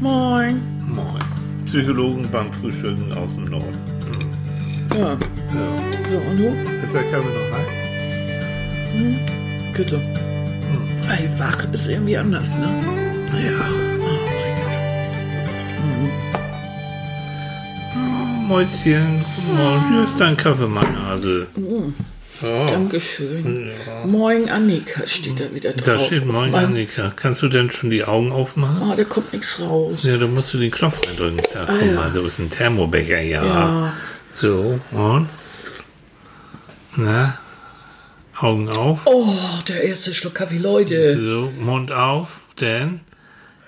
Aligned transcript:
Moin. 0.00 0.60
Moin. 0.86 1.18
Psychologen 1.66 2.28
beim 2.30 2.52
Frühstücken 2.52 3.12
aus 3.12 3.34
dem 3.34 3.46
Norden. 3.46 3.78
Hm. 4.90 4.98
Ja, 4.98 5.08
Ja. 5.12 5.18
so, 6.08 6.16
und 6.16 6.36
du? 6.38 6.48
Ist 6.82 6.94
der 6.94 7.02
Kaffee 7.04 7.24
noch 7.24 7.50
heiß? 7.56 7.74
Bitte. 9.76 10.00
Ey, 11.08 11.28
wach 11.38 11.64
ist 11.72 11.88
irgendwie 11.88 12.16
anders, 12.16 12.54
ne? 12.54 12.68
Ja. 13.34 13.64
Oh 13.68 14.04
Oh, 17.96 18.46
Mäuschen, 18.48 19.24
guten 19.36 19.56
Morgen. 19.56 19.88
Hier 19.92 20.04
ist 20.04 20.20
dein 20.20 20.36
Kaffee, 20.36 20.66
meine 20.68 21.06
Hase. 21.06 21.46
Oh, 22.42 22.66
Dankeschön. 22.68 23.70
Moin 24.06 24.50
Annika 24.50 25.06
steht 25.06 25.38
da 25.38 25.54
wieder 25.54 25.72
drauf. 25.72 25.84
da 25.86 25.98
steht 26.00 26.26
Moin, 26.26 26.50
meinem- 26.50 26.70
Annika. 26.70 27.12
Kannst 27.14 27.42
du 27.42 27.48
denn 27.48 27.70
schon 27.70 27.90
die 27.90 28.04
Augen 28.04 28.32
aufmachen? 28.32 28.90
Ah, 28.90 28.96
da 28.96 29.04
kommt 29.04 29.32
nichts 29.32 29.60
raus. 29.60 30.00
Ja, 30.02 30.16
da 30.16 30.26
musst 30.26 30.52
du 30.52 30.58
den 30.58 30.70
Knopf 30.72 31.00
reindrücken. 31.06 31.40
Da, 31.52 31.66
guck 31.68 31.80
ja. 31.80 31.92
mal, 31.92 32.10
so 32.12 32.26
ist 32.26 32.38
ein 32.40 32.50
Thermobecher, 32.50 33.20
ja. 33.20 33.44
Ja. 33.44 33.92
So, 34.32 34.80
und? 34.90 35.28
Na? 36.96 37.38
Augen 38.36 38.68
auf. 38.68 38.98
Oh, 39.04 39.32
der 39.68 39.84
erste 39.84 40.12
Schluck 40.12 40.34
Kaffee, 40.34 40.58
Leute. 40.58 41.14
So, 41.16 41.52
Mund 41.56 41.92
auf, 41.92 42.28
denn, 42.60 43.00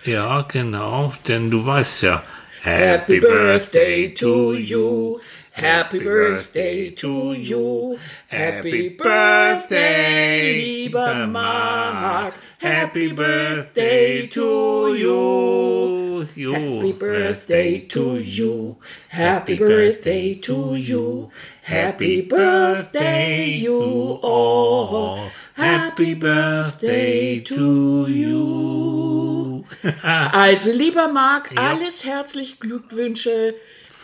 ja, 0.05 0.43
genau, 0.43 1.13
denn 1.29 1.51
du 1.53 1.65
weißt 1.65 2.03
ja, 2.03 2.23
Happy 2.63 3.21
Birthday 3.21 4.13
to 4.13 4.55
you. 4.55 5.19
Happy 5.57 5.99
Birthday 6.01 6.91
to 6.91 7.33
you. 7.33 7.99
Happy 8.29 8.91
Birthday, 8.91 10.53
lieber 10.53 11.27
Mark. 11.29 12.35
Happy 12.59 13.11
Birthday 13.11 14.27
to 14.27 14.95
you. 14.95 16.27
Happy 16.53 16.93
Birthday 16.93 17.81
to 17.81 18.17
you. 18.19 18.77
Happy 19.09 19.57
Birthday 19.57 20.35
to 20.35 20.75
you. 20.75 21.31
Happy 21.63 22.21
Birthday 22.21 23.49
you 23.53 24.21
all. 24.23 25.31
Happy 25.55 26.13
Birthday 26.13 27.41
to 27.41 28.07
you. 28.09 29.65
Also, 30.35 30.71
lieber 30.71 31.09
Marc, 31.09 31.57
alles 31.57 32.05
herzlich 32.05 32.61
Glückwünsche. 32.61 33.55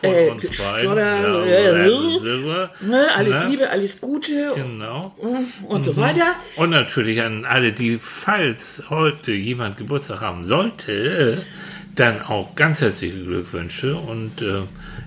Von 0.02 0.14
äh, 0.14 0.28
uns 0.30 0.58
beiden. 0.58 0.96
Ja, 0.96 1.44
äh, 1.44 1.90
ja, 1.90 2.70
ne, 2.80 3.08
alles 3.14 3.44
ne? 3.44 3.50
Liebe, 3.50 3.70
alles 3.70 4.00
Gute 4.00 4.52
Genau. 4.54 5.14
und 5.68 5.84
so 5.84 5.96
weiter. 5.96 6.34
Und 6.56 6.70
natürlich 6.70 7.22
an 7.22 7.44
alle, 7.44 7.72
die, 7.72 7.98
falls 8.00 8.84
heute 8.90 9.32
jemand 9.32 9.76
Geburtstag 9.76 10.20
haben 10.20 10.44
sollte, 10.44 11.44
dann 11.94 12.22
auch 12.22 12.54
ganz 12.56 12.80
herzliche 12.80 13.22
Glückwünsche 13.22 13.96
und 13.96 14.40
äh, 14.40 14.62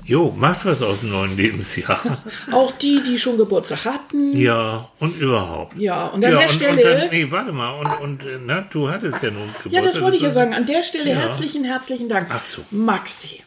jo, 0.05 0.31
macht 0.38 0.66
was 0.67 0.83
aus 0.83 0.99
dem 0.99 1.09
neuen 1.11 1.35
Lebensjahr. 1.35 1.99
Auch 2.51 2.71
die, 2.77 3.01
die 3.01 3.17
schon 3.17 3.38
Geburtstag 3.38 3.85
hatten. 3.85 4.38
ja, 4.38 4.88
und 4.99 5.19
überhaupt. 5.19 5.75
Ja, 5.79 6.05
und 6.07 6.23
an 6.23 6.29
der 6.31 6.41
und, 6.41 6.49
Stelle. 6.51 6.93
Und 6.93 7.01
dann, 7.01 7.09
nee, 7.09 7.25
warte 7.31 7.51
mal, 7.53 7.71
und, 7.79 8.01
und 8.01 8.21
äh, 8.23 8.38
na, 8.45 8.63
du 8.71 8.88
hattest 8.88 9.23
ja 9.23 9.31
nun 9.31 9.47
Geburtstag. 9.47 9.73
ja, 9.73 9.81
das 9.81 9.99
wollte 9.99 10.17
ich 10.17 10.21
ja 10.23 10.29
sagen. 10.29 10.53
An 10.53 10.67
der 10.67 10.83
Stelle 10.83 11.09
Ja. 11.09 11.16
herzlichen, 11.16 11.63
herzlichen 11.63 12.07
Dank. 12.07 12.27
Ach 12.29 12.43
so. 12.43 12.61
Maxi. 12.69 13.41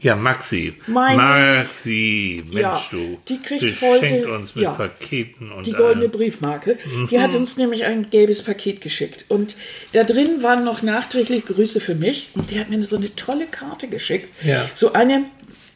Ja, 0.00 0.14
Maxi. 0.14 0.74
Meine- 0.86 1.16
Maxi, 1.16 2.42
Mensch, 2.46 2.60
Ja, 2.60 2.82
du. 2.90 3.18
die 3.28 3.40
kriegt 3.40 3.62
beschenkt 3.62 4.02
heute- 4.02 4.28
uns 4.32 4.54
mit 4.54 4.64
ja, 4.64 4.72
Paketen 4.72 5.50
und 5.52 5.66
Die 5.66 5.72
goldene 5.72 6.02
allem. 6.06 6.10
Briefmarke. 6.10 6.76
Mhm. 6.84 7.08
Die 7.08 7.18
hat 7.20 7.34
uns 7.34 7.56
nämlich 7.56 7.84
ein 7.84 8.10
gelbes 8.10 8.42
Paket 8.42 8.80
geschickt. 8.82 9.24
Und 9.28 9.56
da 9.92 10.04
drin 10.04 10.42
waren 10.42 10.64
noch 10.64 10.82
nachträglich 10.82 11.46
Grüße 11.46 11.80
für 11.80 11.94
mich. 11.94 12.28
Und 12.34 12.50
die 12.50 12.60
hat 12.60 12.68
mir 12.68 12.82
so 12.82 12.96
eine 12.96 13.14
tolle 13.16 13.46
Karte 13.46 13.88
geschickt. 13.88 14.28
Ja. 14.42 14.68
So 14.74 14.92
eine, 14.92 15.24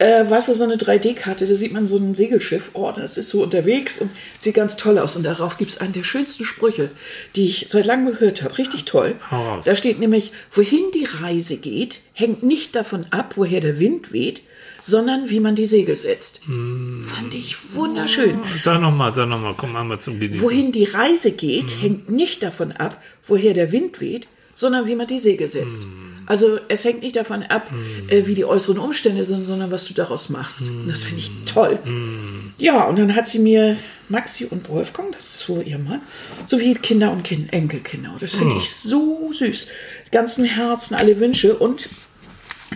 äh, 0.01 0.27
weißt 0.27 0.49
du, 0.49 0.53
so 0.53 0.63
eine 0.63 0.77
3D-Karte. 0.77 1.45
Da 1.45 1.55
sieht 1.55 1.73
man 1.73 1.85
so 1.85 1.97
ein 1.97 2.15
Segelschiff. 2.15 2.71
Oh, 2.73 2.91
das 2.95 3.17
ist 3.17 3.29
so 3.29 3.43
unterwegs 3.43 4.01
und 4.01 4.09
sieht 4.37 4.55
ganz 4.55 4.75
toll 4.75 4.97
aus. 4.97 5.15
Und 5.15 5.23
darauf 5.23 5.57
gibt 5.57 5.71
es 5.71 5.77
einen 5.77 5.93
der 5.93 6.03
schönsten 6.03 6.43
Sprüche, 6.43 6.89
die 7.35 7.45
ich 7.45 7.65
seit 7.69 7.85
langem 7.85 8.07
gehört 8.13 8.41
habe. 8.41 8.57
Richtig 8.57 8.85
toll. 8.85 9.15
Raus. 9.31 9.65
Da 9.65 9.75
steht 9.75 9.99
nämlich, 9.99 10.31
wohin 10.51 10.85
die 10.95 11.05
Reise 11.05 11.57
geht, 11.57 12.01
hängt 12.13 12.41
nicht 12.41 12.75
davon 12.75 13.05
ab, 13.11 13.33
woher 13.35 13.61
der 13.61 13.79
Wind 13.79 14.11
weht, 14.11 14.41
sondern 14.81 15.29
wie 15.29 15.39
man 15.39 15.55
die 15.55 15.67
Segel 15.67 15.95
setzt. 15.95 16.47
Mm. 16.47 17.03
Fand 17.03 17.35
ich 17.35 17.75
wunderschön. 17.75 18.39
Sag 18.63 18.81
nochmal, 18.81 19.13
sag 19.13 19.29
nochmal, 19.29 19.53
komm 19.55 19.75
einmal 19.75 19.99
zum 19.99 20.19
Genießen. 20.19 20.43
Wohin 20.43 20.71
die 20.71 20.85
Reise 20.85 21.31
geht, 21.31 21.79
hängt 21.79 22.09
nicht 22.09 22.41
davon 22.41 22.71
ab, 22.71 22.99
woher 23.27 23.53
der 23.53 23.71
Wind 23.71 24.01
weht, 24.01 24.27
sondern 24.55 24.87
wie 24.87 24.95
man 24.95 25.05
die 25.05 25.19
Segel 25.19 25.47
setzt. 25.47 25.85
Also 26.31 26.59
es 26.69 26.85
hängt 26.85 27.01
nicht 27.01 27.17
davon 27.17 27.43
ab, 27.43 27.69
äh, 28.07 28.25
wie 28.25 28.35
die 28.35 28.45
äußeren 28.45 28.79
Umstände 28.79 29.25
sind, 29.25 29.45
sondern 29.45 29.69
was 29.69 29.83
du 29.83 29.93
daraus 29.93 30.29
machst. 30.29 30.61
Und 30.61 30.87
Das 30.87 31.03
finde 31.03 31.19
ich 31.23 31.29
toll. 31.45 31.77
Ja, 32.57 32.85
und 32.85 32.97
dann 32.97 33.13
hat 33.15 33.27
sie 33.27 33.39
mir 33.39 33.75
Maxi 34.07 34.45
und 34.45 34.69
Wolfgang, 34.69 35.11
das 35.11 35.25
ist 35.25 35.39
so 35.39 35.59
ihr 35.59 35.77
Mann, 35.77 35.99
sowie 36.45 36.73
Kinder 36.75 37.11
und 37.11 37.23
kind 37.23 37.51
Enkelkinder. 37.51 38.15
Das 38.17 38.31
finde 38.31 38.55
ich 38.61 38.73
so 38.73 39.29
süß. 39.33 39.67
Ganzen 40.13 40.45
Herzen, 40.45 40.95
alle 40.95 41.19
Wünsche 41.19 41.53
und 41.57 41.89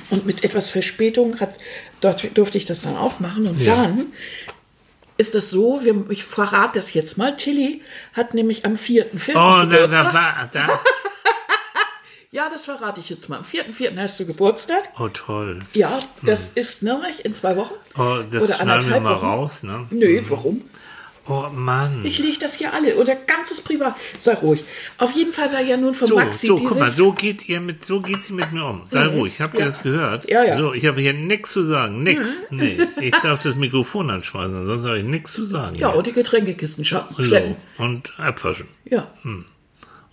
und 0.09 0.25
mit 0.25 0.43
etwas 0.43 0.69
Verspätung 0.69 1.39
hat, 1.39 1.57
dort 2.01 2.37
durfte 2.37 2.57
ich 2.57 2.65
das 2.65 2.81
dann 2.81 2.97
aufmachen. 2.97 3.47
Und 3.47 3.65
dann 3.65 4.07
ist 5.15 5.33
das 5.33 5.49
so, 5.49 5.79
wir, 5.83 6.03
ich 6.09 6.25
verrate 6.25 6.77
das 6.77 6.93
jetzt 6.93 7.17
mal, 7.17 7.37
Tilly 7.37 7.81
hat 8.11 8.33
nämlich 8.33 8.65
am 8.65 8.73
4.4. 8.73 9.29
Oh, 9.29 9.65
da, 9.71 9.87
da 9.87 10.13
war, 10.13 10.49
da. 10.51 10.67
Ja, 12.35 12.49
das 12.49 12.65
verrate 12.65 12.99
ich 12.99 13.09
jetzt 13.09 13.29
mal. 13.29 13.37
Am 13.37 13.43
4.4. 13.45 13.97
hast 13.97 14.19
du 14.19 14.25
Geburtstag. 14.25 14.89
Oh, 14.99 15.07
toll. 15.07 15.61
Ja, 15.73 15.97
das 16.21 16.49
ist 16.49 16.83
nämlich 16.83 17.23
in 17.23 17.33
zwei 17.33 17.55
Wochen. 17.55 17.73
Oh, 17.97 18.17
das 18.29 18.43
Oder 18.43 18.55
schneiden 18.55 18.89
wir 18.89 18.99
mal 18.99 19.15
Wochen. 19.15 19.25
raus, 19.25 19.63
ne? 19.63 19.85
Nö, 19.89 20.21
warum? 20.27 20.61
Oh, 21.27 21.45
Mann. 21.53 22.03
Ich 22.03 22.19
lege 22.19 22.37
das 22.37 22.55
hier 22.55 22.73
alle 22.73 22.97
oder 22.97 23.15
ganzes 23.15 23.61
Privat. 23.61 23.95
Sei 24.19 24.33
ruhig. 24.33 24.65
Auf 24.97 25.13
jeden 25.13 25.31
Fall 25.31 25.51
war 25.53 25.61
ja 25.61 25.77
nun 25.77 25.95
von 25.95 26.09
so, 26.09 26.15
Maxi 26.17 26.47
so, 26.47 26.55
dieses... 26.57 26.69
guck 26.71 26.79
mal, 26.81 26.89
so 26.91 27.13
geht 27.13 27.47
ihr 27.47 27.61
mit, 27.61 27.85
so 27.85 28.01
geht 28.01 28.23
sie 28.25 28.33
mit 28.33 28.51
mir 28.51 28.65
um. 28.65 28.81
Sei 28.85 29.05
ruhig, 29.07 29.39
habt 29.39 29.53
ihr 29.53 29.61
Ja. 29.61 29.65
das 29.67 29.81
gehört? 29.81 30.29
Ja, 30.29 30.43
ja. 30.43 30.57
So, 30.57 30.73
ich 30.73 30.85
habe 30.85 30.99
hier 30.99 31.13
nichts 31.13 31.51
zu 31.53 31.63
sagen, 31.63 32.03
nix. 32.03 32.29
Nee, 32.51 32.77
ich 32.99 33.15
darf 33.23 33.41
das 33.41 33.55
Mikrofon 33.55 34.09
anschmeißen, 34.11 34.65
sonst 34.65 34.85
habe 34.85 34.99
ich 34.99 35.05
nichts 35.05 35.31
zu 35.31 35.45
sagen. 35.45 35.77
ja, 35.77 35.87
hier. 35.89 35.97
und 35.97 36.05
die 36.05 36.11
Getränkekisten 36.11 36.83
scha- 36.83 37.05
so, 37.17 37.55
und 37.77 38.11
abwaschen 38.19 38.67
Ja, 38.83 39.07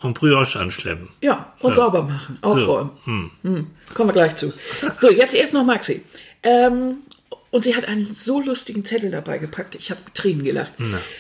und 0.03 0.15
Brioche 0.19 0.59
anschleppen. 0.59 1.09
ja, 1.21 1.53
und 1.61 1.75
sauber 1.75 2.03
machen, 2.03 2.39
aufräumen. 2.43 2.91
Hm. 3.05 3.31
Hm, 3.43 3.67
Kommen 3.95 4.09
wir 4.11 4.15
gleich 4.15 4.37
zu. 4.37 4.53
So, 4.99 5.11
jetzt 5.11 5.35
erst 5.35 5.55
noch 5.55 5.65
Maxi. 5.65 6.03
Ähm, 6.43 6.97
und 7.51 7.65
sie 7.65 7.77
hat 7.77 7.85
einen 7.85 8.07
so 8.07 8.41
lustigen 8.41 8.83
Zettel 8.83 9.11
dabei 9.11 9.37
gepackt. 9.37 9.75
Ich 9.75 9.91
habe 9.91 10.01
Tränen 10.15 10.43
gelacht. 10.43 10.73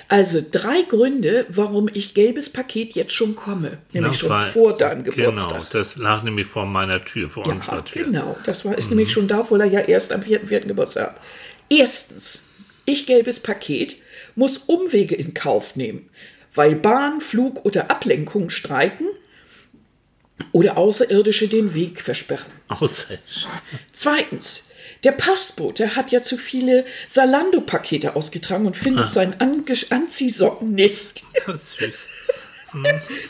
Also 0.09 0.43
drei 0.50 0.81
Gründe, 0.88 1.44
warum 1.50 1.91
ich 1.93 2.15
gelbes 2.15 2.48
Paket 2.48 2.94
jetzt 2.94 3.12
schon 3.12 3.37
komme. 3.37 3.78
Nämlich 3.93 4.12
Na, 4.12 4.19
schon 4.19 4.28
weil- 4.31 4.47
vor 4.47 4.75
deinem 4.76 5.04
Geburtstag. 5.04 5.49
Genau, 5.50 5.66
das 5.70 5.97
lag 5.99 6.22
nämlich 6.22 6.47
vor 6.47 6.64
meiner 6.64 7.04
Tür, 7.04 7.28
vor 7.28 7.44
Ja, 7.47 7.53
unserer 7.53 7.84
Tür. 7.84 8.06
genau. 8.06 8.37
Das 8.47 8.64
war, 8.64 8.78
ist 8.78 8.91
Mhm. 8.91 8.97
nämlich 8.97 9.12
schon 9.12 9.28
da, 9.28 9.41
obwohl 9.41 9.60
er 9.60 9.66
ja 9.66 9.81
erst 9.81 10.10
am 10.10 10.22
4.4. 10.22 10.69
Geburtstag 10.69 11.09
hat. 11.10 11.20
Erstens, 11.69 12.43
ich 12.87 13.06
gelbes 13.06 13.38
Paket 13.41 13.97
muss 14.34 14.56
Umwege 14.59 15.14
in 15.14 15.34
Kauf 15.34 15.76
nehmen, 15.76 16.09
weil 16.55 16.75
Bahn, 16.77 17.21
Flug 17.21 17.65
oder 17.65 17.91
Ablenkung 17.91 18.51
streiken 18.51 19.07
oder 20.53 20.77
Außerirdische 20.77 21.49
den 21.49 21.75
Weg 21.75 22.01
versperren. 22.01 22.51
Außer 22.69 23.19
Zweitens, 23.93 24.69
der 25.05 25.12
Postbote 25.12 25.97
hat 25.97 26.11
ja 26.12 26.23
zu 26.23 26.37
viele 26.37 26.85
Salando-Pakete 27.09 28.17
ausgetragen 28.17 28.67
und 28.67 28.77
Ah. 28.77 28.83
findet 28.83 29.11
seinen 29.12 29.41
Ange 29.41 29.75
Anziehsocken 29.91 30.75
nicht. 30.75 31.23
das 31.47 31.55
ist 31.62 31.79
süß. 31.79 31.95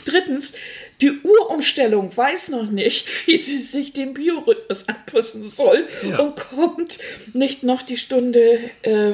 Drittens, 0.05 0.53
die 1.01 1.11
Uhrumstellung 1.21 2.15
weiß 2.15 2.49
noch 2.49 2.69
nicht, 2.69 3.07
wie 3.27 3.37
sie 3.37 3.61
sich 3.61 3.91
dem 3.93 4.13
Biorhythmus 4.13 4.87
anpassen 4.87 5.49
soll 5.49 5.87
Ja. 6.07 6.19
und 6.19 6.35
kommt 6.37 6.97
nicht 7.33 7.63
noch 7.63 7.81
die 7.83 7.97
Stunde 7.97 8.59
äh, 8.83 9.13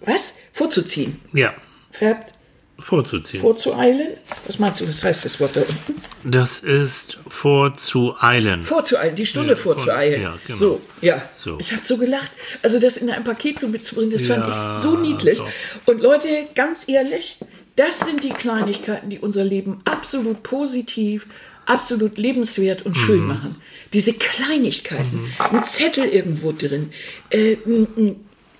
was? 0.00 0.36
Vorzuziehen. 0.52 1.20
Ja, 1.32 1.54
Fährt 1.90 2.32
vorzuziehen. 2.78 3.40
vorzueilen? 3.40 4.08
Was 4.46 4.58
meinst 4.58 4.80
du, 4.80 4.88
was 4.88 5.02
heißt 5.02 5.24
das 5.24 5.40
Wort 5.40 5.56
da 5.56 5.60
unten? 5.62 6.00
das 6.24 6.60
ist 6.60 7.18
vorzueilen. 7.26 8.62
Vorzueilen, 8.64 9.14
die 9.14 9.26
Stunde 9.26 9.50
Ja, 9.50 9.56
vor- 9.56 9.74
vorzueilen. 9.74 10.22
ja, 10.22 10.38
genau. 10.46 10.58
So, 10.58 10.80
ja. 11.00 11.28
So. 11.34 11.58
Ich 11.58 11.72
habe 11.72 11.82
so 11.84 11.96
gelacht. 11.98 12.30
Also 12.62 12.78
das 12.78 12.96
in 12.96 13.10
einem 13.10 13.24
Paket 13.24 13.58
so 13.60 13.68
mitzubringen, 13.68 14.10
das 14.12 14.26
fand 14.26 14.46
Ja, 14.46 14.52
ich 14.52 14.80
so 14.82 14.96
niedlich. 14.96 15.38
doch. 15.38 15.48
Und 15.86 16.00
Leute, 16.00 16.28
ganz 16.54 16.88
ehrlich, 16.88 17.38
das 17.76 18.00
sind 18.00 18.24
die 18.24 18.30
Kleinigkeiten, 18.30 19.10
die 19.10 19.18
unser 19.18 19.44
Leben 19.44 19.78
absolut 19.84 20.42
positiv, 20.42 21.26
absolut 21.66 22.16
lebenswert 22.18 22.82
und 22.86 22.96
Mhm. 22.96 23.00
schön 23.00 23.26
machen. 23.26 23.56
Diese 23.92 24.12
Kleinigkeiten, 24.14 25.30
ein 25.52 25.64
Zettel 25.64 26.04
irgendwo 26.06 26.52
drin, 26.52 26.90
äh, 27.30 27.56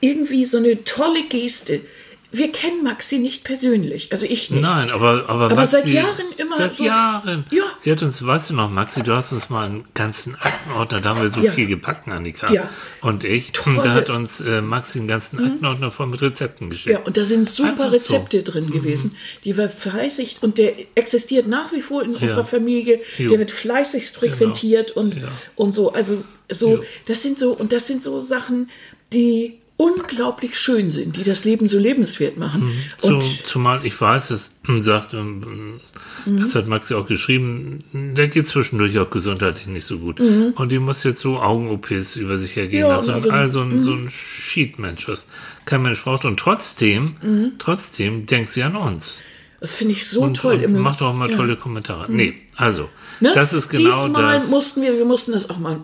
irgendwie 0.01 0.45
so 0.45 0.59
eine 0.59 0.85
tolle 0.85 1.25
Geste, 1.29 1.81
wir 2.31 2.53
kennen 2.53 2.85
Maxi 2.85 3.19
nicht 3.19 3.43
persönlich, 3.45 4.13
also 4.13 4.27
ich 4.27 4.51
nicht. 4.51 4.61
Nein, 4.61 4.91
aber 4.91 5.25
aber, 5.29 5.47
Aber 5.47 5.55
Maxi, 5.55 5.77
seit 5.77 5.87
Jahren 5.87 6.27
immer 6.37 6.57
Seit 6.59 6.75
so- 6.77 6.85
Jahren. 6.85 7.47
Ja. 7.51 7.63
Sie 7.79 7.91
hat 7.91 8.03
uns, 8.03 8.25
weißt 8.25 8.51
du 8.51 8.55
noch, 8.55 8.71
Maxi, 8.71 9.03
du 9.03 9.15
hast 9.15 9.33
uns 9.33 9.49
mal 9.49 9.65
einen 9.67 9.85
ganzen 9.95 10.35
Aktenordner, 10.35 11.01
da 11.01 11.09
haben 11.11 11.23
wir 11.23 11.31
so 11.31 11.41
Ja. 11.41 11.53
viel 11.53 11.67
gepackt, 11.67 12.07
Annika 12.09 12.53
Ja. 12.53 12.69
und 13.01 13.25
ich. 13.25 13.53
Toll. 13.53 13.77
Und 13.79 13.87
da 13.87 13.95
hat 13.95 14.11
uns 14.11 14.41
äh, 14.43 14.61
Maxi 14.61 14.99
einen 14.99 15.09
ganzen 15.09 15.39
Aktenordner 15.39 15.91
voll 15.91 16.09
mit 16.09 16.21
Rezepten 16.21 16.69
geschickt. 16.69 16.99
Ja, 16.99 17.03
und 17.05 17.17
da 17.17 17.25
sind 17.25 17.49
super 17.49 17.71
Einfach 17.71 17.85
so. 17.85 17.91
Mhm. 17.91 17.95
Rezepte 18.23 18.43
drin 18.43 18.71
gewesen, 18.71 19.17
die 19.45 19.57
wir 19.57 19.71
fleißig, 19.71 20.39
und 20.43 20.59
der 20.59 20.75
existiert 20.97 21.47
nach 21.49 21.73
wie 21.73 21.81
vor 21.81 22.03
in 22.03 22.15
unserer 22.15 22.45
Familie, 22.45 22.97
Jo. 22.97 23.03
Genau. 23.17 23.29
der 23.31 23.39
wird 23.39 23.51
fleißigst 23.53 24.15
frequentiert 24.17 24.91
und, 24.91 25.17
Ja. 25.17 25.29
und 25.57 25.73
so. 25.73 25.93
Also 25.95 26.25
so, 26.51 26.77
Jo. 26.77 26.83
das 27.07 27.23
sind 27.23 27.39
so, 27.39 27.53
und 27.53 27.73
das 27.73 27.87
sind 27.87 28.03
so 28.03 28.21
Sachen, 28.21 28.69
die 29.13 29.59
unglaublich 29.79 30.59
schön 30.59 30.91
sind, 30.91 31.17
die 31.17 31.23
das 31.23 31.45
Leben 31.45 31.69
so 31.69 31.79
lebenswert 31.79 32.37
machen. 32.37 32.73
Zu, 32.99 33.15
Und 33.15 33.23
zumal 33.47 33.87
ich 33.87 33.99
weiß, 33.99 34.31
es 34.33 34.57
sagt, 34.81 35.15
ähm, 35.15 35.81
das 36.27 36.55
hat 36.57 36.67
Maxi 36.67 36.95
auch 36.95 37.07
geschrieben, 37.07 37.85
der 38.17 38.27
geht 38.29 38.47
zwischendurch 38.49 38.99
auch 38.99 39.09
gesundheitlich 39.09 39.67
nicht 39.69 39.87
so 39.87 39.99
gut. 39.99 40.21
Und 40.21 40.69
die 40.73 40.79
muss 40.81 41.05
jetzt 41.05 41.21
so 41.21 41.39
Augen-OPs 41.39 42.17
über 42.17 42.37
sich 42.39 42.57
ergehen 42.57 42.81
Ja, 42.81 42.89
lassen. 42.89 43.11
Und 43.15 43.23
also- 43.23 43.31
all 43.31 43.51
so 43.51 43.61
ein, 43.63 43.79
so 43.79 43.93
ein 43.93 44.11
Sheet-Mensch, 44.11 45.07
was 45.09 45.27
kein 45.65 45.81
Mensch 45.83 46.03
braucht. 46.03 46.25
Und 46.25 46.39
trotzdem, 46.41 47.55
trotzdem 47.59 48.27
denkt 48.27 48.51
sie 48.53 48.65
an 48.65 48.75
uns. 48.77 49.23
das 49.61 49.75
finde 49.75 49.93
ich 49.95 50.07
so 50.09 50.21
Und, 50.23 50.37
toll. 50.37 50.63
und 50.65 50.75
macht 50.77 51.01
auch 51.03 51.15
mal 51.15 51.31
ja. 51.31 51.37
tolle 51.37 51.57
Kommentare. 51.57 52.07
Nee, 52.11 52.35
also, 52.57 52.89
Ne? 53.21 53.31
das 53.35 53.53
ist 53.53 53.69
genau 53.69 54.05
Diesmal 54.05 54.35
das. 54.35 54.51
mussten 54.51 54.83
wir, 54.83 54.97
wir 54.97 55.05
mussten 55.05 55.33
das 55.33 55.49
auch 55.51 55.59
mal 55.59 55.81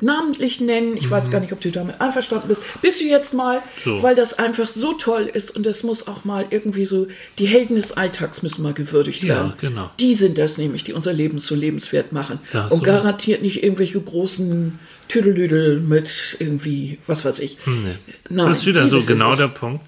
namentlich 0.00 0.60
nennen. 0.60 0.96
Ich 0.96 1.10
weiß 1.10 1.30
gar 1.30 1.40
nicht, 1.40 1.52
ob 1.52 1.60
du 1.60 1.70
damit 1.70 2.00
einverstanden 2.00 2.48
bist. 2.48 2.62
Bist 2.82 3.00
du 3.00 3.04
jetzt 3.04 3.32
mal, 3.32 3.60
So. 3.84 4.02
weil 4.02 4.14
das 4.14 4.38
einfach 4.38 4.68
so 4.68 4.92
toll 4.94 5.30
ist 5.32 5.50
und 5.54 5.64
das 5.64 5.82
muss 5.82 6.08
auch 6.08 6.24
mal 6.24 6.46
irgendwie 6.50 6.84
so, 6.84 7.06
die 7.38 7.46
Helden 7.46 7.76
des 7.76 7.92
Alltags 7.96 8.42
müssen 8.42 8.62
mal 8.62 8.74
gewürdigt 8.74 9.22
Ja, 9.22 9.36
werden. 9.36 9.52
genau. 9.60 9.90
Die 10.00 10.14
sind 10.14 10.36
das 10.36 10.58
nämlich, 10.58 10.84
die 10.84 10.92
unser 10.92 11.12
Leben 11.12 11.38
so 11.38 11.54
lebenswert 11.54 12.12
machen. 12.12 12.38
Da 12.52 12.64
hast 12.64 12.72
und 12.72 12.80
du 12.80 12.90
garantiert 12.90 13.42
nicht 13.42 13.62
irgendwelche 13.62 14.00
großen 14.00 14.78
Tüdelüdel 15.08 15.80
mit 15.80 16.36
irgendwie, 16.38 16.98
was 17.06 17.24
weiß 17.24 17.38
ich. 17.40 17.58
Nee. 17.66 17.94
Nein, 18.30 18.46
das 18.48 18.58
ist 18.60 18.66
wieder 18.66 18.86
so 18.86 18.98
genau 19.06 19.32
es. 19.32 19.38
der 19.38 19.48
Punkt. 19.48 19.84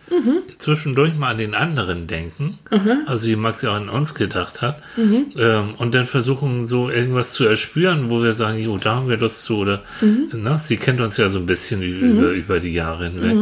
Zwischendurch 0.58 1.14
mal 1.16 1.30
an 1.30 1.38
den 1.38 1.54
anderen 1.54 2.06
denken. 2.06 2.58
Also 3.06 3.26
wie 3.26 3.36
Max 3.36 3.62
ja 3.62 3.74
an 3.74 3.88
uns 3.88 4.14
gedacht 4.14 4.62
hat. 4.62 4.82
Ähm, 5.36 5.74
und 5.78 5.94
dann 5.94 6.06
versuchen 6.06 6.66
so 6.66 6.90
irgendwas 6.90 7.32
zu 7.32 7.44
erspüren, 7.44 8.10
wo 8.10 8.22
wir 8.22 8.34
sagen, 8.34 8.58
jo, 8.58 8.78
da 8.78 8.96
haben 8.96 9.08
wir 9.08 9.16
Lust 9.16 9.42
zu. 9.44 9.56
Oder 9.58 9.82
na, 10.32 10.56
sie 10.58 10.76
kennt 10.76 11.00
uns 11.00 11.16
ja 11.16 11.28
so 11.28 11.38
ein 11.38 11.46
bisschen 11.46 11.82
ü- 11.82 11.86
über, 11.98 12.30
über 12.30 12.60
die 12.60 12.72
Jahre 12.72 13.08
hinweg. 13.10 13.36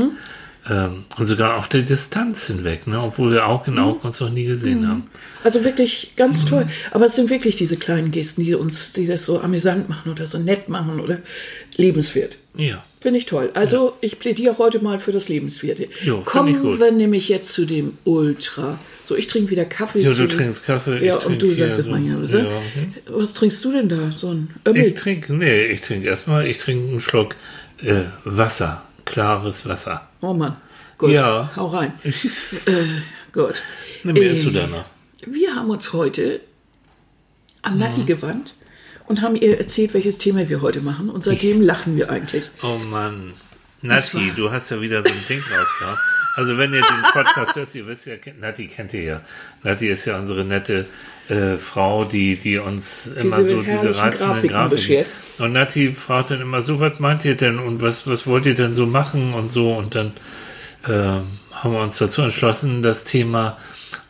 Ähm, 0.69 1.05
und 1.19 1.26
sogar 1.26 1.58
auf 1.58 1.69
der 1.69 1.82
Distanz 1.82 2.46
hinweg, 2.46 2.87
ne? 2.87 2.99
obwohl 3.02 3.32
wir 3.32 3.46
Auge 3.49 3.70
in 3.70 3.78
Auge 3.78 4.06
uns 4.06 4.19
noch 4.20 4.31
nie 4.31 4.44
gesehen 4.46 4.88
haben. 4.88 5.08
Also 5.43 5.62
wirklich 5.62 6.12
ganz 6.16 6.46
toll. 6.46 6.66
Aber 6.90 7.05
es 7.05 7.16
sind 7.16 7.28
wirklich 7.28 7.56
diese 7.56 7.76
kleinen 7.76 8.11
Gesten, 8.11 8.43
die 8.44 8.55
uns, 8.55 8.94
die 8.94 9.06
das 9.06 9.26
so 9.26 9.40
amüsant 9.40 9.90
machen 9.90 10.11
oder 10.11 10.26
so 10.26 10.38
nett 10.38 10.70
machen 10.70 11.00
oder 11.00 11.19
lebenswert. 11.76 12.38
Ja. 12.56 12.82
Finde 13.00 13.19
ich 13.19 13.26
toll. 13.26 13.50
Also 13.52 13.93
ich 14.00 14.19
plädiere 14.19 14.56
heute 14.56 14.78
mal 14.82 14.99
für 14.99 15.12
das 15.12 15.28
Lebenswerte. 15.28 15.88
Jo, 16.02 16.20
Kommen 16.20 16.78
wir 16.78 16.93
nämlich 16.93 17.28
jetzt 17.28 17.52
zu 17.52 17.66
dem 17.66 17.99
Ultra. 18.05 18.78
So, 19.05 19.14
ich 19.16 19.26
trinke 19.26 19.50
wieder 19.50 19.66
Kaffee. 19.66 20.08
Zu 20.08 20.26
du 20.26 20.34
trinkst 20.34 20.64
Kaffee. 20.64 21.05
Ja, 21.05 21.16
und 21.16 21.43
du 21.43 21.52
sagst 21.55 21.81
es 21.81 21.87
mal 21.87 22.00
ja, 22.00 22.16
so- 22.25 22.38
ja. 22.38 22.62
Was 23.08 23.34
trinkst 23.34 23.62
du 23.62 23.72
denn 23.72 23.90
da? 23.90 24.11
So 24.12 24.31
ein 24.31 24.49
Ömmel? 24.66 24.87
Ich 24.87 24.94
trinke, 24.94 25.34
nee, 25.34 25.66
ich 25.66 25.82
trinke 25.82 26.06
erstmal, 26.06 26.46
ich 26.46 26.56
trinke 26.58 26.88
einen 26.90 27.00
Schluck 27.02 27.37
äh, 27.82 28.05
Wasser. 28.25 28.82
Klares 29.04 29.68
Wasser. 29.68 30.08
Oh 30.20 30.32
Mann. 30.34 30.56
Gut. 30.98 31.10
Ja. 31.10 31.50
Hau 31.56 31.66
rein. 31.68 31.92
Äh, 32.04 32.84
gut. 33.32 33.62
Nimm 34.04 34.14
mir 34.14 34.30
Äh, 34.32 34.42
du 34.42 34.50
danach. 34.50 34.84
Wir 35.26 35.54
haben 35.56 35.70
uns 35.70 35.92
heute 35.92 36.40
an 37.62 37.78
Nati 37.78 38.00
Mhm. 38.00 38.06
gewandt 38.06 38.54
und 39.06 39.20
haben 39.22 39.36
ihr 39.36 39.58
erzählt, 39.58 39.94
welches 39.94 40.18
Thema 40.18 40.48
wir 40.48 40.60
heute 40.62 40.80
machen. 40.80 41.10
Und 41.10 41.24
seitdem 41.24 41.60
lachen 41.62 41.96
wir 41.96 42.10
eigentlich. 42.10 42.44
Oh 42.62 42.78
Mann. 42.78 43.32
Nati, 43.82 44.32
du 44.34 44.50
hast 44.50 44.70
ja 44.70 44.80
wieder 44.80 45.02
so 45.02 45.08
ein 45.08 45.24
Ding 45.28 45.40
rausgehauen. 45.40 45.98
Also 46.36 46.58
wenn 46.58 46.72
ihr 46.72 46.81
den 46.81 47.02
Podcast 47.12 47.54
hört, 47.54 47.75
ihr 47.75 47.86
wisst 47.86 48.06
ja, 48.06 48.14
Nati 48.40 48.66
kennt 48.66 48.92
ihr 48.92 49.02
ja. 49.02 49.20
Nati 49.62 49.86
ist 49.88 50.04
ja 50.04 50.19
unsere 50.19 50.44
nette 50.44 50.86
äh, 51.28 51.56
Frau, 51.56 52.04
die, 52.04 52.36
die 52.36 52.58
uns 52.58 53.06
immer 53.06 53.44
so 53.44 53.62
diese 53.62 53.96
reizenden 53.96 54.19
Grafiken 54.19 54.48
Grafiken. 54.48 54.70
beschert. 54.70 55.06
Und 55.38 55.52
Nati 55.52 55.92
fragt 55.92 56.31
dann 56.31 56.40
immer 56.40 56.60
so, 56.60 56.81
was 56.81 56.98
meint 56.98 57.25
ihr 57.25 57.36
denn 57.36 57.58
und 57.58 57.82
was, 57.82 58.06
was 58.06 58.26
wollt 58.26 58.46
ihr 58.46 58.54
denn 58.54 58.75
so 58.75 58.86
machen 58.86 59.32
und 59.32 59.50
so. 59.50 59.75
Und 59.75 59.94
dann 59.94 60.12
ähm, 60.88 61.22
haben 61.52 61.72
wir 61.72 61.81
uns 61.81 61.98
dazu 61.98 62.22
entschlossen, 62.22 62.82
das 62.82 63.04
Thema 63.04 63.56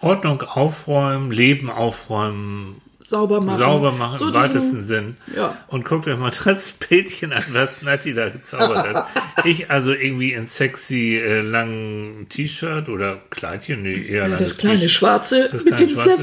Ordnung 0.01 0.43
aufräumen, 0.43 1.31
Leben 1.31 1.71
aufräumen, 1.71 2.81
Sauber 3.07 3.41
machen. 3.41 3.59
sauber 3.59 3.93
machen 3.93 4.17
So 4.17 4.27
im 4.29 4.33
diesen- 4.33 4.43
weitesten 4.55 4.85
Sinn. 4.85 5.17
Ja. 5.37 5.59
Und 5.69 5.85
guckt 5.85 6.09
euch 6.09 6.19
mal 6.19 6.33
das 6.45 6.73
Bildchen 6.89 7.33
an, 7.35 7.45
was 7.53 7.83
Nati 7.83 8.15
da 8.15 8.29
gezaubert 8.31 8.95
hat. 8.95 9.07
Ich 9.47 9.71
also 9.71 9.93
irgendwie 9.93 10.33
in 10.33 10.47
sexy 10.47 11.17
äh, 11.19 11.43
langen 11.43 12.27
T-Shirt 12.31 12.89
oder 12.89 13.21
Kleidchen, 13.29 13.83
nee, 13.83 14.07
eher 14.07 14.29
Ja, 14.29 14.37
das 14.37 14.57
kleine. 14.57 14.89
Schwarze 14.89 15.49
Das 15.53 15.65
mit 15.67 15.77
kleine 15.77 15.93
dem 15.93 15.95
Schwarze. 16.01 16.23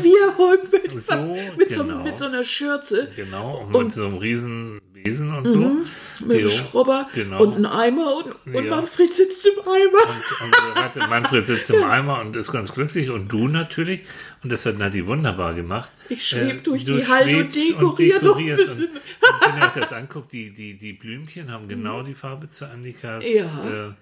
Mit, 0.72 0.92
So, 0.92 0.98
was, 1.07 1.28
mit, 1.57 1.72
so, 1.72 1.83
genau. 1.83 2.04
mit 2.04 2.18
so 2.18 2.25
einer 2.25 2.44
Schürze, 2.44 3.10
Genau, 3.16 3.57
und, 3.68 3.75
Und- 3.75 3.83
mit 3.86 3.94
so 3.94 4.06
einem 4.07 4.18
riesen 4.18 4.81
Besen 5.04 5.33
und 5.36 5.48
so. 5.50 5.57
mit 6.25 6.38
einem 6.39 6.50
Schrubber 6.50 7.07
genau. 7.13 7.42
und 7.44 7.56
einem 7.57 7.66
Eimer 7.68 8.16
und, 8.18 8.56
und 8.56 8.66
Ja. 8.66 8.75
Manfred 8.75 9.13
sitzt 9.13 9.45
im 9.48 9.60
Eimer. 9.62 10.10
Und 10.44 10.56
so 10.56 10.81
hatte 10.81 11.00
Manfred 11.07 11.45
sitzt 11.45 11.69
im 11.72 11.83
Eimer 11.89 12.22
und 12.22 12.36
ist 12.36 12.51
ganz 12.51 12.72
glücklich 12.74 13.10
und 13.10 13.28
du 13.28 13.48
natürlich. 13.48 14.01
Und 14.44 14.52
das 14.52 14.66
hat 14.66 14.78
Nati 14.78 15.06
wunderbar 15.06 15.54
gemacht. 15.54 15.92
Ich 16.10 16.26
schweb 16.28 16.58
Äh, 16.60 16.62
durch 16.64 16.84
du 16.86 16.98
die 16.98 17.08
Hallen 17.08 17.46
und 17.46 17.56
dekoriere 17.56 18.20
dekorierst 18.20 18.76
mit- 18.76 18.90
Und, 18.90 18.96
und 18.96 19.54
wenn 19.54 19.62
ihr 19.62 19.66
euch 19.68 19.74
das 19.74 19.94
anguckt, 19.94 20.32
die, 20.34 20.50
die, 20.52 20.74
die 20.76 20.94
Blümchen 20.94 21.52
haben 21.52 21.68
genau 21.68 22.02
die 22.02 22.16
Farbe 22.16 22.48
zu 22.48 22.66
Annikas 22.70 23.24
Ja. 23.24 23.44
äh, 23.44 23.94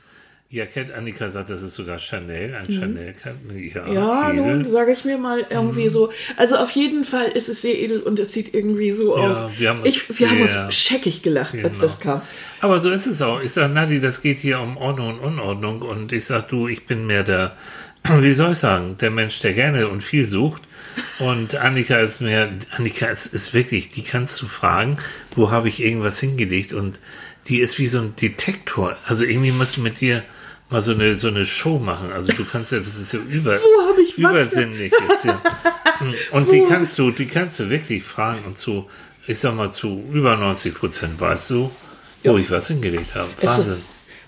Jackett. 0.51 0.91
Annika 0.91 1.29
sagt, 1.29 1.51
das 1.51 1.61
ist 1.61 1.75
sogar 1.75 1.99
Chanel, 1.99 2.55
ein 2.55 2.71
Chanel. 2.71 3.13
Ja, 3.23 3.83
Mhm. 3.85 3.93
Ja, 3.93 4.31
edel. 4.31 4.45
nun 4.55 4.65
sage 4.65 4.93
ich 4.93 5.05
mir 5.05 5.19
mal 5.19 5.45
irgendwie 5.47 5.83
Mhm. 5.85 5.89
so. 5.91 6.11
Also 6.37 6.55
auf 6.57 6.71
jeden 6.71 7.05
Fall 7.05 7.27
ist 7.27 7.49
es 7.49 7.61
sehr 7.61 7.77
edel 7.77 8.01
und 8.01 8.17
es 8.17 8.31
sieht 8.33 8.53
irgendwie 8.55 8.91
so 8.91 9.15
Ja, 9.15 9.29
aus. 9.29 9.45
wir 9.59 9.69
haben 9.69 9.79
uns 9.81 9.87
ich, 9.89 10.19
wir 10.19 10.27
haben 10.29 10.41
uns 10.41 10.73
scheckig 10.73 11.21
gelacht, 11.21 11.53
als 11.53 11.63
Genau. 11.75 11.81
das 11.81 11.99
kam. 11.99 12.21
Aber 12.61 12.79
so 12.79 12.89
ist 12.89 13.05
es 13.05 13.21
auch. 13.21 13.41
Ich 13.43 13.51
sage, 13.51 13.71
Nadi, 13.71 13.99
das 13.99 14.21
geht 14.23 14.39
hier 14.39 14.59
um 14.59 14.77
Ordnung 14.77 15.19
und 15.19 15.19
Unordnung. 15.19 15.81
Und 15.83 16.11
ich 16.13 16.25
sage, 16.25 16.45
du, 16.49 16.67
ich 16.67 16.87
bin 16.87 17.05
mehr 17.05 17.23
der, 17.23 17.55
wie 18.21 18.33
soll 18.33 18.51
ich 18.53 18.57
sagen, 18.57 18.97
der 18.99 19.11
Mensch, 19.11 19.39
der 19.39 19.53
gerne 19.53 19.87
und 19.87 20.01
viel 20.01 20.25
sucht. 20.25 20.63
Und 21.19 21.55
Annika 21.55 21.99
ist 21.99 22.21
mehr, 22.21 22.49
Annika 22.71 23.07
ist, 23.07 23.27
ist 23.27 23.53
wirklich, 23.53 23.89
die 23.89 24.03
kannst 24.03 24.41
du 24.41 24.47
fragen, 24.47 24.97
wo 25.35 25.51
habe 25.51 25.67
ich 25.67 25.83
irgendwas 25.83 26.19
hingelegt? 26.19 26.73
Und 26.73 26.99
die 27.47 27.59
ist 27.59 27.79
wie 27.79 27.87
so 27.87 27.99
ein 27.99 28.15
Detektor. 28.15 28.95
Also 29.05 29.25
irgendwie 29.25 29.51
musst 29.51 29.77
du 29.77 29.81
mit 29.81 30.01
dir 30.01 30.23
mal 30.69 30.81
so 30.81 30.91
eine, 30.91 31.15
so 31.15 31.27
eine 31.27 31.45
Show 31.45 31.79
machen. 31.79 32.11
Also 32.11 32.31
du 32.33 32.45
kannst 32.45 32.71
ja, 32.71 32.77
das 32.77 32.97
ist 32.97 33.13
ja 33.13 33.19
über, 33.19 33.57
Wo 33.57 34.01
übersinnlich. 34.17 34.93
Ist 35.13 35.25
ja. 35.25 35.41
Und 36.31 36.51
die 36.51 36.63
kannst 36.67 36.97
du, 36.99 37.11
die 37.11 37.25
kannst 37.25 37.59
du 37.59 37.69
wirklich 37.69 38.03
fragen 38.03 38.45
und 38.45 38.57
zu, 38.57 38.89
ich 39.27 39.37
sag 39.37 39.53
mal, 39.55 39.69
zu 39.69 40.01
über 40.13 40.37
90 40.37 40.73
Prozent 40.73 41.19
weißt 41.19 41.49
du, 41.49 41.71
wo 42.23 42.37
ich 42.37 42.49
was 42.49 42.69
hingelegt 42.69 43.15
habe. 43.15 43.29
Wahnsinn. 43.41 43.81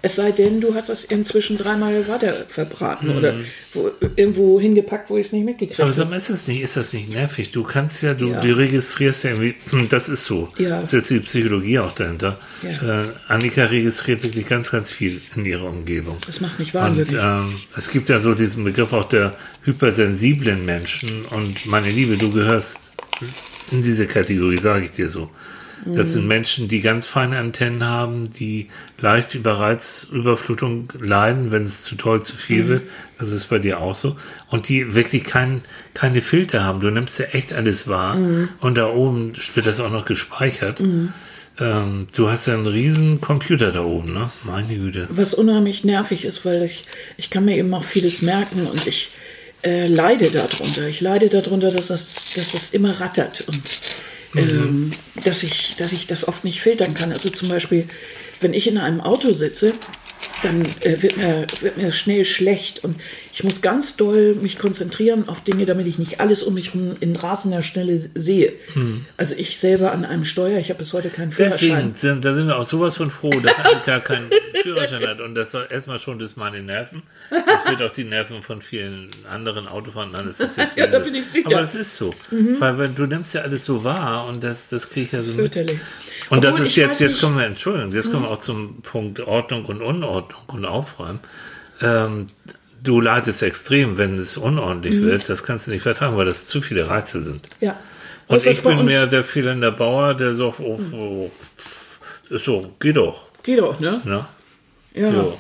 Es 0.04 0.16
sei 0.16 0.32
denn, 0.32 0.62
du 0.62 0.74
hast 0.74 0.90
das 0.90 1.04
inzwischen 1.04 1.58
dreimal 1.58 2.08
weiter 2.08 2.46
verbraten 2.48 3.10
oder 3.18 3.36
wo, 3.74 3.92
irgendwo 4.16 4.60
hingepackt, 4.60 5.10
wo 5.10 5.18
ich 5.18 5.28
es 5.28 5.32
nicht 5.32 5.46
mitgekriegt 5.46 5.78
Mhm. 5.78 5.84
Aber 5.84 5.90
habe. 5.92 5.98
sag 5.98 6.10
mal, 6.10 6.18
ist 6.18 6.30
das 6.30 6.48
nicht, 6.48 6.62
ist 6.62 6.76
das 6.78 6.92
nicht 6.94 7.10
nervig? 7.10 7.52
Du 7.52 7.64
kannst 7.64 8.02
ja, 8.02 8.14
du, 8.14 8.26
Ja. 8.26 8.42
du 8.42 8.58
registrierst 8.58 9.24
ja 9.26 9.30
irgendwie, 9.32 9.56
hm, 9.70 9.90
das 9.90 10.10
ist 10.10 10.26
so. 10.26 10.50
Ja. 10.58 10.78
Das 10.82 10.86
ist 10.86 10.94
jetzt 10.94 11.10
die 11.12 11.20
Psychologie 11.20 11.80
auch 11.80 11.94
dahinter. 11.94 12.40
Ja. 12.64 13.04
Äh, 13.04 13.08
Annika 13.28 13.66
registriert 13.66 14.24
wirklich 14.24 14.48
ganz, 14.48 14.72
ganz 14.72 14.92
viel 14.92 15.22
in 15.36 15.46
ihrer 15.46 15.66
Umgebung. 15.70 16.18
Das 16.26 16.42
macht 16.42 16.58
mich 16.60 16.74
Und 16.74 16.82
wahnsinnig. 16.82 17.16
ähm, 17.22 17.54
es 17.78 17.90
gibt 17.90 18.10
ja 18.10 18.20
so 18.20 18.34
diesen 18.34 18.64
Begriff 18.64 18.94
auch 18.94 19.08
der 19.08 19.36
hypersensiblen 19.64 20.66
Menschen. 20.66 21.10
Und 21.32 21.66
meine 21.68 21.90
Liebe, 21.90 22.18
du 22.18 22.32
gehörst 22.32 22.80
in 23.72 23.82
diese 23.82 24.08
Kategorie, 24.08 24.58
sage 24.58 24.86
ich 24.86 24.92
dir 24.92 25.08
so. 25.10 25.30
Das 25.86 26.08
Mhm. 26.08 26.12
sind 26.12 26.28
Menschen, 26.28 26.68
die 26.68 26.82
ganz 26.82 27.08
feine 27.08 27.38
Antennen 27.38 27.84
haben, 27.84 28.32
die 28.32 28.68
leicht 29.00 29.34
über 29.36 29.54
Reizüberflutung 29.60 30.92
leiden, 31.00 31.52
wenn 31.52 31.66
es 31.66 31.84
zu 31.84 31.96
toll, 31.96 32.22
zu 32.22 32.36
Mhm. 32.36 32.40
viel 32.40 32.68
wird. 32.68 32.82
Das 33.20 33.32
ist 33.32 33.46
bei 33.46 33.60
dir 33.60 33.80
auch 33.80 33.96
so. 33.96 34.16
Und 34.50 34.70
die 34.70 34.94
wirklich 34.96 35.24
kein, 35.24 35.62
keine 35.94 36.22
Filter 36.22 36.64
haben. 36.64 36.80
Du 36.80 36.90
nimmst 36.90 37.20
ja 37.20 37.26
echt 37.32 37.54
alles 37.54 37.88
wahr. 37.88 38.16
Mhm. 38.16 38.50
Und 38.60 38.76
da 38.78 38.88
oben 38.90 39.34
wird 39.56 39.68
das 39.68 39.80
auch 39.80 39.92
noch 39.92 40.06
gespeichert. 40.06 40.82
Ähm, 41.60 42.08
du 42.16 42.30
hast 42.30 42.48
ja 42.48 42.54
einen 42.54 42.66
riesen 42.68 43.20
Computer 43.22 43.72
da 43.72 43.82
oben, 43.84 44.14
ne? 44.14 44.32
Meine 44.44 44.74
Güte. 44.76 45.08
Was 45.12 45.34
unheimlich 45.34 45.84
nervig 45.84 46.26
ist, 46.26 46.46
weil 46.46 46.64
ich, 46.64 46.86
ich 47.18 47.30
kann 47.30 47.46
mir 47.46 47.58
eben 47.58 47.74
auch 47.74 47.84
vieles 47.84 48.22
merken 48.22 48.66
und 48.68 48.88
ich 48.88 49.10
äh, 49.64 49.86
leide 49.88 50.32
darunter. 50.32 50.88
Ich 50.88 51.02
leide 51.02 51.30
darunter, 51.30 51.70
dass 51.70 51.88
das, 51.88 52.16
dass 52.36 52.54
das 52.54 52.70
immer 52.72 53.00
rattert 53.00 53.44
und 53.48 53.62
ähm, 54.36 54.92
dass, 55.24 55.44
ich, 55.44 55.76
dass 55.76 55.92
ich 55.92 56.08
das 56.08 56.28
oft 56.28 56.44
nicht 56.44 56.62
filtern 56.62 56.94
kann. 56.94 57.12
Also 57.12 57.30
zum 57.30 57.50
Beispiel, 57.50 57.88
wenn 58.40 58.54
ich 58.54 58.68
in 58.68 58.78
einem 58.78 59.02
Auto 59.02 59.34
sitze 59.34 59.74
dann 60.44 60.62
äh, 60.82 61.02
wird, 61.02 61.18
mir, 61.18 61.46
wird 61.62 61.78
mir 61.78 61.92
schnell 61.92 62.26
schlecht 62.26 62.84
und 62.84 63.00
ich 63.34 63.44
muss 63.44 63.62
ganz 63.62 63.96
doll 63.96 64.36
mich 64.36 64.58
konzentrieren 64.58 65.28
auf 65.28 65.44
Dinge, 65.44 65.66
damit 65.66 65.88
ich 65.88 66.00
nicht 66.00 66.20
alles 66.20 66.44
um 66.44 66.56
mich 66.56 66.74
herum 66.74 66.98
in 67.00 67.16
rasender 67.16 67.64
Schnelle 67.64 68.10
sehe. 68.16 68.54
Hm. 68.74 69.06
Also 69.18 69.36
ich 69.38 69.60
selber 69.60 69.92
an 69.92 70.06
einem 70.06 70.26
Steuer, 70.26 70.60
ich 70.60 70.70
habe 70.70 70.80
bis 70.80 70.94
heute 70.94 71.10
keinen 71.10 71.32
Führerschein. 71.32 71.60
Deswegen 71.70 71.96
sind, 71.96 72.26
da 72.26 72.34
sind 72.34 72.48
wir 72.48 72.58
auch 72.58 72.64
sowas 72.64 72.96
von 72.96 73.10
froh, 73.10 73.30
dass 73.30 73.60
Annika 73.60 74.00
keinen 74.00 74.30
Führerschein 74.62 75.08
hat. 75.08 75.22
Und 75.22 75.36
das 75.36 75.52
soll 75.52 75.68
erstmal 75.70 76.00
schon 76.00 76.20
das 76.20 76.36
meine 76.36 76.62
Nerven. 76.62 77.04
Das 77.30 77.66
wird 77.66 77.82
auch 77.82 77.94
die 77.94 78.04
Nerven 78.04 78.42
von 78.42 78.62
vielen 78.62 79.10
anderen 79.32 79.68
Autofahrern 79.68 80.16
an. 80.16 80.28
Das 80.28 80.40
ist 80.40 80.58
jetzt 80.58 80.78
Ja, 80.82 80.88
da 80.88 81.00
bin 81.00 81.16
ich 81.16 81.28
sicher. 81.28 81.48
Aber 81.48 81.62
das 81.62 81.76
ist 81.76 81.94
so. 81.94 82.12
Weil 82.32 82.78
wenn, 82.78 82.96
du 82.96 83.06
nimmst 83.06 83.34
ja 83.34 83.42
alles 83.42 83.66
so 83.66 83.84
wahr 83.84 84.28
und 84.28 84.44
das, 84.44 84.70
das 84.70 84.90
kriege 84.90 85.06
ich 85.06 85.12
ja 85.12 85.22
so 85.22 85.34
mit. 85.34 85.56
Und 86.32 86.44
das 86.44 86.54
Obwohl, 86.56 86.66
ist 86.68 86.72
ich 86.72 86.78
jetzt, 86.78 87.00
jetzt 87.02 87.12
nicht- 87.14 87.22
kommen 87.22 87.38
wir, 87.38 87.46
Entschuldigung, 87.46 87.92
jetzt 87.94 88.12
kommen 88.12 88.24
wir 88.24 88.32
auch 88.32 88.40
zum 88.40 88.82
Punkt 88.82 89.20
Ordnung 89.20 89.66
und 89.66 89.82
Unordnung 89.82 90.42
und 90.48 90.66
Aufräumen. 90.66 91.20
Ähm, 91.82 92.28
du 92.84 93.00
leidest 93.02 93.44
extrem, 93.44 93.98
wenn 93.98 94.18
es 94.18 94.38
unordentlich 94.38 94.96
Mhm. 94.96 95.04
wird. 95.06 95.30
Das 95.30 95.44
kannst 95.44 95.68
du 95.68 95.72
nicht 95.72 95.84
vertragen, 95.84 96.16
weil 96.18 96.26
das 96.26 96.48
zu 96.48 96.62
viele 96.62 96.90
Reize 96.90 97.22
sind. 97.22 97.48
Ja. 97.60 97.76
Und 98.28 98.38
ist 98.38 98.48
ich 98.48 98.62
bin 98.64 98.84
mehr 98.86 99.08
der 99.08 99.24
fehlende 99.24 99.72
Bauer, 99.72 100.14
der 100.14 100.34
sagt, 100.34 100.60
oh, 100.62 100.80
oh, 100.94 101.32
ist 102.30 102.46
so, 102.46 102.74
geh 102.80 102.94
doch. 102.94 103.24
Geht 103.44 103.60
doch, 103.60 103.80
ne? 103.80 104.02
Ne? 104.06 104.26
Ja. 104.94 105.10
Jo. 105.12 105.38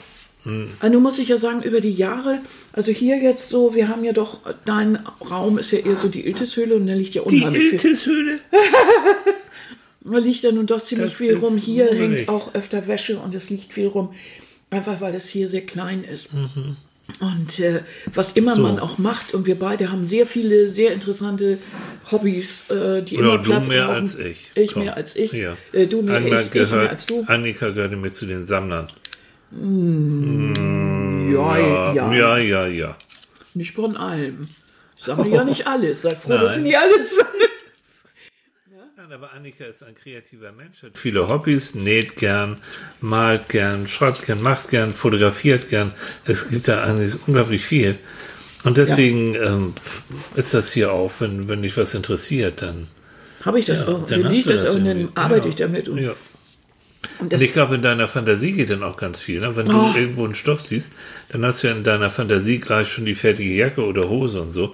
Also 0.79 0.99
muss 0.99 1.19
ich 1.19 1.29
ja 1.29 1.37
sagen, 1.37 1.61
über 1.61 1.79
die 1.81 1.93
Jahre, 1.93 2.39
also 2.73 2.91
hier 2.91 3.17
jetzt 3.17 3.47
so, 3.47 3.75
wir 3.75 3.87
haben 3.87 4.03
ja 4.03 4.11
doch, 4.11 4.39
dein 4.65 4.97
Raum 5.29 5.59
ist 5.59 5.69
ja 5.71 5.77
eher 5.79 5.95
so 5.95 6.07
die 6.09 6.25
Iltishöhle 6.25 6.75
und 6.75 6.87
da 6.87 6.93
liegt 6.93 7.13
ja 7.13 7.21
Die 7.21 7.35
unheimlich 7.37 7.61
viel. 7.69 7.73
Iltishöhle? 7.73 8.39
Da 10.03 10.17
liegt 10.17 10.43
ja 10.43 10.51
nun 10.51 10.65
doch 10.65 10.81
ziemlich 10.81 11.09
Das 11.09 11.17
viel 11.17 11.35
rum. 11.35 11.57
Hier 11.57 11.87
hängt 11.93 12.27
auch 12.27 12.53
öfter 12.55 12.87
Wäsche 12.87 13.19
und 13.19 13.35
es 13.35 13.49
liegt 13.49 13.73
viel 13.73 13.87
rum. 13.87 14.13
Einfach 14.71 15.01
weil 15.01 15.13
es 15.15 15.29
hier 15.29 15.47
sehr 15.47 15.61
klein 15.65 16.03
ist. 16.03 16.29
Und 17.19 17.59
äh, 17.59 17.83
was 18.13 18.33
immer 18.33 18.51
Mhm. 18.53 18.55
So. 18.55 18.61
man 18.61 18.79
auch 18.79 18.97
macht, 18.97 19.33
und 19.33 19.45
wir 19.45 19.59
beide 19.59 19.91
haben 19.91 20.05
sehr 20.05 20.25
viele, 20.25 20.67
sehr 20.69 20.93
interessante 20.93 21.57
Hobbys, 22.11 22.69
äh, 22.69 23.01
die 23.03 23.15
immer 23.15 23.31
Ja, 23.31 23.37
du 23.37 23.49
Platz 23.49 23.67
mehr 23.67 23.85
brauchen. 23.87 23.95
als 23.97 24.15
ich. 24.17 24.49
Ich 24.55 24.71
Komm. 24.73 24.83
mehr 24.83 24.95
als 24.95 25.15
ich. 25.17 25.33
Ja. 25.33 25.57
Äh, 25.73 25.87
du 25.87 26.01
mehr, 26.03 26.17
Anna 26.17 26.39
ich, 26.39 26.45
ich 26.45 26.51
gehört, 26.51 26.71
mehr 26.83 26.89
als 26.89 27.05
du. 27.05 27.23
Annika 27.27 27.69
gehörte 27.71 27.97
mir 27.97 28.13
zu 28.13 28.25
den 28.25 28.47
Sammlern. 28.47 28.87
Ja, 31.33 31.57
ja, 31.57 31.93
Ja, 31.93 32.13
ja, 32.13 32.37
ja, 32.37 32.67
ja. 32.67 32.97
Nicht 33.53 33.73
von 33.75 33.97
allem. 33.97 34.47
Ich 34.97 35.03
sammle 35.03 35.29
ja 35.29 35.43
nicht 35.51 35.67
alles. 35.67 36.03
Sei 36.03 36.15
froh, 36.15 36.29
dass 36.29 36.51
ich 36.51 36.57
Nein. 36.57 36.63
nicht 36.63 36.77
alles 36.77 37.15
sammle. 37.17 37.45
Nein, 39.11 39.19
aber 39.23 39.33
Annika 39.33 39.65
ist 39.65 39.83
ein 39.83 39.93
kreativer 39.93 40.53
Mensch, 40.53 40.83
hat 40.83 40.97
viele 40.97 41.27
Hobbys, 41.27 41.75
näht 41.75 42.15
gern, 42.15 42.57
malt 43.01 43.49
gern, 43.49 43.89
schreibt 43.89 44.25
gern, 44.25 44.41
macht 44.41 44.69
gern, 44.69 44.93
fotografiert 44.93 45.67
gern. 45.67 45.91
Es 46.23 46.49
gibt 46.49 46.69
da 46.69 46.83
eigentlich 46.83 47.17
unglaublich 47.27 47.65
viel. 47.65 47.97
Und 48.63 48.77
deswegen 48.77 49.35
ähm, 49.35 49.73
ist 50.35 50.53
das 50.53 50.71
hier 50.71 50.93
auch, 50.93 51.11
wenn, 51.19 51.49
wenn 51.49 51.61
dich 51.61 51.75
was 51.75 51.93
interessiert, 51.93 52.61
dann, 52.61 52.87
Habe 53.43 53.59
ich 53.59 53.65
das 53.65 53.81
ja, 53.81 53.87
auch. 53.89 54.05
dann 54.05 54.21
Dann 54.23 54.31
liegt 54.31 54.45
du 54.45 54.53
das 54.53 54.69
auch 54.69 54.75
und 54.75 54.85
dann 54.85 54.97
irgendwie. 54.97 55.17
arbeite 55.17 55.43
ja. 55.45 55.49
ich 55.49 55.55
damit. 55.55 55.89
Und, 55.89 55.97
ja. 55.97 56.13
und 57.19 57.33
das, 57.33 57.41
Und 57.41 57.45
ich 57.47 57.51
glaube, 57.53 57.75
in 57.75 57.81
deiner 57.81 58.07
Fantasie 58.07 58.53
geht 58.53 58.69
dann 58.69 58.83
auch 58.83 58.95
ganz 58.95 59.19
viel. 59.19 59.41
Ne? 59.41 59.53
Wenn 59.57 59.67
Oh. 59.71 59.91
du 59.91 59.99
irgendwo 59.99 60.23
einen 60.23 60.35
Stoff 60.35 60.61
siehst, 60.61 60.93
dann 61.29 61.45
hast 61.45 61.63
du 61.63 61.67
ja 61.67 61.73
in 61.73 61.83
deiner 61.83 62.09
Fantasie 62.11 62.59
gleich 62.59 62.89
schon 62.93 63.03
die 63.05 63.15
fertige 63.15 63.53
Jacke 63.53 63.83
oder 63.83 64.07
Hose 64.07 64.41
und 64.41 64.51
so. 64.53 64.73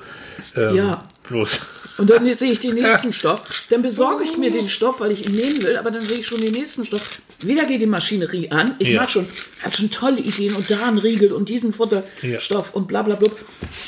Ähm, 0.55 0.75
Ja. 0.75 1.03
Bloß. 1.27 1.59
Und 1.97 2.09
dann 2.09 2.31
sehe 2.33 2.51
ich 2.51 2.59
den 2.59 2.75
nächsten 2.79 3.11
Stoff. 3.11 3.41
Dann 3.69 3.81
besorge 3.81 4.23
ich 4.23 4.37
mir 4.37 4.51
den 4.51 4.69
Stoff, 4.69 4.99
weil 4.99 5.11
ich 5.11 5.25
ihn 5.27 5.35
nehmen 5.35 5.63
will, 5.63 5.75
aber 5.77 5.89
dann 5.91 6.01
sehe 6.01 6.19
ich 6.19 6.27
schon 6.27 6.39
den 6.39 6.51
nächsten 6.53 6.85
Stoff. 6.85 7.19
Wieder 7.41 7.65
geht 7.65 7.81
die 7.81 7.85
Maschinerie 7.87 8.49
an. 8.51 8.75
Ich 8.79 8.89
Ja. 8.89 9.01
mag 9.01 9.09
schon, 9.09 9.25
habe 9.63 9.75
schon 9.75 9.89
tolle 9.89 10.19
Ideen 10.19 10.55
und 10.55 10.69
da 10.69 10.87
ein 10.87 10.97
Riegel 10.99 11.31
und 11.33 11.49
diesen 11.49 11.73
Futterstoff 11.73 12.73
und 12.75 12.87
bla 12.87 13.01
bla 13.01 13.15
bla. 13.15 13.29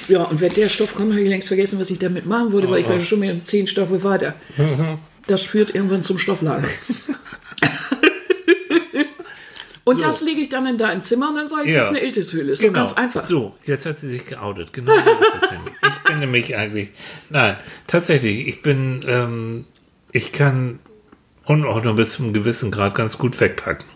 Ja, 0.07 0.23
und 0.23 0.41
wenn 0.41 0.53
der 0.53 0.69
Stoff 0.69 0.95
kommt, 0.95 1.11
habe 1.11 1.21
ich 1.21 1.29
längst 1.29 1.47
vergessen, 1.47 1.79
was 1.79 1.89
ich 1.91 1.99
damit 1.99 2.25
machen 2.25 2.51
wollte, 2.51 2.69
weil 2.69 2.81
ich 2.81 2.89
war 2.89 2.99
schon 2.99 3.19
mehr 3.19 3.43
zehn 3.43 3.67
Stoffe 3.67 4.03
weiter. 4.03 4.33
Das 5.27 5.43
führt 5.43 5.75
irgendwann 5.75 6.01
zum 6.03 6.17
Stofflager. 6.17 6.67
und 9.83 9.99
So. 9.99 10.05
das 10.05 10.21
lege 10.21 10.41
ich 10.41 10.49
dann 10.49 10.65
in 10.67 10.77
dein 10.77 11.01
Zimmer 11.01 11.29
und 11.29 11.35
dann 11.35 11.47
sage 11.47 11.69
ich, 11.69 11.75
das 11.75 11.83
ist 11.85 11.89
eine 11.89 12.03
Iltishöhle. 12.03 12.51
Ist 12.53 12.61
so 12.61 12.71
ganz 12.71 12.93
einfach. 12.93 13.25
So, 13.27 13.55
jetzt 13.65 13.85
hat 13.85 13.99
sie 13.99 14.09
sich 14.09 14.25
geoutet. 14.25 14.73
Genau 14.73 14.93
so 16.21 16.27
ist 16.27 16.49
es 16.49 16.49
nämlich. 16.49 16.49
Ich 16.49 16.55
bin 16.55 16.55
nämlich 16.55 16.55
eigentlich. 16.57 16.89
Nein, 17.29 17.57
tatsächlich, 17.87 18.47
ich 18.47 18.61
bin. 18.61 19.03
Ähm, 19.07 19.65
ich 20.11 20.31
kann 20.31 20.79
Unordnung 21.45 21.95
bis 21.95 22.11
zu 22.13 22.23
einem 22.23 22.33
gewissen 22.33 22.71
Grad 22.71 22.95
ganz 22.95 23.17
gut 23.17 23.39
wegpacken. 23.39 23.85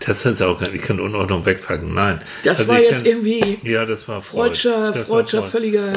Das 0.00 0.26
ist 0.26 0.42
auch. 0.42 0.60
Ich 0.62 0.82
kann 0.82 0.98
Unordnung 0.98 1.46
wegpacken. 1.46 1.94
Nein. 1.94 2.20
Das 2.42 2.58
Also 2.60 2.72
war 2.72 2.80
jetzt 2.80 3.06
irgendwie 3.06 3.58
Ja, 3.62 3.86
das 3.86 4.08
war 4.08 4.20
Freud. 4.20 4.46
Freudscher, 4.56 4.90
Das 4.92 5.06
Freudscher 5.06 5.42
Freud. 5.42 5.50
völliger. 5.50 5.92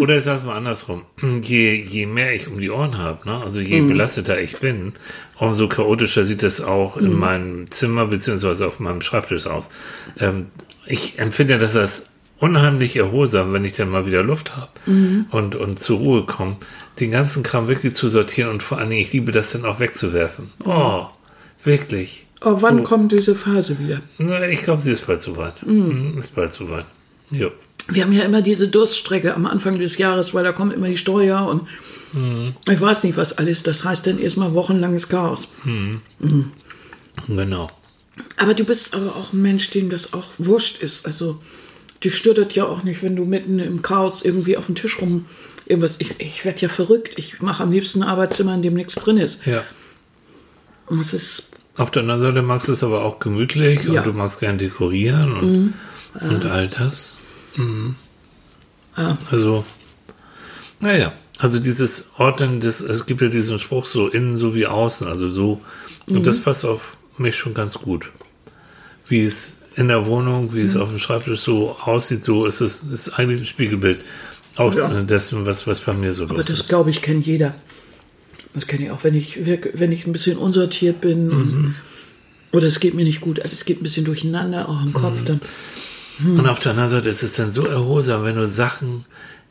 Oder 0.00 0.16
ich 0.16 0.24
sag's 0.24 0.44
mal 0.44 0.56
andersrum. 0.56 1.02
Je, 1.42 1.74
je 1.74 2.06
mehr 2.06 2.34
ich 2.34 2.48
um 2.48 2.58
die 2.58 2.70
Ohren 2.70 2.96
habe, 2.96 3.28
ne? 3.28 3.42
also 3.42 3.60
je 3.60 3.82
Mhm. 3.82 3.88
belasteter 3.88 4.40
ich 4.40 4.58
bin, 4.60 4.94
umso 5.38 5.68
chaotischer 5.68 6.24
sieht 6.24 6.42
es 6.42 6.62
auch 6.62 6.96
Mhm. 6.96 7.06
in 7.06 7.18
meinem 7.18 7.70
Zimmer 7.70 8.06
beziehungsweise 8.06 8.66
auf 8.66 8.80
meinem 8.80 9.02
Schreibtisch 9.02 9.46
aus. 9.46 9.68
Ähm, 10.18 10.46
ich 10.86 11.18
empfinde 11.18 11.58
das 11.58 11.76
als 11.76 12.11
unheimlich 12.42 12.96
erholsam, 12.96 13.52
wenn 13.52 13.64
ich 13.64 13.72
dann 13.74 13.88
mal 13.88 14.04
wieder 14.06 14.22
Luft 14.22 14.56
habe 14.56 14.68
Mhm. 14.86 15.26
und, 15.30 15.54
und 15.54 15.78
zur 15.78 15.98
Ruhe 15.98 16.26
komme, 16.26 16.56
den 17.00 17.10
ganzen 17.12 17.42
Kram 17.42 17.68
wirklich 17.68 17.94
zu 17.94 18.08
sortieren 18.08 18.50
und 18.50 18.62
vor 18.62 18.78
allen 18.78 18.90
Dingen, 18.90 19.00
ich 19.02 19.12
liebe 19.12 19.32
das 19.32 19.52
dann 19.52 19.64
auch 19.64 19.78
wegzuwerfen. 19.80 20.50
Oh, 20.64 21.06
wirklich. 21.64 22.26
Oh, 22.44 22.56
wann 22.60 22.78
So. 22.78 22.82
kommt 22.82 23.12
diese 23.12 23.34
Phase 23.36 23.78
wieder? 23.78 24.00
Na, 24.18 24.46
Ich 24.48 24.62
glaube, 24.62 24.82
sie 24.82 24.90
ist 24.92 25.06
bald 25.06 25.22
soweit. 25.22 25.64
Mhm. 25.64 26.18
Ist 26.18 26.34
bald 26.34 26.52
soweit. 26.52 26.84
Ja. 27.30 27.48
Wir 27.88 28.02
haben 28.04 28.12
ja 28.12 28.24
immer 28.24 28.42
diese 28.42 28.68
Durststrecke 28.68 29.34
am 29.34 29.46
Anfang 29.46 29.78
des 29.78 29.96
Jahres, 29.98 30.34
weil 30.34 30.44
da 30.44 30.52
kommt 30.52 30.74
immer 30.74 30.88
die 30.88 30.96
Steuer 30.98 31.46
und 31.46 31.62
Mhm. 32.12 32.54
ich 32.68 32.80
weiß 32.80 33.04
nicht, 33.04 33.16
was 33.16 33.38
alles. 33.38 33.62
Das 33.62 33.84
heißt 33.84 34.06
dann 34.06 34.18
erstmal 34.18 34.52
wochenlanges 34.52 35.08
Chaos. 35.08 35.48
Genau. 37.28 37.68
Aber 38.36 38.54
du 38.54 38.64
bist 38.64 38.94
aber 38.94 39.16
auch 39.16 39.32
ein 39.32 39.40
Mensch, 39.42 39.70
dem 39.70 39.88
das 39.88 40.12
auch 40.12 40.26
wurscht 40.38 40.82
ist. 40.82 41.06
Also, 41.06 41.40
dich 42.04 42.16
stört 42.16 42.38
das 42.38 42.54
ja 42.54 42.64
auch 42.64 42.82
nicht, 42.82 43.02
wenn 43.02 43.16
du 43.16 43.24
mitten 43.24 43.58
im 43.58 43.82
Chaos 43.82 44.22
irgendwie 44.22 44.56
auf 44.56 44.66
dem 44.66 44.74
Tisch 44.74 45.00
rum 45.00 45.26
irgendwas. 45.66 45.96
Ich, 46.00 46.14
ich 46.20 46.44
werde 46.44 46.60
ja 46.60 46.68
verrückt. 46.68 47.14
Ich 47.16 47.40
mache 47.40 47.62
am 47.62 47.72
liebsten 47.72 48.02
ein 48.02 48.08
Arbeitszimmer, 48.08 48.54
in 48.54 48.62
dem 48.62 48.74
nichts 48.74 48.94
drin 48.94 49.16
ist. 49.18 49.44
Ja. 49.46 49.62
Und 50.86 51.00
es 51.00 51.14
ist. 51.14 51.50
Auf 51.76 51.90
der 51.90 52.02
anderen 52.02 52.20
Seite 52.20 52.42
magst 52.42 52.68
du 52.68 52.72
es 52.72 52.82
aber 52.82 53.02
auch 53.04 53.18
gemütlich 53.18 53.84
Ja. 53.84 53.90
Mhm. 53.90 53.96
und 53.98 54.06
du 54.06 54.12
magst 54.12 54.40
gern 54.40 54.58
dekorieren 54.58 55.32
und, 55.32 55.74
und 56.20 56.44
all 56.44 56.68
das. 56.68 57.16
Mhm. 57.56 57.96
Ah. 58.94 59.16
Also, 59.30 59.64
naja, 60.80 61.12
also 61.38 61.58
dieses 61.60 62.10
Ordnen, 62.18 62.60
das, 62.60 62.80
es 62.82 63.06
gibt 63.06 63.20
ja 63.22 63.28
diesen 63.28 63.58
Spruch 63.58 63.86
so 63.86 64.08
innen 64.08 64.36
so 64.36 64.54
wie 64.54 64.66
außen, 64.66 65.06
also 65.06 65.30
so. 65.30 65.60
Und 66.08 66.18
Mhm. 66.18 66.22
das 66.24 66.38
passt 66.40 66.64
auf 66.66 66.96
mich 67.16 67.36
schon 67.36 67.54
ganz 67.54 67.74
gut. 67.78 68.10
Wie 69.08 69.22
es 69.24 69.54
in 69.76 69.88
der 69.88 70.06
Wohnung, 70.06 70.52
wie 70.54 70.58
Mhm. 70.58 70.64
es 70.64 70.76
auf 70.76 70.88
dem 70.90 70.98
Schreibtisch 70.98 71.40
so 71.40 71.76
aussieht, 71.80 72.24
so 72.24 72.46
ist 72.46 72.60
es 72.60 72.82
ist 72.82 73.18
eigentlich 73.18 73.40
ein 73.40 73.46
Spiegelbild. 73.46 74.00
Auch 74.56 74.74
Ja. 74.74 74.88
dessen, 75.02 75.46
was, 75.46 75.66
was 75.66 75.80
bei 75.80 75.94
mir 75.94 76.12
so 76.12 76.24
Aber 76.24 76.34
los 76.36 76.46
das 76.46 76.60
ist. 76.60 76.68
glaube 76.68 76.90
ich, 76.90 77.00
kennt 77.02 77.26
jeder. 77.26 77.54
Das 78.54 78.66
kenne 78.66 78.84
ich 78.84 78.90
auch, 78.90 79.02
wenn 79.02 79.14
ich, 79.14 79.40
wenn 79.46 79.92
ich 79.92 80.06
ein 80.06 80.12
bisschen 80.12 80.36
unsortiert 80.36 81.00
bin 81.00 81.28
Mhm. 81.28 81.74
oder 82.52 82.66
es 82.66 82.80
geht 82.80 82.92
mir 82.94 83.04
nicht 83.04 83.22
gut, 83.22 83.40
alles 83.40 83.64
geht 83.64 83.80
ein 83.80 83.82
bisschen 83.82 84.04
durcheinander, 84.04 84.68
auch 84.68 84.82
im 84.82 84.92
Kopf, 84.92 85.20
Mhm. 85.22 85.24
dann 85.26 85.40
Und 86.38 86.46
auf 86.46 86.60
der 86.60 86.72
anderen 86.72 86.90
Seite 86.90 87.08
ist 87.08 87.22
es 87.22 87.32
dann 87.32 87.50
so 87.52 87.66
erholsam, 87.66 88.24
wenn 88.24 88.36
du 88.36 88.46
Sachen 88.46 89.06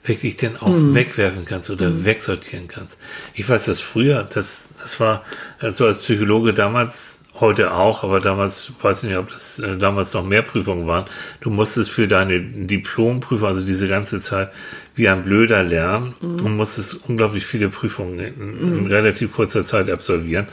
wirklich 0.05 0.37
dann 0.37 0.55
auch 0.57 0.69
Mhm. 0.69 0.93
wegwerfen 0.93 1.43
kannst 1.45 1.69
oder 1.71 2.05
wegsortieren 2.05 2.67
kannst. 2.67 2.99
Ich 3.33 3.49
weiß, 3.49 3.65
dass 3.65 3.79
früher, 3.81 4.23
das, 4.31 4.65
das 4.81 4.99
war 4.99 5.23
so 5.73 5.85
als 5.87 5.97
Psychologe 5.97 6.53
damals, 6.53 7.19
heute 7.41 7.73
auch, 7.73 8.03
aber 8.03 8.21
damals, 8.21 8.71
weiß 8.81 9.03
ich 9.03 9.09
nicht, 9.09 9.17
ob 9.17 9.29
das 9.29 9.59
äh, 9.59 9.77
damals 9.77 10.13
noch 10.13 10.23
mehr 10.23 10.41
Prüfungen 10.43 10.87
waren. 10.87 11.05
Du 11.41 11.49
musstest 11.49 11.89
für 11.89 12.07
deine 12.07 12.39
Diplomprüfung, 12.39 13.47
also 13.47 13.65
diese 13.65 13.87
ganze 13.87 14.21
Zeit, 14.21 14.51
wie 14.95 15.09
ein 15.09 15.23
Blöder 15.23 15.63
lernen 15.63 16.13
und 16.21 16.55
musstest 16.55 17.09
unglaublich 17.09 17.45
viele 17.45 17.69
Prüfungen 17.69 18.19
in, 18.19 18.77
in 18.79 18.87
relativ 18.87 19.33
kurzer 19.33 19.63
Zeit 19.63 19.89
absolvieren. 19.89 20.47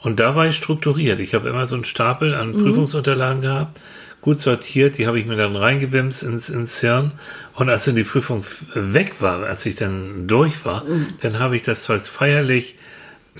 Und 0.00 0.20
da 0.20 0.36
war 0.36 0.46
ich 0.46 0.56
strukturiert. 0.56 1.20
Ich 1.20 1.34
habe 1.34 1.48
immer 1.48 1.66
so 1.66 1.74
einen 1.74 1.84
Stapel 1.84 2.34
an 2.34 2.52
Prüfungsunterlagen 2.52 3.42
gehabt, 3.42 3.80
gut 4.20 4.40
sortiert, 4.40 4.98
die 4.98 5.06
habe 5.06 5.18
ich 5.18 5.26
mir 5.26 5.36
dann 5.36 5.56
reingebimst 5.56 6.22
ins, 6.22 6.50
ins 6.50 6.80
Hirn. 6.80 7.12
Und 7.54 7.68
als 7.68 7.84
dann 7.84 7.96
die 7.96 8.04
Prüfung 8.04 8.44
weg 8.74 9.16
war, 9.20 9.42
als 9.44 9.64
ich 9.66 9.76
dann 9.76 10.26
durch 10.26 10.64
war, 10.64 10.84
dann 11.20 11.38
habe 11.38 11.56
ich 11.56 11.62
das 11.62 11.82
Zeug 11.82 12.02
feierlich, 12.02 12.76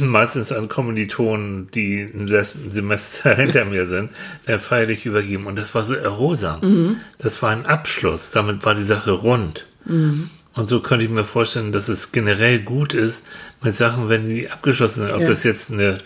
meistens 0.00 0.52
an 0.52 0.68
Kommilitonen, 0.68 1.70
die 1.72 2.00
ein 2.02 2.28
Semester 2.28 3.34
hinter 3.36 3.64
mir 3.64 3.86
sind, 3.86 4.10
dann 4.46 4.60
feierlich 4.60 5.06
übergeben. 5.06 5.46
Und 5.46 5.56
das 5.56 5.74
war 5.74 5.84
so 5.84 5.94
erholsam. 5.94 7.00
Das 7.18 7.42
war 7.42 7.50
ein 7.50 7.66
Abschluss. 7.66 8.30
Damit 8.30 8.64
war 8.64 8.74
die 8.74 8.84
Sache 8.84 9.10
rund. 9.12 9.66
Und 9.86 10.68
so 10.68 10.80
könnte 10.80 11.04
ich 11.04 11.10
mir 11.10 11.24
vorstellen, 11.24 11.72
dass 11.72 11.88
es 11.88 12.12
generell 12.12 12.60
gut 12.60 12.92
ist 12.94 13.26
mit 13.62 13.76
Sachen, 13.76 14.08
wenn 14.08 14.26
die 14.28 14.50
abgeschlossen 14.50 15.02
sind. 15.04 15.12
Ob 15.12 15.20
Ja. 15.22 15.28
das 15.28 15.44
jetzt 15.44 15.70
eine 15.72 15.98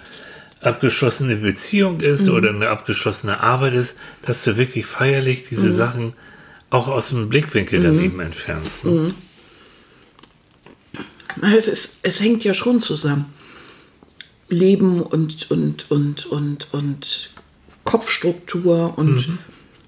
abgeschlossene 0.61 1.37
Beziehung 1.37 2.01
ist 2.01 2.29
oder 2.29 2.51
eine 2.51 2.69
abgeschlossene 2.69 3.41
Arbeit 3.41 3.75
ist, 3.75 3.99
dass 4.25 4.45
du 4.45 4.57
wirklich 4.57 4.87
feierlich 4.87 5.43
diese 5.49 5.73
Sachen 5.75 6.13
auch 6.71 6.87
aus 6.89 7.09
dem 7.09 7.29
Blickwinkel 7.29 7.81
daneben 7.81 8.21
entfernst. 8.21 8.85
Ne? 8.85 9.13
Na, 11.41 11.55
Es, 11.55 11.67
ist, 11.69 11.99
es 12.03 12.21
hängt 12.21 12.45
ja 12.45 12.55
schon 12.55 12.81
zusammen. 12.81 13.27
Leben 14.52 15.00
und, 15.00 15.50
und, 15.50 15.90
und, 15.90 16.26
und, 16.26 16.68
und 16.73 17.30
Kopfstruktur 17.85 18.97
und 18.97 19.38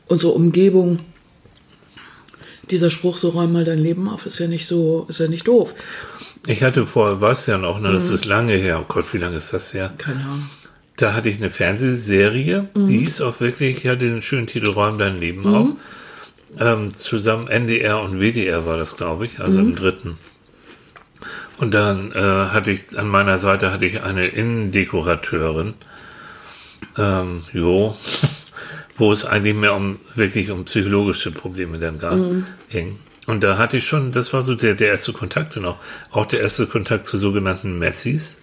unsere 0.06 0.33
Umgebung. 0.33 0.99
Dieser 2.71 2.88
Spruch, 2.88 3.18
so 3.18 3.28
räum 3.28 3.52
mal 3.52 3.64
dein 3.64 3.78
Leben 3.78 4.09
auf, 4.09 4.25
ist 4.25 4.38
ja 4.38 4.49
nicht 4.49 4.66
so, 4.66 5.06
ist 5.09 5.21
ja 5.21 5.28
nicht 5.28 5.47
doof. 5.47 5.75
Ich 6.47 6.62
hatte 6.62 6.87
vor, 6.87 7.21
weißt 7.21 7.49
ja 7.49 7.59
noch, 7.59 7.78
ne, 7.78 7.92
das 7.92 8.09
ist 8.09 8.25
lange 8.25 8.54
her, 8.54 8.80
oh 8.80 8.87
Gott, 8.88 9.12
wie 9.12 9.18
lange 9.18 9.37
ist 9.37 9.52
das 9.52 9.75
her? 9.75 9.92
Keine 9.99 10.21
Ahnung. 10.21 10.49
Da 10.97 11.12
hatte 11.12 11.28
ich 11.28 11.37
eine 11.37 11.50
Fernsehserie, 11.50 12.68
die 12.75 12.99
hieß 12.99 13.21
auch 13.23 13.40
wirklich, 13.40 13.83
ja, 13.83 13.97
den 13.97 14.23
schönen 14.23 14.47
Titel 14.47 14.71
Räum 14.71 14.97
dein 14.97 15.18
Leben 15.18 15.47
auf. 15.47 15.68
Ähm, 16.59 16.94
zusammen 16.94 17.49
NDR 17.49 18.00
und 18.00 18.21
WDR 18.21 18.64
war 18.64 18.76
das, 18.78 18.97
glaube 18.97 19.26
ich, 19.26 19.40
also 19.40 19.59
im 19.59 19.75
dritten. 19.75 20.18
Und 21.59 21.73
dann 21.73 22.13
äh, 22.13 22.19
hatte 22.19 22.71
ich 22.71 22.99
an 22.99 23.09
meiner 23.09 23.39
Seite 23.39 23.73
hatte 23.73 23.87
ich 23.87 24.03
eine 24.03 24.27
Innendekorateurin, 24.27 25.75
ähm, 26.99 27.43
jo, 27.53 27.97
wo 28.97 29.13
es 29.13 29.25
eigentlich 29.25 29.55
mehr 29.55 29.75
um 29.75 29.99
wirklich 30.15 30.51
um 30.51 30.65
psychologische 30.65 31.31
Probleme 31.31 31.79
dann 31.79 31.99
gar 31.99 32.17
ging. 32.71 32.99
Und 33.27 33.43
da 33.43 33.57
hatte 33.57 33.79
ich 33.79 33.87
schon, 33.87 34.13
das 34.13 34.33
war 34.35 34.43
so 34.43 34.55
der, 34.55 34.75
der 34.75 34.89
erste 34.89 35.13
Kontakt 35.13 35.57
und 35.57 35.65
auch, 35.65 35.79
auch 36.11 36.27
der 36.27 36.41
erste 36.41 36.67
Kontakt 36.67 37.07
zu 37.07 37.17
sogenannten 37.17 37.79
Messis. 37.79 38.39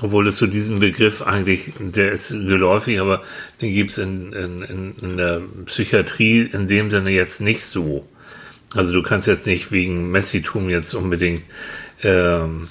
Obwohl 0.00 0.28
es 0.28 0.38
so 0.38 0.46
diesen 0.46 0.78
Begriff 0.78 1.20
eigentlich, 1.22 1.72
der 1.78 2.12
ist 2.12 2.30
geläufig, 2.30 3.00
aber 3.00 3.22
den 3.60 3.74
gibt 3.74 3.90
es 3.90 3.98
in, 3.98 4.32
in, 4.32 4.62
in, 4.62 4.94
in 5.02 5.16
der 5.18 5.42
Psychiatrie 5.66 6.48
in 6.50 6.66
dem 6.68 6.90
Sinne 6.90 7.10
jetzt 7.10 7.40
nicht 7.40 7.62
so. 7.64 8.06
Also 8.74 8.92
du 8.92 9.02
kannst 9.02 9.28
jetzt 9.28 9.46
nicht 9.46 9.72
wegen 9.72 10.10
Messitum 10.10 10.68
jetzt 10.70 10.94
unbedingt 10.94 11.42
ähm, 12.02 12.68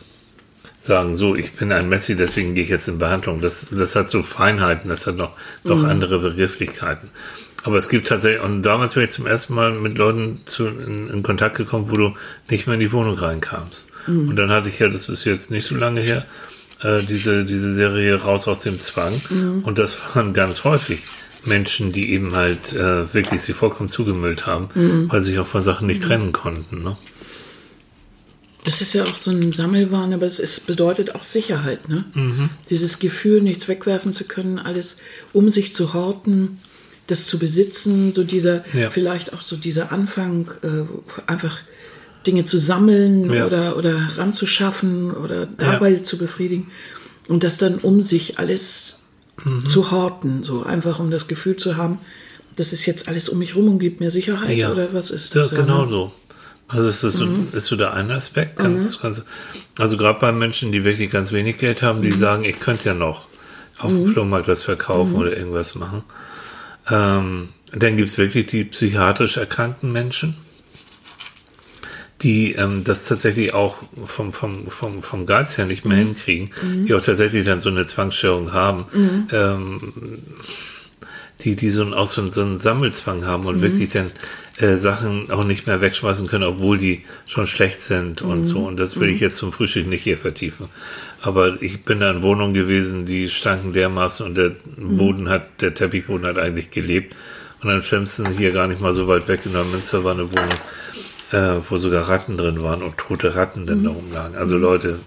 sagen, 0.79 1.15
so, 1.15 1.35
ich 1.35 1.53
bin 1.53 1.71
ein 1.71 1.89
Messi, 1.89 2.15
deswegen 2.15 2.55
gehe 2.55 2.63
ich 2.63 2.69
jetzt 2.69 2.87
in 2.87 2.97
Behandlung. 2.97 3.41
Das, 3.41 3.67
das 3.69 3.95
hat 3.95 4.09
so 4.09 4.23
Feinheiten, 4.23 4.89
das 4.89 5.05
hat 5.07 5.15
noch, 5.15 5.33
noch 5.63 5.83
andere 5.83 6.19
Begrifflichkeiten. 6.19 7.09
Aber 7.63 7.77
es 7.77 7.89
gibt 7.89 8.07
tatsächlich, 8.07 8.41
und 8.41 8.61
damals 8.63 8.93
bin 8.93 9.03
ich 9.03 9.09
zum 9.09 9.27
ersten 9.27 9.53
Mal 9.53 9.71
mit 9.71 9.97
Leuten 9.97 10.41
zu, 10.45 10.67
in, 10.67 11.09
in 11.09 11.23
Kontakt 11.23 11.57
gekommen, 11.57 11.89
wo 11.89 11.95
du 11.95 12.15
nicht 12.49 12.67
mehr 12.67 12.75
in 12.75 12.79
die 12.79 12.91
Wohnung 12.93 13.17
reinkamst. 13.17 13.87
Und 14.29 14.35
dann 14.37 14.49
hatte 14.49 14.69
ich 14.69 14.79
ja, 14.79 14.87
das 14.87 15.09
ist 15.09 15.25
jetzt 15.25 15.51
nicht 15.51 15.65
so 15.65 15.75
lange 15.75 16.01
her, 16.01 16.25
äh, 16.81 17.01
diese, 17.01 17.43
diese 17.43 17.73
Serie 17.73 18.15
Raus 18.21 18.47
aus 18.47 18.61
dem 18.61 18.79
Zwang. 18.81 19.13
Und 19.63 19.79
das 19.79 19.99
waren 20.15 20.33
ganz 20.33 20.63
häufig 20.63 21.01
Menschen, 21.45 21.91
die 21.91 22.13
eben 22.13 22.35
halt 22.35 22.71
äh, 22.73 23.13
wirklich 23.13 23.41
sie 23.41 23.53
vollkommen 23.53 23.89
zugemüllt 23.89 24.45
haben, 24.45 24.69
weil 25.09 25.21
sie 25.21 25.31
sich 25.31 25.39
auch 25.39 25.47
von 25.47 25.63
Sachen 25.63 25.87
nicht 25.87 26.03
trennen 26.03 26.31
konnten. 26.31 26.83
Ne? 26.83 26.95
Das 28.67 28.81
ist 28.81 28.93
ja 28.93 29.03
auch 29.03 29.17
so 29.17 29.31
ein 29.31 29.53
Sammelwahn, 29.53 30.13
aber 30.13 30.25
es 30.25 30.39
ist, 30.39 30.67
bedeutet 30.67 31.15
auch 31.15 31.23
Sicherheit. 31.23 31.87
Ne? 31.89 32.03
Dieses 32.69 32.99
Gefühl, 32.99 33.41
nichts 33.41 33.67
wegwerfen 33.67 34.11
zu 34.11 34.25
können, 34.25 34.59
alles 34.59 34.97
um 35.33 35.49
sich 35.49 35.73
zu 35.73 35.93
horten, 35.93 36.59
das 37.07 37.25
zu 37.27 37.39
besitzen, 37.39 38.11
so 38.11 38.23
dieser, 38.25 38.65
Ja. 38.75 38.89
vielleicht 38.91 39.31
auch 39.33 39.41
so 39.41 39.55
dieser 39.55 39.93
Anfang, 39.93 40.51
äh, 40.63 40.83
einfach 41.31 41.59
Dinge 42.27 42.43
zu 42.43 42.57
sammeln 42.59 43.33
Ja. 43.33 43.45
oder, 43.45 43.77
oder 43.77 43.95
ranzuschaffen 44.17 45.11
oder 45.11 45.45
dabei 45.45 45.95
zu 45.95 46.17
befriedigen 46.17 46.67
und 47.29 47.43
das 47.45 47.57
dann 47.57 47.75
um 47.79 48.01
sich 48.01 48.37
alles 48.37 48.99
Mhm. 49.45 49.65
zu 49.65 49.91
horten, 49.91 50.43
so 50.43 50.63
einfach 50.63 50.99
um 50.99 51.09
das 51.09 51.27
Gefühl 51.29 51.55
zu 51.55 51.77
haben, 51.77 51.99
das 52.57 52.73
ist 52.73 52.85
jetzt 52.85 53.07
alles 53.07 53.29
um 53.29 53.37
mich 53.37 53.55
rum 53.55 53.69
und 53.69 53.79
gibt 53.79 53.99
mir 54.01 54.11
Sicherheit 54.11 54.57
Ja. 54.57 54.71
oder 54.71 54.91
was 54.93 55.09
ist 55.11 55.33
Ja, 55.35 55.41
das? 55.43 55.51
genau 55.51 55.83
ne? 55.85 55.89
so. 55.89 56.11
Also 56.67 56.89
ist 56.89 57.03
das 57.03 57.13
so, 57.13 57.27
ist 57.53 57.65
so 57.65 57.75
der 57.77 57.93
eine 57.93 58.15
Aspekt. 58.15 58.57
Ganz, 58.57 58.99
ganz, 58.99 59.23
also 59.77 59.95
gerade 59.95 60.19
bei 60.19 60.31
Menschen, 60.31 60.71
die 60.71 60.83
wirklich 60.83 61.09
ganz 61.09 61.31
wenig 61.31 61.57
Geld 61.57 61.81
haben, 61.81 62.01
die 62.01 62.11
sagen, 62.11 62.43
ich 62.43 62.59
könnte 62.59 62.89
ja 62.89 62.93
noch 62.93 63.27
auf 63.79 63.91
dem 63.91 64.11
Flohmarkt 64.11 64.47
das 64.47 64.63
verkaufen 64.63 65.15
oder 65.15 65.37
irgendwas 65.37 65.75
machen. 65.75 66.03
Ähm, 66.89 67.49
dann 67.71 67.97
gibt 67.97 68.09
es 68.09 68.17
wirklich 68.17 68.47
die 68.47 68.65
psychiatrisch 68.65 69.37
erkrankten 69.37 69.91
Menschen, 69.91 70.35
die 72.21 72.53
ähm, 72.53 72.83
das 72.83 73.05
tatsächlich 73.05 73.53
auch 73.53 73.75
vom, 74.05 74.33
vom, 74.33 74.67
vom, 74.67 75.03
vom 75.03 75.25
Geist 75.25 75.57
her 75.57 75.65
nicht 75.65 75.85
mehr 75.85 75.97
hinkriegen, 75.97 76.49
die 76.85 76.93
auch 76.93 77.01
tatsächlich 77.01 77.45
dann 77.45 77.61
so 77.61 77.69
eine 77.69 77.85
Zwangsstörung 77.85 78.51
haben. 78.51 78.85
Ähm, 79.31 79.93
die, 81.41 81.55
die 81.55 81.69
so, 81.69 81.83
einen, 81.83 81.93
auch 81.93 82.07
so, 82.07 82.21
einen, 82.21 82.31
so 82.31 82.41
einen 82.41 82.55
Sammelzwang 82.55 83.25
haben 83.25 83.45
und 83.45 83.61
wirklich 83.61 83.91
dann 83.91 84.11
äh, 84.59 84.75
Sachen 84.75 85.29
auch 85.29 85.43
nicht 85.43 85.67
mehr 85.67 85.81
wegschmeißen 85.81 86.27
können, 86.27 86.43
obwohl 86.43 86.77
die 86.77 87.03
schon 87.27 87.45
schlecht 87.45 87.81
sind 87.81 88.21
und 88.23 88.43
so. 88.45 88.59
Und 88.59 88.77
das 88.77 88.99
will 88.99 89.09
ich 89.09 89.19
jetzt 89.19 89.37
zum 89.37 89.53
Frühstück 89.53 89.87
nicht 89.87 90.03
hier 90.03 90.17
vertiefen. 90.17 90.67
Aber 91.21 91.61
ich 91.61 91.83
bin 91.83 91.99
da 91.99 92.09
in 92.09 92.23
Wohnungen 92.23 92.53
gewesen, 92.53 93.05
die 93.05 93.29
stanken 93.29 93.73
dermaßen 93.73 94.25
und 94.25 94.35
der 94.35 94.53
Boden 94.77 95.29
hat, 95.29 95.61
der 95.61 95.73
Teppichboden 95.73 96.25
hat 96.25 96.39
eigentlich 96.39 96.71
gelebt. 96.71 97.15
Und 97.61 97.69
am 97.69 97.83
schlimmsten 97.83 98.31
hier 98.31 98.51
gar 98.51 98.67
nicht 98.67 98.81
mal 98.81 98.93
so 98.93 99.07
weit 99.07 99.27
weg 99.27 99.41
in 99.45 99.53
Neumünster 99.53 100.03
war 100.03 100.13
eine 100.13 100.31
Wohnung, 100.31 100.49
äh, 101.31 101.61
wo 101.69 101.77
sogar 101.77 102.07
Ratten 102.07 102.37
drin 102.37 102.63
waren 102.63 102.81
und 102.81 102.97
tote 102.97 103.35
Ratten 103.35 103.65
dann 103.65 103.83
da 103.83 103.91
rumlagen. 103.91 104.35
Also 104.35 104.57
Leute, 104.57 104.99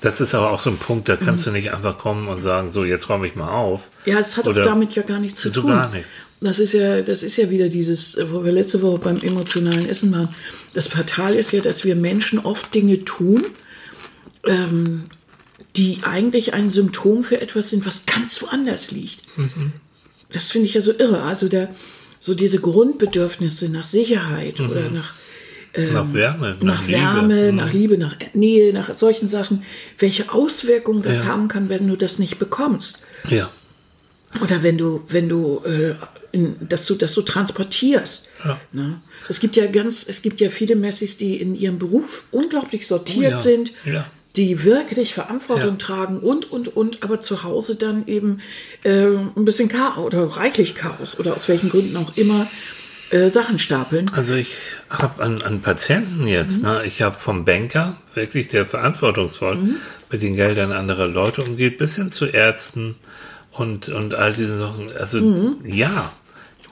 das 0.00 0.20
ist 0.20 0.34
aber 0.34 0.50
auch 0.50 0.60
so 0.60 0.70
ein 0.70 0.78
Punkt, 0.78 1.08
da 1.08 1.16
kannst 1.16 1.46
du 1.46 1.50
nicht 1.50 1.72
einfach 1.72 1.98
kommen 1.98 2.28
und 2.28 2.40
sagen, 2.40 2.72
so, 2.72 2.84
jetzt 2.84 3.08
räume 3.08 3.26
ich 3.26 3.36
mal 3.36 3.50
auf. 3.50 3.88
Ja, 4.06 4.18
es 4.18 4.36
hat 4.36 4.46
Oder 4.46 4.62
auch 4.62 4.66
damit 4.66 4.94
ja 4.94 5.02
gar 5.02 5.20
nichts 5.20 5.40
zu 5.40 5.50
tun. 5.50 5.66
gar 5.66 5.90
nichts. 5.90 6.26
Das 6.40 6.58
ist 6.58 6.72
ja, 6.72 7.02
das 7.02 7.22
ist 7.22 7.36
ja 7.36 7.50
wieder 7.50 7.68
dieses, 7.68 8.16
wo 8.30 8.42
wir 8.44 8.52
letzte 8.52 8.80
Woche 8.80 8.98
beim 8.98 9.18
emotionalen 9.18 9.86
Essen 9.88 10.10
waren. 10.12 10.34
Das 10.72 10.86
Fatal 10.88 11.34
ist 11.34 11.52
ja, 11.52 11.60
dass 11.60 11.84
wir 11.84 11.96
Menschen 11.96 12.38
oft 12.38 12.74
Dinge 12.74 13.00
tun, 13.04 13.44
ähm, 14.46 15.06
die 15.76 15.98
eigentlich 16.02 16.54
ein 16.54 16.70
Symptom 16.70 17.22
für 17.22 17.40
etwas 17.40 17.70
sind, 17.70 17.84
was 17.86 18.06
ganz 18.06 18.40
woanders 18.42 18.90
liegt. 18.90 19.24
Das 20.32 20.50
finde 20.50 20.66
ich 20.66 20.74
ja 20.74 20.80
so 20.80 20.92
irre. 20.92 21.22
Also 21.22 21.48
der, 21.48 21.68
so 22.20 22.34
diese 22.34 22.58
Grundbedürfnisse 22.58 23.68
nach 23.68 23.84
Sicherheit 23.84 24.60
oder 24.60 24.90
nach 24.90 25.12
nach 25.92 26.12
Wärme, 26.12 26.56
nach, 26.60 26.86
Liebe. 26.86 26.98
Wärme, 26.98 27.50
Mhm. 27.52 27.56
nach 27.56 27.72
Liebe, 27.72 27.98
nach 27.98 28.16
Nähe, 28.34 28.72
nach 28.72 28.94
solchen 28.96 29.28
Sachen, 29.28 29.62
welche 29.98 30.32
Auswirkungen 30.32 31.02
das 31.02 31.20
Ja. 31.20 31.26
haben 31.26 31.48
kann, 31.48 31.68
wenn 31.68 31.86
du 31.86 31.96
das 31.96 32.18
nicht 32.18 32.38
bekommst. 32.38 33.04
Ja. 33.28 33.50
Oder 34.42 34.62
wenn 34.62 34.78
du, 34.78 35.02
wenn 35.08 35.28
du, 35.28 35.62
äh, 35.64 35.94
in, 36.32 36.56
dass 36.68 36.86
du, 36.86 36.94
dass 36.94 37.14
du 37.14 37.22
transportierst. 37.22 38.30
Ja. 38.44 38.60
Ne? 38.72 39.00
Es 39.28 39.40
gibt 39.40 39.56
ja 39.56 39.66
ganz, 39.66 40.06
es 40.08 40.22
gibt 40.22 40.40
ja 40.40 40.50
viele 40.50 40.76
Messis, 40.76 41.16
die 41.16 41.36
in 41.40 41.54
ihrem 41.56 41.78
Beruf 41.78 42.24
unglaublich 42.30 42.86
sortiert 42.86 43.26
Oh 43.26 43.30
ja. 43.32 43.38
sind, 43.38 43.72
Ja. 43.84 44.06
die 44.36 44.62
wirklich 44.62 45.12
Verantwortung 45.14 45.78
tragen 45.78 46.20
und, 46.20 46.50
und, 46.52 46.68
und, 46.76 47.02
aber 47.02 47.20
zu 47.20 47.42
Hause 47.42 47.74
dann 47.74 48.06
eben 48.06 48.38
äh, 48.84 49.06
ein 49.06 49.44
bisschen 49.44 49.68
Chaos 49.68 49.98
oder 49.98 50.22
reichlich 50.24 50.76
Chaos 50.76 51.18
oder 51.18 51.34
aus 51.34 51.48
welchen 51.48 51.68
Gründen 51.68 51.96
auch 51.96 52.16
immer 52.16 52.46
äh, 53.10 53.28
Sachen 53.28 53.58
stapeln. 53.58 54.10
Also 54.14 54.34
ich 54.34 54.56
habe 54.88 55.22
an, 55.22 55.42
an 55.42 55.60
Patienten 55.60 56.26
jetzt, 56.26 56.62
ne, 56.62 56.84
ich 56.84 57.02
habe 57.02 57.16
vom 57.18 57.44
Banker, 57.44 57.96
wirklich 58.14 58.48
der 58.48 58.66
verantwortungsvoll 58.66 59.58
mit 60.10 60.22
den 60.22 60.36
Geldern 60.36 60.72
anderer 60.72 61.06
Leute 61.06 61.42
umgeht, 61.42 61.78
bis 61.78 61.96
hin 61.96 62.12
zu 62.12 62.26
Ärzten 62.26 62.96
und, 63.52 63.88
und 63.88 64.14
all 64.14 64.32
diesen 64.32 64.58
Sachen. 64.58 64.90
Also 64.98 65.54
ja, 65.64 66.12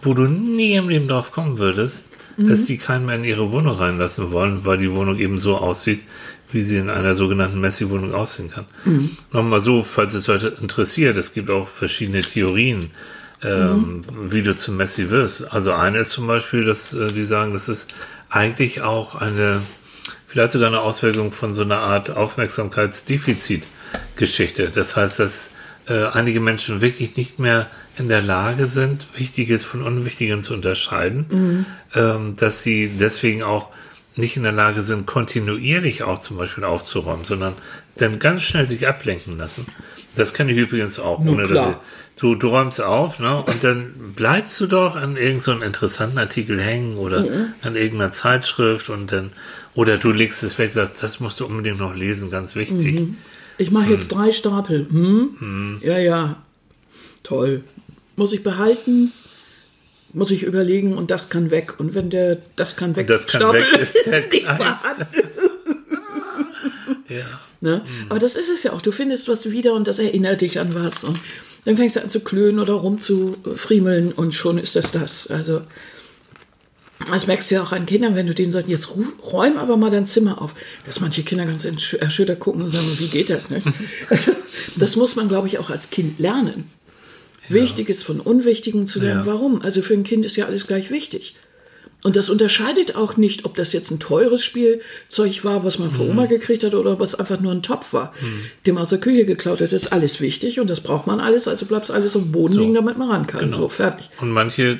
wo 0.02 0.14
du 0.14 0.24
nie 0.24 0.74
im 0.74 0.88
Leben 0.88 1.08
drauf 1.08 1.32
kommen 1.32 1.58
würdest, 1.58 2.10
dass 2.36 2.66
die 2.66 2.78
keinen 2.78 3.06
mehr 3.06 3.16
in 3.16 3.24
ihre 3.24 3.50
Wohnung 3.50 3.74
reinlassen 3.74 4.30
wollen, 4.30 4.64
weil 4.64 4.78
die 4.78 4.92
Wohnung 4.92 5.18
eben 5.18 5.38
so 5.40 5.56
aussieht, 5.56 6.02
wie 6.52 6.60
sie 6.60 6.78
in 6.78 6.88
einer 6.88 7.16
sogenannten 7.16 7.60
Messi-Wohnung 7.60 8.14
aussehen 8.14 8.48
kann. 8.50 8.66
Nochmal 9.32 9.58
so, 9.60 9.82
falls 9.82 10.14
es 10.14 10.28
heute 10.28 10.56
interessiert, 10.60 11.16
es 11.16 11.34
gibt 11.34 11.50
auch 11.50 11.68
verschiedene 11.68 12.20
Theorien, 12.20 12.90
ähm, 13.42 14.02
wie 14.30 14.42
du 14.42 14.54
zum 14.56 14.76
Messi 14.76 15.10
wirst. 15.10 15.52
Also 15.52 15.72
eine 15.72 15.98
ist 15.98 16.10
zum 16.10 16.26
Beispiel, 16.26 16.64
dass 16.64 16.94
äh, 16.94 17.08
die 17.08 17.24
sagen, 17.24 17.52
das 17.52 17.68
ist 17.68 17.94
eigentlich 18.30 18.80
auch 18.82 19.14
eine, 19.14 19.62
vielleicht 20.26 20.52
sogar 20.52 20.68
eine 20.68 20.80
Auswirkung 20.80 21.32
von 21.32 21.54
so 21.54 21.62
einer 21.62 21.78
Art 21.78 22.10
Aufmerksamkeitsdefizit-Geschichte. 22.10 24.70
Das 24.70 24.96
heißt, 24.96 25.20
dass 25.20 25.52
äh, 25.86 26.06
einige 26.06 26.40
Menschen 26.40 26.80
wirklich 26.80 27.16
nicht 27.16 27.38
mehr 27.38 27.68
in 27.96 28.08
der 28.08 28.22
Lage 28.22 28.66
sind, 28.66 29.06
Wichtiges 29.16 29.64
von 29.64 29.82
Unwichtigem 29.82 30.40
zu 30.40 30.54
unterscheiden, 30.54 31.66
ähm, 31.94 32.34
dass 32.36 32.62
sie 32.62 32.90
deswegen 32.98 33.42
auch 33.42 33.68
nicht 34.16 34.36
in 34.36 34.42
der 34.42 34.52
Lage 34.52 34.82
sind, 34.82 35.06
kontinuierlich 35.06 36.02
auch 36.02 36.18
zum 36.18 36.36
Beispiel 36.36 36.64
aufzuräumen, 36.64 37.24
sondern 37.24 37.54
dann 37.96 38.18
ganz 38.18 38.42
schnell 38.42 38.66
sich 38.66 38.86
ablenken 38.86 39.38
lassen. 39.38 39.66
Das 40.18 40.34
kenne 40.34 40.52
ich 40.52 40.58
übrigens 40.58 40.98
auch, 40.98 41.20
Nun 41.20 41.34
ohne 41.36 41.42
dass 41.44 41.50
klar. 41.52 41.80
ich, 42.14 42.20
du, 42.20 42.34
du 42.34 42.48
räumst 42.48 42.80
auf, 42.82 43.18
ne? 43.20 43.42
Und 43.44 43.64
dann 43.64 43.92
bleibst 44.14 44.60
du 44.60 44.66
doch 44.66 44.96
an 44.96 45.16
irgendeinem 45.16 45.40
so 45.40 45.52
interessanten 45.52 46.18
Artikel 46.18 46.60
hängen 46.60 46.96
oder 46.98 47.20
Mhm. 47.22 47.52
an 47.62 47.76
irgendeiner 47.76 48.12
Zeitschrift 48.12 48.90
und 48.90 49.12
dann, 49.12 49.30
oder 49.74 49.96
du 49.96 50.10
legst 50.10 50.42
es 50.42 50.58
weg, 50.58 50.72
sagst, 50.72 51.02
das 51.02 51.20
musst 51.20 51.40
du 51.40 51.46
unbedingt 51.46 51.78
noch 51.78 51.94
lesen, 51.94 52.30
ganz 52.30 52.54
wichtig. 52.56 53.00
Mhm. 53.00 53.16
Ich 53.58 53.70
mache 53.70 53.90
jetzt 53.90 54.08
drei 54.08 54.30
Stapel. 54.32 54.86
Hm? 54.90 55.80
Ja, 55.82 55.98
ja. 55.98 56.36
Toll. 57.22 57.62
Muss 58.16 58.32
ich 58.32 58.42
behalten? 58.42 59.12
Muss 60.12 60.30
ich 60.30 60.42
überlegen 60.44 60.94
und 60.96 61.10
das 61.10 61.28
kann 61.28 61.50
weg. 61.50 61.78
Und 61.78 61.94
wenn 61.94 62.08
der 62.08 62.38
das 62.56 62.76
kann 62.76 62.96
weg 62.96 63.06
Das 63.08 63.26
kann 63.26 63.40
Stapel 63.42 63.60
weg 63.62 63.78
ist 63.80 63.96
der 64.06 64.20
nicht 64.28 64.44
vorhanden. 64.46 65.06
Ja. 67.08 67.40
Ne? 67.60 67.84
Aber 68.08 68.18
das 68.18 68.36
ist 68.36 68.48
es 68.48 68.62
ja 68.62 68.72
auch. 68.72 68.82
Du 68.82 68.92
findest 68.92 69.28
was 69.28 69.50
wieder 69.50 69.74
und 69.74 69.88
das 69.88 69.98
erinnert 69.98 70.40
dich 70.40 70.58
an 70.58 70.74
was. 70.74 71.04
Und 71.04 71.18
dann 71.64 71.76
fängst 71.76 71.96
du 71.96 72.02
an 72.02 72.08
zu 72.08 72.20
klönen 72.20 72.58
oder 72.58 72.74
rumzufriemeln 72.74 74.12
und 74.12 74.34
schon 74.34 74.58
ist 74.58 74.76
das 74.76 74.92
das. 74.92 75.26
Also, 75.28 75.62
das 77.06 77.26
merkst 77.26 77.50
du 77.50 77.56
ja 77.56 77.62
auch 77.62 77.72
an 77.72 77.86
Kindern, 77.86 78.14
wenn 78.14 78.26
du 78.26 78.34
denen 78.34 78.52
sagst, 78.52 78.68
jetzt 78.68 78.90
räum 79.32 79.56
aber 79.56 79.76
mal 79.76 79.90
dein 79.90 80.04
Zimmer 80.04 80.42
auf. 80.42 80.54
Dass 80.84 81.00
manche 81.00 81.22
Kinder 81.22 81.46
ganz 81.46 81.64
erschüttert 81.64 82.40
gucken 82.40 82.62
und 82.62 82.68
sagen, 82.68 82.86
wie 82.98 83.08
geht 83.08 83.30
das 83.30 83.50
nicht? 83.50 83.66
das 84.76 84.96
muss 84.96 85.16
man, 85.16 85.28
glaube 85.28 85.48
ich, 85.48 85.58
auch 85.58 85.70
als 85.70 85.90
Kind 85.90 86.18
lernen. 86.18 86.70
Wichtiges 87.48 88.02
von 88.02 88.20
Unwichtigem 88.20 88.86
zu 88.86 89.00
lernen. 89.00 89.20
Ja. 89.20 89.26
Warum? 89.26 89.62
Also 89.62 89.80
für 89.80 89.94
ein 89.94 90.04
Kind 90.04 90.26
ist 90.26 90.36
ja 90.36 90.46
alles 90.46 90.66
gleich 90.66 90.90
wichtig. 90.90 91.34
Und 92.04 92.14
das 92.14 92.30
unterscheidet 92.30 92.94
auch 92.94 93.16
nicht, 93.16 93.44
ob 93.44 93.56
das 93.56 93.72
jetzt 93.72 93.90
ein 93.90 93.98
teures 93.98 94.44
Spielzeug 94.44 95.44
war, 95.44 95.64
was 95.64 95.80
man 95.80 95.90
von 95.90 96.08
Oma 96.08 96.26
gekriegt 96.26 96.62
hat, 96.62 96.74
oder 96.74 96.92
ob 96.92 97.00
es 97.00 97.16
einfach 97.16 97.40
nur 97.40 97.50
ein 97.50 97.62
Topf 97.62 97.92
war, 97.92 98.12
dem 98.66 98.78
aus 98.78 98.90
der 98.90 99.00
Küche 99.00 99.24
geklaut 99.26 99.54
hat. 99.54 99.62
Das 99.62 99.72
ist 99.72 99.92
alles 99.92 100.20
wichtig 100.20 100.60
und 100.60 100.70
das 100.70 100.80
braucht 100.80 101.08
man 101.08 101.18
alles, 101.18 101.48
also 101.48 101.66
bleibt 101.66 101.90
alles 101.90 102.14
auf 102.14 102.22
dem 102.22 102.30
Boden 102.30 102.52
So. 102.54 102.60
liegen, 102.60 102.74
damit 102.74 102.98
man 102.98 103.10
ran 103.10 103.26
kann. 103.26 103.40
Genau. 103.40 103.56
So, 103.56 103.68
fertig. 103.68 104.10
Und 104.20 104.30
manche 104.30 104.78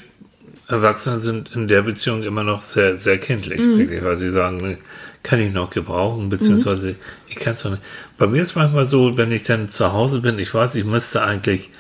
Erwachsene 0.69 1.19
sind 1.19 1.51
in 1.55 1.67
der 1.67 1.83
Beziehung 1.83 2.23
immer 2.23 2.45
noch 2.45 2.61
sehr, 2.63 2.97
sehr 2.99 3.19
kindlich, 3.19 3.59
Mhm. 3.61 3.79
wirklich, 3.79 4.05
weil 4.05 4.17
sie 4.17 4.31
sagen, 4.31 4.79
kann 5.25 5.41
ich 5.41 5.53
noch 5.53 5.71
gebrauchen, 5.71 6.29
beziehungsweise 6.29 6.95
ich 7.27 7.35
kann 7.37 7.55
es 7.55 7.65
noch 7.65 7.73
nicht. 7.73 7.83
Bei 8.17 8.29
mir 8.29 8.43
ist 8.43 8.55
manchmal 8.55 8.87
so, 8.87 9.17
wenn 9.17 9.33
ich 9.33 9.43
dann 9.43 9.69
zu 9.69 9.93
Hause 9.93 10.21
bin, 10.21 10.39
ich 10.39 10.55
weiß, 10.55 10.77
ich 10.77 10.85
müsste 10.85 11.23
eigentlich 11.23 11.71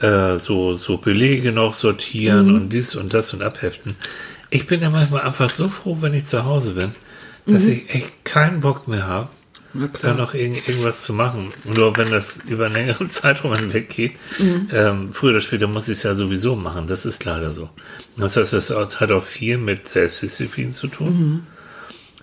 äh, 0.00 0.36
so, 0.36 0.76
so 0.76 0.98
Belege 0.98 1.52
noch 1.52 1.72
sortieren 1.72 2.48
Mhm. 2.48 2.54
und 2.54 2.68
dies 2.70 2.94
und 2.94 3.14
das 3.14 3.32
und 3.32 3.42
abheften. 3.42 3.96
Ich 4.50 4.66
bin 4.66 4.80
ja 4.80 4.90
manchmal 4.90 5.22
einfach 5.22 5.48
so 5.50 5.68
froh, 5.68 5.98
wenn 6.00 6.14
ich 6.14 6.26
zu 6.26 6.44
Hause 6.44 6.72
bin, 6.74 6.92
dass 7.46 7.64
Mhm. 7.64 7.70
ich 7.72 7.94
echt 7.94 8.24
keinen 8.24 8.60
Bock 8.60 8.88
mehr 8.88 9.06
habe, 9.06 9.28
da 10.02 10.14
noch 10.14 10.34
irgend, 10.34 10.68
irgendwas 10.68 11.02
zu 11.04 11.12
machen. 11.12 11.50
Nur 11.64 11.96
wenn 11.96 12.10
das 12.10 12.38
über 12.46 12.66
einen 12.66 12.74
längeren 12.74 13.08
Zeitraum 13.10 13.54
hinweg 13.54 13.88
geht, 13.88 14.12
ähm, 14.72 15.12
früher 15.12 15.30
oder 15.30 15.40
später 15.40 15.68
muss 15.68 15.88
ich 15.88 15.98
es 15.98 16.02
ja 16.02 16.14
sowieso 16.14 16.56
machen. 16.56 16.88
Das 16.88 17.06
ist 17.06 17.24
leider 17.24 17.52
so. 17.52 17.70
Das 18.16 18.36
heißt, 18.36 18.52
es 18.52 18.70
hat 18.70 19.12
auch 19.12 19.24
viel 19.24 19.58
mit 19.58 19.86
Selbstdisziplin 19.88 20.72
zu 20.72 20.88
tun. 20.88 21.46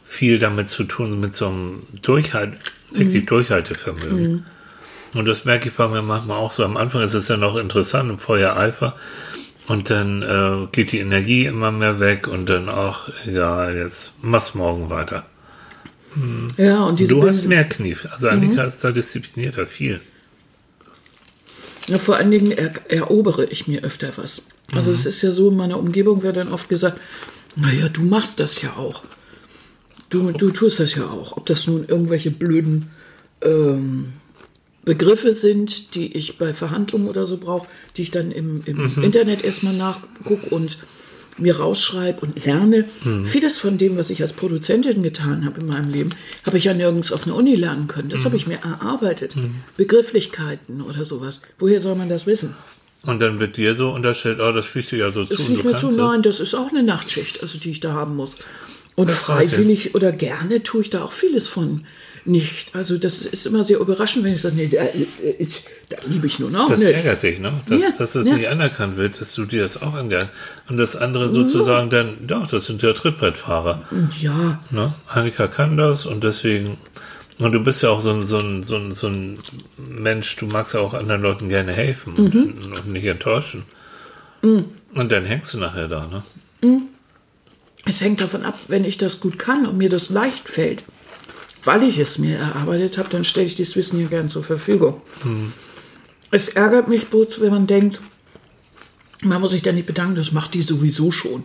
Viel 0.04 0.40
damit 0.40 0.70
zu 0.70 0.84
tun, 0.84 1.20
mit 1.20 1.36
so 1.36 1.48
einem 1.48 1.84
Durchhalt, 2.02 2.54
wirklich 2.92 3.26
Durchhaltevermögen. 3.26 4.46
Und 5.14 5.26
das 5.26 5.46
merke 5.46 5.70
ich 5.70 5.76
bei 5.76 5.88
mir 5.88 6.02
manchmal 6.02 6.38
auch 6.38 6.52
so. 6.52 6.64
Am 6.66 6.76
Anfang 6.78 7.02
ist 7.02 7.14
es 7.14 7.28
ja 7.30 7.38
noch 7.38 7.56
interessant, 7.56 8.10
im 8.10 8.20
Feuer 8.20 8.58
Eifer. 8.58 8.96
Und 9.68 9.90
dann 9.90 10.22
äh, 10.22 10.68
geht 10.72 10.94
die 10.94 11.00
Energie 11.00 11.46
immer 11.46 11.72
mehr 11.72 12.00
weg 12.00 12.28
und 12.28 12.48
dann 12.48 12.70
auch, 12.70 13.10
egal, 13.26 13.76
jetzt 13.76 14.14
mach's 14.22 14.56
morgen 14.56 14.90
weiter. 14.90 15.26
Ja, 16.58 16.84
und 16.84 17.00
diese 17.00 17.14
Du 17.14 17.28
hast 17.28 17.46
mehr 17.46 17.64
Knief. 17.66 18.08
Also 18.12 18.30
Annika 18.30 18.64
ist 18.64 18.84
da 18.84 18.92
disziplinierter, 18.92 19.68
viel. 19.68 20.02
Ja, 21.88 22.00
vor 22.00 22.18
allen 22.18 22.32
Dingen 22.32 22.52
er, 22.52 22.74
erobere 22.90 23.46
ich 23.46 23.68
mir 23.68 23.84
öfter 23.84 24.12
was. 24.16 24.44
Also 24.74 24.92
es 24.92 25.06
ist 25.06 25.22
ja 25.22 25.32
so, 25.32 25.50
in 25.50 25.58
meiner 25.58 25.80
Umgebung 25.80 26.24
wird 26.24 26.38
dann 26.38 26.52
oft 26.52 26.70
gesagt, 26.70 27.02
naja, 27.56 27.88
du 27.88 28.02
machst 28.02 28.40
das 28.40 28.62
ja 28.62 28.74
auch. 28.76 29.04
Du, 30.10 30.32
du 30.32 30.52
tust 30.52 30.80
das 30.80 30.96
ja 30.96 31.06
auch. 31.06 31.38
Ob 31.38 31.46
das 31.46 31.68
nun 31.68 31.86
irgendwelche 31.86 32.32
blöden 32.32 32.92
ähm, 33.42 34.14
Begriffe 34.88 35.34
sind, 35.34 35.96
die 35.96 36.14
ich 36.16 36.38
bei 36.38 36.54
Verhandlungen 36.54 37.10
oder 37.10 37.26
so 37.26 37.36
brauche, 37.36 37.68
die 37.98 38.04
ich 38.04 38.12
dann 38.12 38.32
im, 38.32 38.64
im 38.66 39.04
Internet 39.04 39.44
erstmal 39.44 39.74
nachgucke 39.74 40.48
und 40.50 40.78
mir 41.38 41.58
rausschreibe 41.58 42.22
und 42.22 42.46
lerne. 42.46 42.86
Vieles 43.26 43.58
von 43.58 43.78
dem, 43.78 43.98
was 43.98 44.10
ich 44.10 44.22
als 44.22 44.32
Produzentin 44.32 45.04
getan 45.04 45.46
habe 45.46 45.60
in 45.60 45.68
meinem 45.68 45.92
Leben, 45.92 46.10
habe 46.46 46.58
ich 46.58 46.64
ja 46.64 46.74
nirgends 46.74 47.12
auf 47.12 47.28
einer 47.28 47.36
Uni 47.36 47.54
lernen 47.56 47.88
können. 47.90 48.08
Das 48.08 48.24
habe 48.24 48.38
ich 48.38 48.48
mir 48.48 48.60
erarbeitet. 48.64 49.36
Begrifflichkeiten 49.76 50.82
oder 50.82 51.04
sowas. 51.04 51.42
Woher 51.60 51.82
soll 51.82 51.96
man 51.96 52.08
das 52.08 52.26
wissen? 52.26 52.56
Und 53.04 53.20
dann 53.20 53.40
wird 53.42 53.58
dir 53.58 53.74
so 53.76 53.90
unterstellt, 53.90 54.40
oh, 54.42 54.52
das 54.54 54.66
fliegt 54.66 54.92
dir 54.92 55.00
ja 55.00 55.12
so 55.12 55.26
Das 55.26 55.38
zu. 55.38 55.44
fliegt 55.44 55.66
du 55.66 55.70
mir 55.70 55.78
zu, 55.78 55.88
das. 55.88 55.98
nein, 55.98 56.22
das 56.24 56.40
ist 56.40 56.56
auch 56.56 56.70
eine 56.70 56.82
Nachtschicht, 56.82 57.42
also 57.44 57.58
die 57.58 57.72
ich 57.72 57.82
da 57.82 57.92
haben 57.94 58.16
muss. 58.16 58.38
Und 58.96 59.10
Das 59.12 59.20
freiwillig 59.20 59.96
oder 59.96 60.12
gerne 60.12 60.64
tue 60.64 60.82
ich 60.82 60.90
da 60.90 61.04
auch 61.04 61.12
vieles 61.12 61.48
von 61.48 61.86
nicht. 62.28 62.76
Also 62.76 62.98
das 62.98 63.20
ist 63.22 63.46
immer 63.46 63.64
sehr 63.64 63.80
überraschend, 63.80 64.24
wenn 64.24 64.34
ich 64.34 64.42
sage, 64.42 64.56
nee, 64.56 64.68
da, 64.68 64.84
äh, 64.84 65.48
da 65.90 65.98
liebe 66.08 66.28
ich 66.28 66.40
nur 66.40 66.50
noch 66.50 66.70
Das 66.70 66.80
nicht. 66.82 66.94
ärgert 66.94 67.24
dich, 67.24 67.40
ne? 67.40 67.54
Dass, 67.68 67.82
Ja, 67.82 67.90
dass 67.98 68.12
das 68.14 68.26
ja. 68.28 68.36
nicht 68.36 68.48
anerkannt 68.48 68.98
wird, 68.98 69.20
dass 69.20 69.34
du 69.34 69.46
dir 69.46 69.62
das 69.62 69.82
auch 69.82 69.94
angehst. 69.94 70.28
Und 70.70 70.78
das 70.78 70.96
andere 70.96 71.30
sozusagen 71.30 71.90
dann, 71.90 72.28
doch, 72.28 72.48
das 72.48 72.66
sind 72.66 72.82
ja 72.82 72.94
Trittbrettfahrer. 72.94 73.84
Ja, 74.20 74.60
Ne? 74.70 74.94
Annika 75.08 75.48
kann 75.48 75.78
das 75.78 76.06
und 76.06 76.24
deswegen. 76.24 76.78
Und 77.40 77.52
du 77.52 77.60
bist 77.60 77.84
ja 77.84 77.90
auch 77.90 78.02
so 78.02 78.12
ein, 78.12 78.26
so 78.26 78.38
ein, 78.40 78.64
so 78.64 78.76
ein, 78.78 78.92
so 78.92 79.08
ein 79.08 79.38
Mensch, 79.78 80.36
du 80.38 80.48
magst 80.48 80.74
ja 80.74 80.80
auch 80.80 80.94
anderen 80.96 81.22
Leuten 81.22 81.50
gerne 81.50 81.72
helfen 81.72 82.14
und, 82.16 82.34
Mhm. 82.34 82.54
und 82.74 82.88
nicht 82.88 83.06
enttäuschen. 83.06 83.64
Und 84.42 85.12
dann 85.12 85.26
hängst 85.26 85.54
du 85.54 85.58
nachher 85.60 85.88
da, 85.88 86.08
ne? 86.08 86.24
es 87.86 88.02
hängt 88.02 88.22
davon 88.22 88.44
ab, 88.44 88.58
wenn 88.68 88.84
ich 88.86 88.98
das 88.98 89.20
gut 89.20 89.40
kann 89.40 89.66
und 89.66 89.78
mir 89.78 89.90
das 89.90 90.10
leicht 90.10 90.50
fällt, 90.50 90.84
weil 91.68 91.84
ich 91.84 91.98
es 92.00 92.18
mir 92.18 92.38
erarbeitet 92.38 92.98
habe, 92.98 93.10
dann 93.10 93.24
stelle 93.24 93.46
ich 93.46 93.56
dieses 93.56 93.76
Wissen 93.76 94.00
ja 94.02 94.08
gern 94.08 94.30
zur 94.30 94.44
Verfügung. 94.44 95.02
Es 96.32 96.50
ärgert 96.50 96.88
mich 96.88 97.08
bloß, 97.08 97.42
wenn 97.42 97.52
man 97.52 97.68
denkt, 97.68 98.02
man 99.22 99.40
muss 99.42 99.52
sich 99.52 99.62
da 99.62 99.72
nicht 99.72 99.86
bedanken, 99.86 100.16
das 100.16 100.32
macht 100.32 100.54
die 100.56 100.62
sowieso 100.62 101.12
schon. 101.12 101.44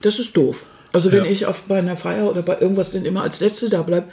Das 0.00 0.18
ist 0.18 0.36
doof. 0.36 0.64
Also 0.92 1.10
wenn 1.12 1.24
Ja. 1.24 1.30
ich 1.30 1.46
auf, 1.46 1.62
bei 1.64 1.78
einer 1.78 1.96
Feier 1.96 2.30
oder 2.30 2.42
bei 2.42 2.58
irgendwas 2.60 2.92
dann 2.92 3.04
immer 3.04 3.22
als 3.22 3.40
Letzte 3.40 3.68
da 3.68 3.82
bleibe, 3.82 4.08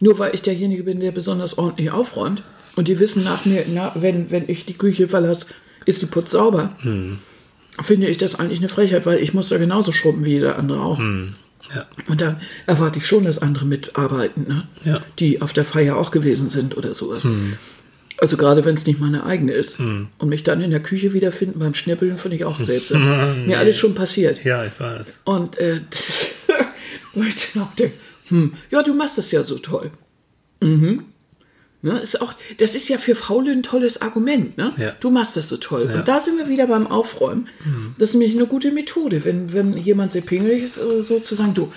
nur 0.00 0.18
weil 0.18 0.34
ich 0.34 0.42
derjenige 0.42 0.82
bin, 0.84 1.00
der 1.00 1.12
besonders 1.12 1.58
ordentlich 1.58 1.90
aufräumt 1.90 2.42
und 2.76 2.88
die 2.88 2.98
wissen 2.98 3.24
nach 3.24 3.44
mir, 3.44 3.64
na, 3.72 3.92
wenn, 3.96 4.30
wenn 4.30 4.48
ich 4.48 4.64
die 4.66 4.74
Küche 4.74 5.08
verlasse, 5.08 5.46
ist 5.84 6.00
die 6.02 6.06
Putz 6.06 6.30
sauber, 6.32 6.74
finde 7.82 8.06
ich 8.08 8.18
das 8.18 8.34
eigentlich 8.36 8.60
eine 8.60 8.68
Frechheit, 8.68 9.04
weil 9.06 9.20
ich 9.22 9.34
muss 9.34 9.48
da 9.50 9.58
genauso 9.58 9.92
schrubben 9.92 10.24
wie 10.24 10.30
jeder 10.32 10.58
andere 10.58 10.80
auch. 10.80 11.00
Ja. 11.74 11.86
Und 12.08 12.20
dann 12.20 12.40
erwarte 12.66 12.98
ich 12.98 13.06
schon, 13.06 13.24
dass 13.24 13.38
andere 13.38 13.64
mitarbeiten, 13.64 14.46
ne? 14.48 14.68
Ja. 14.84 15.02
die 15.18 15.42
auf 15.42 15.52
der 15.52 15.64
Feier 15.64 15.96
auch 15.96 16.10
gewesen 16.10 16.48
sind 16.48 16.76
oder 16.76 16.94
sowas. 16.94 17.28
Also 18.18 18.36
gerade 18.36 18.64
wenn 18.64 18.74
es 18.74 18.86
nicht 18.86 19.00
meine 19.00 19.26
eigene 19.26 19.52
ist. 19.52 19.78
Und 19.78 20.28
mich 20.28 20.42
dann 20.42 20.62
in 20.62 20.70
der 20.70 20.80
Küche 20.80 21.12
wiederfinden 21.12 21.58
beim 21.58 21.74
Schnippeln, 21.74 22.18
finde 22.18 22.36
ich 22.36 22.44
auch 22.44 22.58
seltsam. 22.58 23.44
Mir 23.46 23.58
alles 23.58 23.76
schon 23.76 23.94
passiert. 23.94 24.44
Ja, 24.44 24.64
ich 24.64 24.78
weiß. 24.78 25.20
Und 25.24 25.58
äh, 25.58 25.80
wo 27.14 27.22
ich 27.22 27.52
dann 27.52 27.62
auch 27.64 27.74
denke, 27.74 27.94
hm, 28.28 28.54
ja, 28.70 28.82
du 28.82 28.94
machst 28.94 29.18
das 29.18 29.30
ja 29.32 29.42
so 29.42 29.58
toll. 29.58 29.90
Mhm. 30.60 31.04
Ne, 31.86 32.00
ist 32.00 32.20
auch, 32.20 32.34
das 32.56 32.74
ist 32.74 32.88
ja 32.88 32.98
für 32.98 33.14
Faule 33.14 33.52
ein 33.52 33.62
tolles 33.62 34.02
Argument. 34.02 34.56
Ne? 34.56 34.72
Ja. 34.76 34.96
Du 34.98 35.08
machst 35.10 35.36
das 35.36 35.46
so 35.48 35.56
toll. 35.56 35.88
Und 35.94 36.08
da 36.08 36.18
sind 36.18 36.36
wir 36.36 36.48
wieder 36.48 36.66
beim 36.66 36.88
Aufräumen. 36.88 37.46
Das 37.96 38.08
ist 38.08 38.14
nämlich 38.16 38.34
eine 38.34 38.48
gute 38.48 38.72
Methode, 38.72 39.24
wenn, 39.24 39.52
wenn 39.52 39.76
jemand 39.76 40.10
sehr 40.10 40.22
pingelig 40.22 40.64
ist, 40.64 40.78
äh, 40.78 41.00
sozusagen, 41.00 41.54
du, 41.54 41.72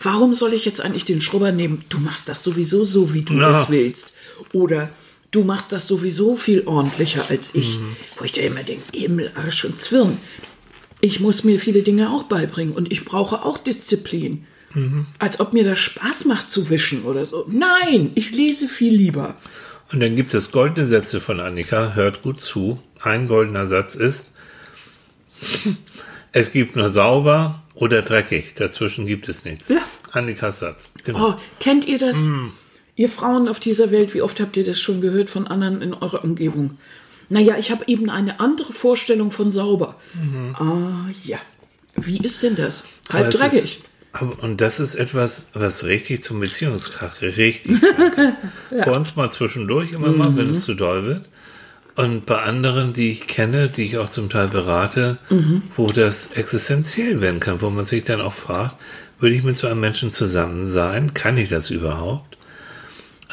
warum 0.00 0.32
soll 0.34 0.54
ich 0.54 0.64
jetzt 0.64 0.80
eigentlich 0.80 1.04
den 1.04 1.20
Schrubber 1.20 1.50
nehmen? 1.50 1.84
Du 1.88 1.98
machst 1.98 2.28
das 2.28 2.44
sowieso 2.44 2.84
so, 2.84 3.14
wie 3.14 3.22
du 3.22 3.34
Ja. 3.34 3.62
es 3.62 3.68
willst. 3.68 4.12
Oder 4.52 4.90
du 5.32 5.42
machst 5.42 5.72
das 5.72 5.88
sowieso 5.88 6.36
viel 6.36 6.62
ordentlicher 6.66 7.24
als 7.28 7.52
ich. 7.56 7.80
Wo 8.18 8.24
ich 8.24 8.30
dir 8.30 8.44
immer 8.44 8.62
denke, 8.62 8.84
Himmel, 8.96 9.32
Arsch 9.34 9.64
und 9.64 9.76
Zwirn 9.76 10.18
ich 11.04 11.18
muss 11.18 11.42
mir 11.42 11.58
viele 11.58 11.82
Dinge 11.82 12.10
auch 12.10 12.22
beibringen 12.22 12.74
und 12.74 12.92
ich 12.92 13.04
brauche 13.04 13.44
auch 13.44 13.58
Disziplin. 13.58 14.46
Als 15.18 15.40
ob 15.40 15.52
mir 15.52 15.64
das 15.64 15.78
Spaß 15.78 16.24
macht 16.24 16.50
zu 16.50 16.70
wischen 16.70 17.04
oder 17.04 17.26
so. 17.26 17.46
Nein, 17.48 18.12
ich 18.14 18.30
lese 18.30 18.68
viel 18.68 18.94
lieber. 18.94 19.36
Und 19.92 20.00
dann 20.00 20.16
gibt 20.16 20.32
es 20.32 20.52
goldene 20.52 20.86
Sätze 20.86 21.20
von 21.20 21.40
Annika. 21.40 21.92
Hört 21.94 22.22
gut 22.22 22.40
zu. 22.40 22.82
Ein 23.02 23.28
goldener 23.28 23.66
Satz 23.66 23.94
ist, 23.94 24.32
es 26.32 26.52
gibt 26.52 26.76
nur 26.76 26.90
sauber 26.90 27.62
oder 27.74 28.02
dreckig. 28.02 28.54
Dazwischen 28.54 29.06
gibt 29.06 29.28
es 29.28 29.44
nichts. 29.44 29.68
Ja. 29.68 29.82
Annikas 30.12 30.60
Satz. 30.60 30.92
Genau. 31.04 31.30
Oh, 31.30 31.34
kennt 31.60 31.86
ihr 31.86 31.98
das? 31.98 32.16
Ihr 32.96 33.08
Frauen 33.08 33.48
auf 33.48 33.60
dieser 33.60 33.90
Welt, 33.90 34.14
wie 34.14 34.22
oft 34.22 34.40
habt 34.40 34.56
ihr 34.56 34.64
das 34.64 34.80
schon 34.80 35.00
gehört 35.00 35.30
von 35.30 35.46
anderen 35.46 35.82
in 35.82 35.94
eurer 35.94 36.24
Umgebung? 36.24 36.78
Naja, 37.28 37.56
ich 37.58 37.70
habe 37.70 37.84
eben 37.86 38.10
eine 38.10 38.40
andere 38.40 38.72
Vorstellung 38.72 39.30
von 39.30 39.52
sauber. 39.52 39.96
Ah 40.54 41.08
ja. 41.24 41.38
Wie 41.96 42.18
ist 42.18 42.42
denn 42.42 42.54
das? 42.54 42.84
Halb 43.10 43.30
dreckig. 43.30 43.82
Aber, 44.12 44.42
und 44.42 44.60
das 44.60 44.80
ist 44.80 44.94
etwas, 44.94 45.48
was 45.54 45.84
richtig 45.84 46.22
zum 46.22 46.40
Beziehungskrach 46.40 47.22
richtig 47.22 47.80
kann. 48.14 48.36
Bei 48.70 48.90
uns 48.90 49.16
mal 49.16 49.30
zwischendurch 49.30 49.92
immer 49.92 50.12
mal, 50.12 50.36
wenn 50.36 50.50
es 50.50 50.64
zu 50.64 50.74
doll 50.74 51.04
wird. 51.04 51.28
Und 51.94 52.24
bei 52.24 52.40
anderen, 52.40 52.92
die 52.92 53.10
ich 53.10 53.26
kenne, 53.26 53.68
die 53.68 53.84
ich 53.84 53.98
auch 53.98 54.08
zum 54.08 54.30
Teil 54.30 54.48
berate, 54.48 55.18
wo 55.76 55.92
das 55.92 56.32
existenziell 56.32 57.20
werden 57.20 57.40
kann, 57.40 57.60
wo 57.60 57.68
man 57.68 57.84
sich 57.84 58.04
dann 58.04 58.22
auch 58.22 58.32
fragt, 58.32 58.76
würde 59.18 59.34
ich 59.34 59.42
mit 59.42 59.58
so 59.58 59.66
einem 59.66 59.80
Menschen 59.80 60.10
zusammen 60.10 60.66
sein? 60.66 61.12
Kann 61.12 61.36
ich 61.36 61.50
das 61.50 61.70
überhaupt? 61.70 62.32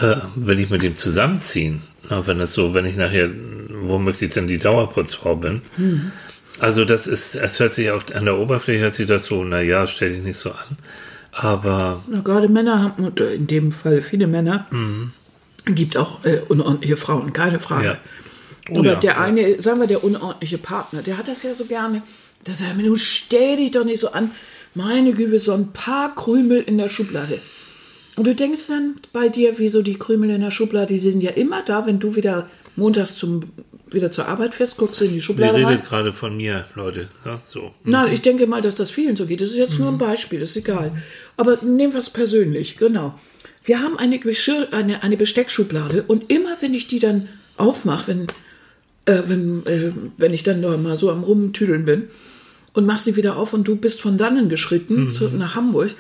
äh, 0.02 0.16
will 0.36 0.60
ich 0.60 0.70
mit 0.70 0.84
dem 0.84 0.96
zusammenziehen. 0.96 1.82
Na, 2.10 2.26
wenn 2.26 2.40
es 2.40 2.54
so, 2.54 2.74
wenn 2.74 2.86
ich 2.86 2.96
nachher, 2.96 3.30
womöglich 3.84 4.34
dann 4.34 4.48
die 4.48 4.58
Dauerputzfrau 4.58 5.36
bin. 5.36 5.62
Mhm. 5.78 6.12
Also 6.60 6.86
das 6.86 7.08
ist, 7.08 7.36
es 7.36 7.60
hört 7.60 7.74
sich 7.74 7.92
auch 7.92 8.04
an 8.14 8.26
der 8.26 8.38
Oberfläche 8.38 8.82
hört 8.82 8.94
sich 8.94 9.08
das 9.08 9.26
so, 9.26 9.44
naja, 9.44 9.88
stell 9.88 10.14
dich 10.14 10.24
nicht 10.24 10.38
so 10.38 10.52
an. 10.52 10.78
Aber 11.32 12.04
Na, 12.08 12.22
gerade 12.22 12.50
Männer 12.50 12.82
haben, 12.82 13.06
und 13.06 13.20
in 13.20 13.48
dem 13.48 13.72
Fall 13.72 14.02
viele 14.02 14.28
Männer, 14.28 14.68
gibt 15.66 15.98
auch 15.98 16.24
äh, 16.26 16.40
unordentliche 16.48 16.98
Frauen, 16.98 17.34
keine 17.34 17.60
Frage. 17.60 17.86
Ja. 17.86 17.98
Oh 18.70 18.80
Aber 18.80 18.94
ja, 18.94 18.96
der 18.96 19.12
ja. 19.12 19.22
eine, 19.22 19.62
sagen 19.62 19.80
wir, 19.80 19.88
der 19.88 20.04
unordentliche 20.04 20.58
Partner, 20.58 21.02
der 21.02 21.18
hat 21.18 21.28
das 21.28 21.44
ja 21.44 21.54
so 21.54 21.66
gerne. 21.66 22.02
Der 22.46 22.54
sagt 22.54 22.78
mir, 22.78 22.84
du 22.84 22.96
stell 22.96 23.58
dich 23.58 23.72
doch 23.72 23.84
nicht 23.84 24.00
so 24.00 24.12
an. 24.12 24.32
Meine 24.76 25.14
Güte, 25.14 25.40
so 25.40 25.54
ein 25.54 25.72
paar 25.74 26.14
Krümel 26.16 26.62
in 26.62 26.78
der 26.78 26.90
Schublade. 26.90 27.40
Und 28.16 28.28
du 28.28 28.36
denkst 28.36 28.68
dann 28.68 28.96
bei 29.14 29.30
dir, 29.30 29.58
wieso 29.58 29.82
die 29.82 29.98
Krümel 29.98 30.30
in 30.30 30.42
der 30.42 30.52
Schublade, 30.52 30.94
die 30.94 31.00
sind 31.00 31.22
ja 31.22 31.32
immer 31.32 31.64
da, 31.64 31.86
wenn 31.86 32.00
du 32.00 32.16
wieder 32.16 32.48
montags 32.76 33.16
zum, 33.16 33.42
wieder 33.94 34.12
zur 34.12 34.28
Arbeit 34.28 34.56
fährst, 34.56 34.78
guckst 34.78 35.02
du 35.02 35.06
in 35.06 35.12
die 35.12 35.18
sie 35.18 35.22
Schublade 35.26 35.56
rein. 35.56 35.66
redet 35.66 35.86
gerade 35.86 36.14
von 36.14 36.36
mir, 36.36 36.66
Leute. 36.76 37.08
Ja, 37.26 37.40
so. 37.44 37.74
Nein, 37.84 38.12
ich 38.14 38.22
denke 38.22 38.48
mal, 38.48 38.62
dass 38.62 38.76
das 38.76 38.90
vielen 38.90 39.16
so 39.16 39.26
geht. 39.26 39.42
Das 39.42 39.50
ist 39.50 39.58
jetzt 39.58 39.80
nur 39.80 39.90
ein 39.90 39.98
Beispiel, 39.98 40.42
ist 40.42 40.56
egal. 40.56 40.92
Aber 41.38 41.58
nehmen 41.64 41.94
wir 41.94 42.00
es 42.00 42.10
persönlich, 42.10 42.78
genau. 42.78 43.18
Wir 43.64 43.82
haben 43.82 43.98
eine, 43.98 44.20
Geschirr, 44.20 44.70
eine, 44.72 45.04
eine 45.04 45.18
Besteckschublade 45.18 46.04
und 46.04 46.30
immer, 46.30 46.58
wenn 46.62 46.74
ich 46.74 46.88
die 46.88 47.00
dann 47.00 47.28
aufmache, 47.58 48.08
wenn, 48.08 48.28
äh, 49.06 49.24
wenn, 49.28 49.66
äh, 49.66 49.92
wenn 50.18 50.34
ich 50.34 50.44
dann 50.44 50.62
noch 50.62 50.78
mal 50.78 50.98
so 50.98 51.12
am 51.12 51.24
Rumtüdeln 51.24 51.86
bin 51.86 52.08
und 52.74 52.86
mach 52.86 52.98
sie 52.98 53.16
wieder 53.16 53.38
auf 53.38 53.54
und 53.54 53.68
du 53.68 53.76
bist 53.76 54.02
von 54.02 54.18
dannen 54.18 54.50
geschritten 54.50 55.12
zu, 55.12 55.30
nach 55.30 55.56
Hamburg, 55.56 55.96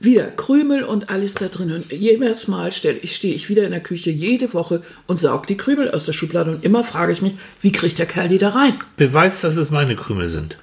wieder 0.00 0.30
Krümel 0.30 0.84
und 0.84 1.10
alles 1.10 1.34
da 1.34 1.48
drin. 1.48 1.72
Und 1.72 1.92
jedes 1.92 2.48
Mal 2.48 2.72
stell, 2.72 2.98
ich, 3.02 3.14
stehe 3.14 3.34
ich 3.34 3.48
wieder 3.48 3.64
in 3.64 3.70
der 3.70 3.82
Küche 3.82 4.10
jede 4.10 4.52
Woche 4.54 4.82
und 5.06 5.18
saug 5.18 5.46
die 5.46 5.56
Krümel 5.56 5.90
aus 5.90 6.06
der 6.06 6.12
Schublade 6.12 6.50
und 6.50 6.64
immer 6.64 6.84
frage 6.84 7.12
ich 7.12 7.22
mich, 7.22 7.34
wie 7.60 7.72
kriegt 7.72 7.98
der 7.98 8.06
Kerl 8.06 8.28
die 8.28 8.38
da 8.38 8.50
rein? 8.50 8.74
Beweis, 8.96 9.40
dass 9.40 9.56
es 9.56 9.70
meine 9.70 9.96
Krümel 9.96 10.28
sind. 10.28 10.58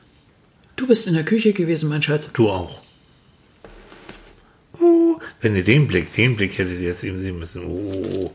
Du 0.75 0.87
bist 0.87 1.07
in 1.07 1.13
der 1.13 1.23
Küche 1.23 1.53
gewesen, 1.53 1.89
mein 1.89 2.01
Schatz. 2.01 2.31
Du 2.33 2.49
auch. 2.49 2.81
Oh, 4.79 5.19
wenn 5.41 5.55
ihr 5.55 5.63
den 5.63 5.87
Blick, 5.87 6.13
den 6.13 6.35
Blick 6.35 6.57
hättet 6.57 6.79
ihr 6.79 6.87
jetzt 6.87 7.03
eben 7.03 7.19
sehen 7.19 7.39
müssen. 7.39 7.63
Oh, 7.65 8.33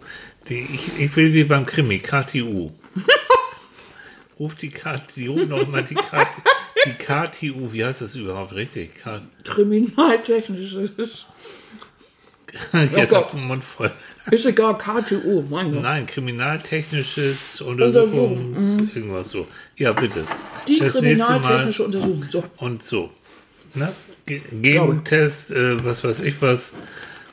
die, 0.49 0.67
ich, 0.73 0.89
ich 0.99 1.17
will 1.17 1.35
wie 1.35 1.45
beim 1.45 1.67
Krimi, 1.67 1.99
KTU. 1.99 2.71
Ruf 4.39 4.55
die 4.55 4.71
KTU 4.71 5.45
nochmal 5.45 5.85
die 5.85 5.95
KTU. 5.95 6.43
Die 6.87 6.93
KTU, 6.93 7.73
wie 7.73 7.85
heißt 7.85 8.01
das 8.03 8.15
überhaupt 8.15 8.55
richtig? 8.55 8.95
K 9.03 9.21
Kriminaltechnisches. 9.45 10.91
Jetzt 12.73 13.11
Gott. 13.11 13.13
hast 13.23 13.33
du 13.33 13.37
den 13.37 13.47
Mund 13.47 13.63
voll. 13.63 13.93
Ist 14.31 14.45
egal, 14.45 14.77
KTU, 14.77 15.43
mein 15.49 15.73
Gott. 15.73 15.83
Nein, 15.83 16.07
kriminaltechnisches 16.07 17.61
Untersuchungs... 17.61 18.81
Irgendwas 18.95 19.29
so. 19.29 19.47
Ja, 19.77 19.93
bitte. 19.93 20.25
Die 20.67 20.81
Das 20.81 20.95
kriminaltechnische 20.95 21.85
Untersuchung. 21.85 22.25
So. 22.29 22.45
Und 22.57 22.83
so. 22.83 23.11
Ne? 23.75 23.93
Ge- 24.27 24.43
Gentest, 24.63 25.53
äh, 25.53 25.85
was 25.85 26.03
weiß 26.03 26.23
ich 26.23 26.43
was, 26.43 26.75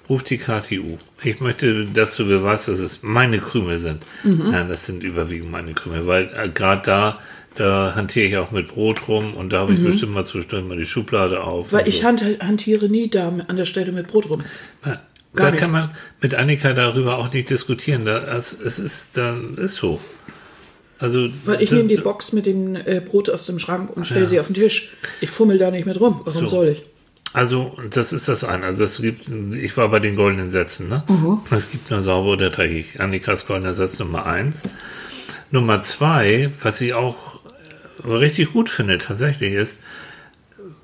ruft 0.07 0.29
die 0.29 0.37
KTU. 0.37 0.97
Ich 1.23 1.39
möchte, 1.39 1.85
dass 1.87 2.15
du 2.15 2.27
beweist, 2.27 2.67
dass 2.67 2.77
es 2.79 3.01
meine 3.01 3.39
Krümel 3.39 3.79
sind. 3.79 4.03
Mhm. 4.23 4.49
Nein, 4.49 4.69
das 4.69 4.85
sind 4.85 5.01
überwiegend 5.03 5.51
meine 5.51 5.73
Krümel, 5.73 6.05
weil 6.05 6.29
äh, 6.37 6.47
gerade 6.49 6.81
da, 6.85 7.19
da 7.57 7.93
hantiere 7.95 8.25
ich 8.27 8.37
auch 8.37 8.51
mit 8.51 8.67
Brot 8.67 9.07
rum 9.07 9.33
und 9.33 9.51
da 9.51 9.59
habe 9.59 9.73
ich 9.73 9.83
bestimmt 9.83 10.13
mal 10.13 10.25
zwischendurch 10.25 10.63
mal 10.63 10.77
die 10.77 10.85
Schublade 10.85 11.43
auf. 11.43 11.67
Mhm. 11.71 11.77
Weil 11.77 11.87
ich 11.87 11.99
so. 11.99 12.05
hantiere 12.05 12.87
nie 12.87 13.09
da 13.09 13.29
an 13.29 13.57
der 13.57 13.65
Stelle 13.65 13.91
mit 13.91 14.07
Brot 14.07 14.29
rum. 14.29 14.43
Na, 14.83 15.01
da 15.33 15.51
nicht. 15.51 15.59
kann 15.59 15.71
man 15.71 15.91
mit 16.21 16.35
Annika 16.35 16.73
darüber 16.73 17.17
auch 17.17 17.33
nicht 17.33 17.49
diskutieren. 17.49 18.05
Da, 18.05 18.19
es, 18.37 18.53
es 18.59 18.79
ist, 18.79 19.17
da 19.17 19.37
ist 19.57 19.75
so. 19.75 19.99
Also, 20.99 21.29
Weil 21.45 21.61
ich 21.61 21.71
nehme 21.71 21.87
die 21.87 21.97
Box 21.97 22.33
mit 22.33 22.45
dem 22.47 22.75
äh, 22.75 23.01
Brot 23.05 23.29
aus 23.29 23.45
dem 23.45 23.59
Schrank 23.59 23.95
und 23.95 24.05
stelle 24.05 24.21
Ja. 24.21 24.27
sie 24.27 24.39
auf 24.39 24.47
den 24.47 24.55
Tisch. 24.55 24.95
Ich 25.21 25.29
fummel 25.29 25.57
da 25.59 25.69
nicht 25.69 25.85
mit 25.85 25.99
rum. 25.99 26.21
Warum 26.25 26.41
So. 26.41 26.47
soll 26.47 26.69
ich? 26.69 26.83
Also, 27.33 27.77
das 27.91 28.13
ist 28.13 28.27
das 28.27 28.43
eine. 28.43 28.65
Also, 28.65 28.83
es 28.83 29.01
gibt, 29.01 29.27
ich 29.53 29.77
war 29.77 29.89
bei 29.89 29.99
den 29.99 30.15
goldenen 30.15 30.49
Sätzen, 30.49 30.89
ne? 30.89 31.03
Es 31.51 31.69
gibt 31.69 31.91
nur 31.91 32.01
sauber 32.01 32.29
oder 32.31 32.49
dreckig. 32.49 32.99
Annikas 32.99 33.45
goldener 33.45 33.73
Satz 33.73 33.99
Nummer 33.99 34.25
eins. 34.25 34.63
Nummer 35.51 35.83
zwei, 35.83 36.51
was 36.61 36.81
ich 36.81 36.93
auch 36.93 37.36
richtig 38.03 38.53
gut 38.53 38.69
finde, 38.69 38.97
tatsächlich 38.97 39.53
ist, 39.53 39.81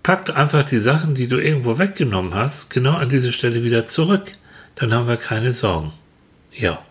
packt 0.04 0.32
einfach 0.32 0.64
die 0.64 0.80
Sachen, 0.80 1.16
die 1.16 1.28
du 1.28 1.38
irgendwo 1.38 1.80
weggenommen 1.80 2.36
hast, 2.36 2.70
genau 2.70 2.94
an 2.94 3.10
diese 3.10 3.32
Stelle 3.32 3.64
wieder 3.64 3.88
zurück. 3.88 4.34
Dann 4.76 4.94
haben 4.94 5.08
wir 5.08 5.18
keine 5.18 5.54
Sorgen. 5.54 5.92
Ja. 6.52 6.84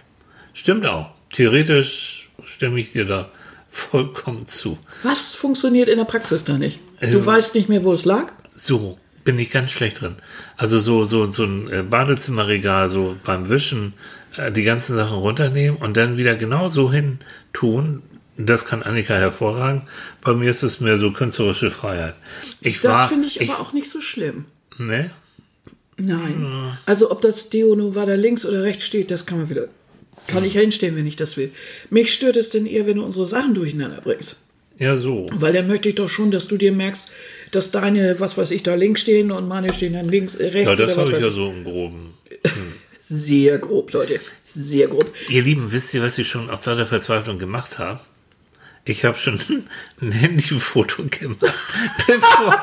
Stimmt 0.55 0.87
auch. 0.87 1.11
Theoretisch 1.33 2.31
stimme 2.45 2.81
ich 2.81 2.93
dir 2.93 3.05
da 3.07 3.31
vollkommen 3.71 4.47
zu. 4.47 4.79
Was 5.03 5.35
funktioniert 5.35 5.89
in 5.89 5.99
der 5.99 6.05
Praxis 6.05 6.45
da 6.45 6.59
nicht? 6.59 6.79
Du 7.01 7.07
Ähm. 7.07 7.27
weißt 7.27 7.55
nicht 7.55 7.69
mehr, 7.69 7.85
wo 7.85 7.93
es 7.93 8.05
lag? 8.05 8.33
So, 8.55 8.99
bin 9.25 9.39
ich 9.39 9.51
ganz 9.51 9.73
schlecht 9.73 10.01
drin. 10.03 10.17
Also 10.57 10.79
so, 10.79 11.05
so, 11.07 11.31
so 11.31 11.45
ein 11.45 11.71
äh, 11.71 11.83
Badezimmerregal, 11.83 12.91
so 12.91 13.17
beim 13.25 13.49
Wischen 13.49 13.95
äh, 14.37 14.53
die 14.53 14.65
ganzen 14.65 14.97
Sachen 14.97 15.17
runternehmen 15.17 15.79
und 15.79 15.97
dann 15.97 16.19
wieder 16.19 16.35
genau 16.35 16.69
so 16.69 16.93
hin 16.93 17.19
tun. 17.53 18.03
Das 18.37 18.64
kann 18.64 18.83
Annika 18.83 19.14
hervorragen. 19.14 19.83
Bei 20.23 20.35
mir 20.35 20.51
ist 20.51 20.62
es 20.62 20.81
mehr 20.81 20.99
so 20.99 21.12
künstlerische 21.12 21.71
Freiheit. 21.71 22.14
Ich 22.61 22.81
Das 22.81 22.92
war, 22.92 23.09
finde 23.09 23.27
ich 23.27 23.40
aber 23.42 23.61
auch 23.61 23.73
nicht 23.73 23.90
so 23.90 24.01
schlimm. 24.01 24.47
Ne? 24.79 25.11
Nein. 25.99 26.77
Also 26.87 27.11
ob 27.11 27.21
das 27.21 27.51
Deo 27.51 27.75
nun 27.75 27.95
weiter 27.95 28.16
links 28.16 28.47
oder 28.47 28.62
rechts 28.62 28.85
steht, 28.85 29.11
das 29.11 29.27
kann 29.27 29.38
man 29.38 29.51
wieder. 29.51 29.68
Kann 30.29 30.45
ich 30.45 30.55
hinstellen, 30.55 30.97
wenn 30.97 31.07
ich 31.07 31.16
das 31.16 31.37
will. 31.37 31.51
Mich 31.90 32.14
stört 32.14 32.37
es 32.37 32.51
denn 32.51 32.66
eher, 32.66 32.87
wenn 32.87 32.97
du 32.97 33.05
unsere 33.05 33.27
Sachen 33.27 33.55
durcheinander 33.55 34.01
bringst. 34.01 34.40
Ja, 34.79 34.97
so. 34.97 35.27
Weil 35.33 35.53
dann 35.53 35.66
möchte 35.66 35.88
ich 35.88 35.97
doch 35.97 36.09
schon, 36.09 36.31
dass 36.31 36.49
du 36.49 36.57
dir 36.57 36.73
merkst, 36.73 37.11
dass 37.51 37.71
deine, 37.71 38.18
was 38.21 38.38
weiß 38.38 38.51
ich, 38.53 38.62
da 38.62 38.75
links 38.75 39.03
stehen 39.03 39.31
und 39.31 39.47
meine 39.47 39.73
stehen 39.73 39.92
dann 39.92 40.09
links, 40.09 40.37
äh, 40.37 40.47
rechts 40.47 40.71
Ja, 40.71 40.87
das 40.87 40.97
habe 40.97 41.12
ich 41.12 41.23
ja 41.23 41.31
so 41.31 41.51
im 41.51 41.64
Groben. 41.64 42.14
Sehr 43.01 43.59
grob, 43.59 43.92
Leute. 43.92 44.21
Sehr 44.45 44.88
grob. 44.88 45.12
Ihr 45.29 45.42
Lieben, 45.42 45.71
wisst 45.73 45.92
ihr, 45.92 46.03
was 46.03 46.16
ich 46.18 46.29
schon 46.29 46.49
aus 46.49 46.64
lauter 46.64 46.87
Verzweiflung 46.87 47.38
gemacht 47.38 47.79
habe? 47.79 48.01
Ich 48.85 49.05
habe 49.05 49.16
schon 49.16 49.38
ein 50.01 50.12
Handyfoto 50.12 51.05
gemacht, 51.05 51.40
bevor, 52.07 52.62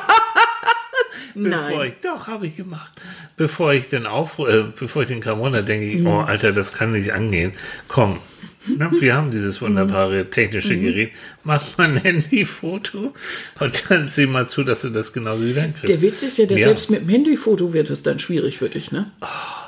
bevor 1.34 1.58
Nein. 1.78 1.88
ich, 1.88 1.94
doch, 2.02 2.26
habe 2.26 2.46
ich 2.46 2.56
gemacht. 2.56 2.90
Bevor 3.36 3.72
ich 3.72 3.88
den 3.88 4.06
auf, 4.06 4.38
äh, 4.38 4.64
bevor 4.78 5.02
ich 5.02 5.08
den 5.08 5.20
kam 5.20 5.40
runter, 5.40 5.62
denke 5.62 5.86
ich, 5.86 6.04
oh, 6.04 6.20
Alter, 6.20 6.52
das 6.52 6.74
kann 6.74 6.92
nicht 6.92 7.12
angehen. 7.12 7.52
Komm, 7.88 8.18
na, 8.66 8.90
wir 9.00 9.14
haben 9.14 9.30
dieses 9.30 9.60
wunderbare 9.62 10.28
technische 10.30 10.78
Gerät. 10.78 11.10
Mach 11.44 11.78
mal 11.78 11.88
ein 11.88 11.96
Handyfoto 11.96 13.14
und 13.60 13.84
dann 13.88 14.08
sieh 14.08 14.26
mal 14.26 14.46
zu, 14.48 14.62
dass 14.64 14.82
du 14.82 14.90
das 14.90 15.12
genauso 15.12 15.46
wieder 15.46 15.62
hinkriegst. 15.62 15.88
Der 15.88 16.02
Witz 16.02 16.22
ist 16.22 16.36
ja, 16.38 16.46
dass 16.46 16.58
Ja. 16.60 16.66
selbst 16.66 16.90
mit 16.90 17.00
dem 17.02 17.08
Handyfoto 17.08 17.72
wird 17.72 17.88
es 17.90 18.02
dann 18.02 18.18
schwierig 18.18 18.58
für 18.58 18.68
dich, 18.68 18.92
ne? 18.92 19.06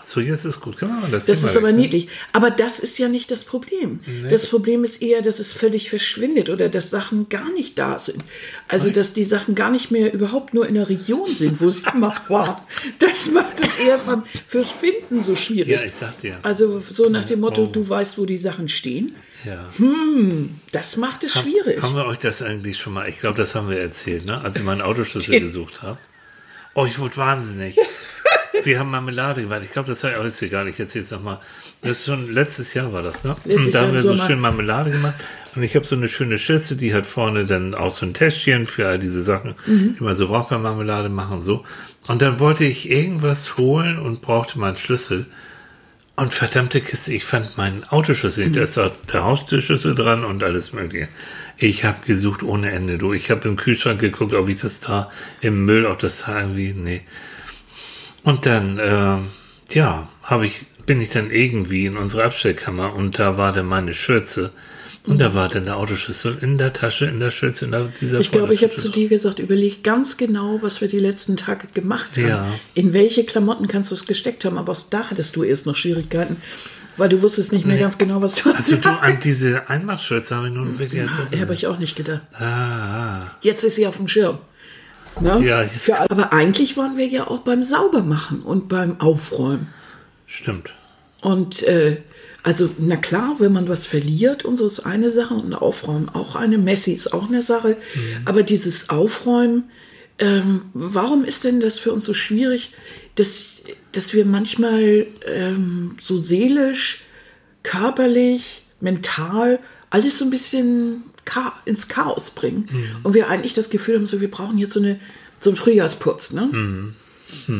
So, 0.02 0.20
jetzt 0.20 0.44
ist 0.44 0.60
gut. 0.60 0.82
Mal 0.82 1.10
das 1.10 1.24
Das 1.26 1.38
Thema 1.40 1.50
ist 1.50 1.56
aber 1.56 1.66
wechseln? 1.68 1.80
niedlich. 1.80 2.08
Aber 2.32 2.50
das 2.50 2.80
ist 2.80 2.98
ja 2.98 3.08
nicht 3.08 3.30
das 3.30 3.44
Problem. 3.44 4.00
Das 4.28 4.46
Problem 4.46 4.84
ist 4.84 5.00
eher, 5.00 5.22
dass 5.22 5.38
es 5.38 5.52
völlig 5.52 5.88
verschwindet 5.88 6.50
oder 6.50 6.68
dass 6.68 6.90
Sachen 6.90 7.28
gar 7.28 7.50
nicht 7.52 7.78
da 7.78 7.98
sind. 7.98 8.22
Also, 8.68 8.90
dass 8.90 9.12
die 9.14 9.24
Sachen 9.24 9.54
gar 9.54 9.70
nicht 9.70 9.90
mehr 9.90 10.12
überhaupt 10.12 10.52
nur 10.54 10.66
in 10.68 10.74
der 10.74 10.88
Region 10.88 11.26
sind, 11.28 11.60
wo 11.60 11.70
sie 11.70 11.82
mal 11.94 12.12
waren. 12.28 12.56
Das 12.98 13.30
macht 13.30 13.60
es 13.60 13.76
eher 13.76 13.98
von, 14.00 14.24
fürs 14.46 14.70
Finden 14.70 15.22
so 15.22 15.34
schwierig. 15.36 15.68
Ja, 15.68 15.80
ich 15.86 15.94
sag 15.94 16.20
dir. 16.20 16.38
Also, 16.42 16.82
so 16.90 17.08
nach 17.08 17.24
dem 17.24 17.40
Motto, 17.40 17.62
Oh. 17.64 17.66
du 17.72 17.88
weißt, 17.88 18.18
wo 18.18 18.26
die 18.26 18.38
Sachen 18.38 18.68
stehen. 18.68 18.81
Ja. 19.44 19.68
Das 20.72 20.96
macht 20.96 21.24
es 21.24 21.32
schwierig. 21.40 21.82
Haben 21.82 21.96
wir 21.96 22.06
euch 22.06 22.18
das 22.18 22.42
eigentlich 22.42 22.78
schon 22.78 22.92
mal, 22.92 23.08
ich 23.08 23.18
glaube, 23.20 23.36
das 23.38 23.54
haben 23.54 23.68
wir 23.68 23.78
erzählt, 23.78 24.26
ne? 24.26 24.40
als 24.42 24.58
ich 24.58 24.64
meinen 24.64 24.80
Autoschlüssel 24.82 25.40
gesucht 25.40 25.82
habe. 25.82 25.98
Oh, 26.74 26.86
ich 26.86 26.98
wurde 26.98 27.16
wahnsinnig. 27.16 27.76
Wir 28.64 28.78
haben 28.78 28.90
Marmelade 28.90 29.42
gemacht. 29.42 29.62
Ich 29.64 29.72
glaube, 29.72 29.88
das 29.88 30.00
sei 30.00 30.14
alles 30.16 30.40
egal. 30.42 30.68
Ich 30.68 30.78
erzähle 30.78 31.02
es 31.04 31.10
nochmal. 31.10 31.40
Das 31.80 31.98
ist 31.98 32.06
schon 32.06 32.32
letztes 32.32 32.74
Jahr 32.74 32.92
war 32.92 33.02
das, 33.02 33.24
ne? 33.24 33.34
Letztes 33.44 33.72
da 33.72 33.78
Jahr 33.80 33.88
haben 33.88 33.94
wir 33.94 34.02
so 34.02 34.16
schön 34.16 34.38
Marmelade 34.38 34.90
gemacht. 34.92 35.14
Und 35.56 35.62
ich 35.64 35.74
habe 35.74 35.84
so 35.84 35.96
eine 35.96 36.08
schöne 36.08 36.38
Schürze, 36.38 36.76
die 36.76 36.94
hat 36.94 37.06
vorne 37.06 37.44
dann 37.46 37.74
auch 37.74 37.90
so 37.90 38.06
ein 38.06 38.14
Täschchen 38.14 38.66
für 38.68 38.86
all 38.86 38.98
diese 39.00 39.22
Sachen, 39.22 39.56
Mhm. 39.66 39.96
die 39.98 40.04
man 40.04 40.14
so 40.14 40.28
braucht 40.28 40.50
bei 40.50 40.58
Marmelade 40.58 41.08
machen, 41.08 41.42
so. 41.42 41.64
Und 42.06 42.22
dann 42.22 42.38
wollte 42.38 42.64
ich 42.64 42.88
irgendwas 42.88 43.56
holen 43.56 43.98
und 43.98 44.22
brauchte 44.22 44.58
meinen 44.60 44.76
Schlüssel. 44.76 45.26
Und 46.14 46.34
verdammte 46.34 46.80
Kiste, 46.82 47.14
ich 47.14 47.24
fand 47.24 47.56
meinen 47.56 47.84
Autoschlüssel 47.84 48.44
nicht. 48.44 48.56
Da 48.56 48.62
ist 48.62 48.78
auch 48.78 48.92
der 49.12 49.24
Haustürschlüssel 49.24 49.94
dran 49.94 50.24
und 50.24 50.42
alles 50.42 50.72
mögliche. 50.72 51.08
Ich 51.56 51.84
habe 51.84 52.04
gesucht 52.06 52.42
ohne 52.42 52.70
Ende. 52.70 52.98
Du, 52.98 53.12
ich 53.12 53.30
habe 53.30 53.48
im 53.48 53.56
Kühlschrank 53.56 54.00
geguckt, 54.00 54.34
ob 54.34 54.48
ich 54.48 54.60
das 54.60 54.80
da 54.80 55.10
im 55.40 55.64
Müll, 55.64 55.86
ob 55.86 56.00
das 56.00 56.24
da 56.24 56.40
irgendwie, 56.40 56.74
nee. 56.74 57.02
Und 58.24 58.46
dann, 58.46 58.78
äh, 58.78 59.18
ja, 59.74 60.08
habe 60.22 60.46
ich, 60.46 60.66
bin 60.86 61.00
ich 61.00 61.10
dann 61.10 61.30
irgendwie 61.30 61.86
in 61.86 61.96
unsere 61.96 62.24
Abstellkammer 62.24 62.94
und 62.94 63.18
da 63.18 63.38
war 63.38 63.52
dann 63.52 63.66
meine 63.66 63.94
Schürze. 63.94 64.52
Und 65.04 65.20
da 65.20 65.34
war 65.34 65.48
dann 65.48 65.64
der 65.64 65.78
Autoschlüssel 65.78 66.38
in 66.42 66.58
der 66.58 66.72
Tasche, 66.72 67.06
in 67.06 67.18
der 67.18 67.30
Schürze, 67.30 67.64
in 67.64 67.72
der, 67.72 67.88
dieser 68.00 68.20
Ich 68.20 68.30
glaube, 68.30 68.54
ich 68.54 68.62
habe 68.62 68.74
zu 68.76 68.88
dir 68.88 69.08
gesagt, 69.08 69.40
überleg 69.40 69.82
ganz 69.82 70.16
genau, 70.16 70.60
was 70.62 70.80
wir 70.80 70.86
die 70.86 71.00
letzten 71.00 71.36
Tage 71.36 71.66
gemacht 71.74 72.16
haben. 72.16 72.28
Ja. 72.28 72.46
In 72.74 72.92
welche 72.92 73.24
Klamotten 73.24 73.66
kannst 73.66 73.90
du 73.90 73.96
es 73.96 74.06
gesteckt 74.06 74.44
haben? 74.44 74.58
Aber 74.58 74.72
auch 74.72 74.90
da 74.90 75.10
hattest 75.10 75.34
du 75.34 75.42
erst 75.42 75.66
noch 75.66 75.74
Schwierigkeiten. 75.74 76.36
Weil 76.96 77.08
du 77.08 77.22
wusstest 77.22 77.52
nicht 77.52 77.64
mehr 77.66 77.78
ganz 77.78 77.98
genau, 77.98 78.20
was 78.22 78.36
du 78.36 78.52
Also 78.52 78.76
du 78.76 78.88
an 79.00 79.18
diese 79.18 79.68
Einmachschürze 79.68 80.36
habe 80.36 80.48
ich 80.48 80.54
nun 80.54 80.78
wirklich 80.78 81.02
Ja, 81.02 81.40
habe 81.40 81.54
ich 81.54 81.66
auch 81.66 81.78
nicht 81.78 81.96
gedacht. 81.96 82.20
Ah, 82.34 83.22
Jetzt 83.40 83.64
ist 83.64 83.76
sie 83.76 83.86
auf 83.86 83.96
dem 83.96 84.08
Schirm. 84.08 84.38
Ne? 85.20 85.40
Ja, 85.44 85.64
Für, 85.64 86.10
aber 86.10 86.32
eigentlich 86.32 86.76
waren 86.76 86.96
wir 86.96 87.06
ja 87.06 87.26
auch 87.26 87.40
beim 87.40 87.62
Saubermachen 87.62 88.42
und 88.42 88.68
beim 88.68 89.00
Aufräumen. 89.00 89.68
stimmt. 90.26 90.72
Und 91.22 91.62
äh, 91.64 91.98
also, 92.42 92.70
na 92.78 92.96
klar, 92.96 93.36
wenn 93.38 93.52
man 93.52 93.68
was 93.68 93.86
verliert 93.86 94.44
und 94.44 94.56
so 94.56 94.66
ist 94.66 94.80
eine 94.80 95.10
Sache 95.10 95.34
und 95.34 95.54
Aufräumen 95.54 96.08
auch 96.08 96.34
eine. 96.34 96.58
Messi 96.58 96.92
ist 96.92 97.12
auch 97.12 97.28
eine 97.28 97.42
Sache. 97.42 97.76
Aber 98.24 98.42
dieses 98.42 98.90
Aufräumen, 98.90 99.70
ähm, 100.18 100.62
warum 100.74 101.24
ist 101.24 101.44
denn 101.44 101.60
das 101.60 101.78
für 101.78 101.92
uns 101.92 102.04
so 102.04 102.14
schwierig, 102.14 102.72
dass, 103.14 103.62
dass 103.92 104.12
wir 104.12 104.24
manchmal 104.24 105.06
ähm, 105.26 105.96
so 106.00 106.18
seelisch, 106.18 107.02
körperlich, 107.62 108.62
mental 108.80 109.60
alles 109.90 110.18
so 110.18 110.24
ein 110.24 110.30
bisschen 110.30 111.04
Cha 111.24 111.52
ins 111.64 111.86
Chaos 111.86 112.30
bringen 112.30 112.66
und 113.04 113.14
wir 113.14 113.28
eigentlich 113.28 113.52
das 113.52 113.70
Gefühl 113.70 113.96
haben, 113.96 114.06
so 114.06 114.20
wir 114.20 114.30
brauchen 114.30 114.58
jetzt 114.58 114.72
so 114.72 114.80
eine 114.80 114.98
so 115.38 115.50
einen 115.50 115.56
Frühjahrsputz, 115.56 116.32
ne? 116.32 116.48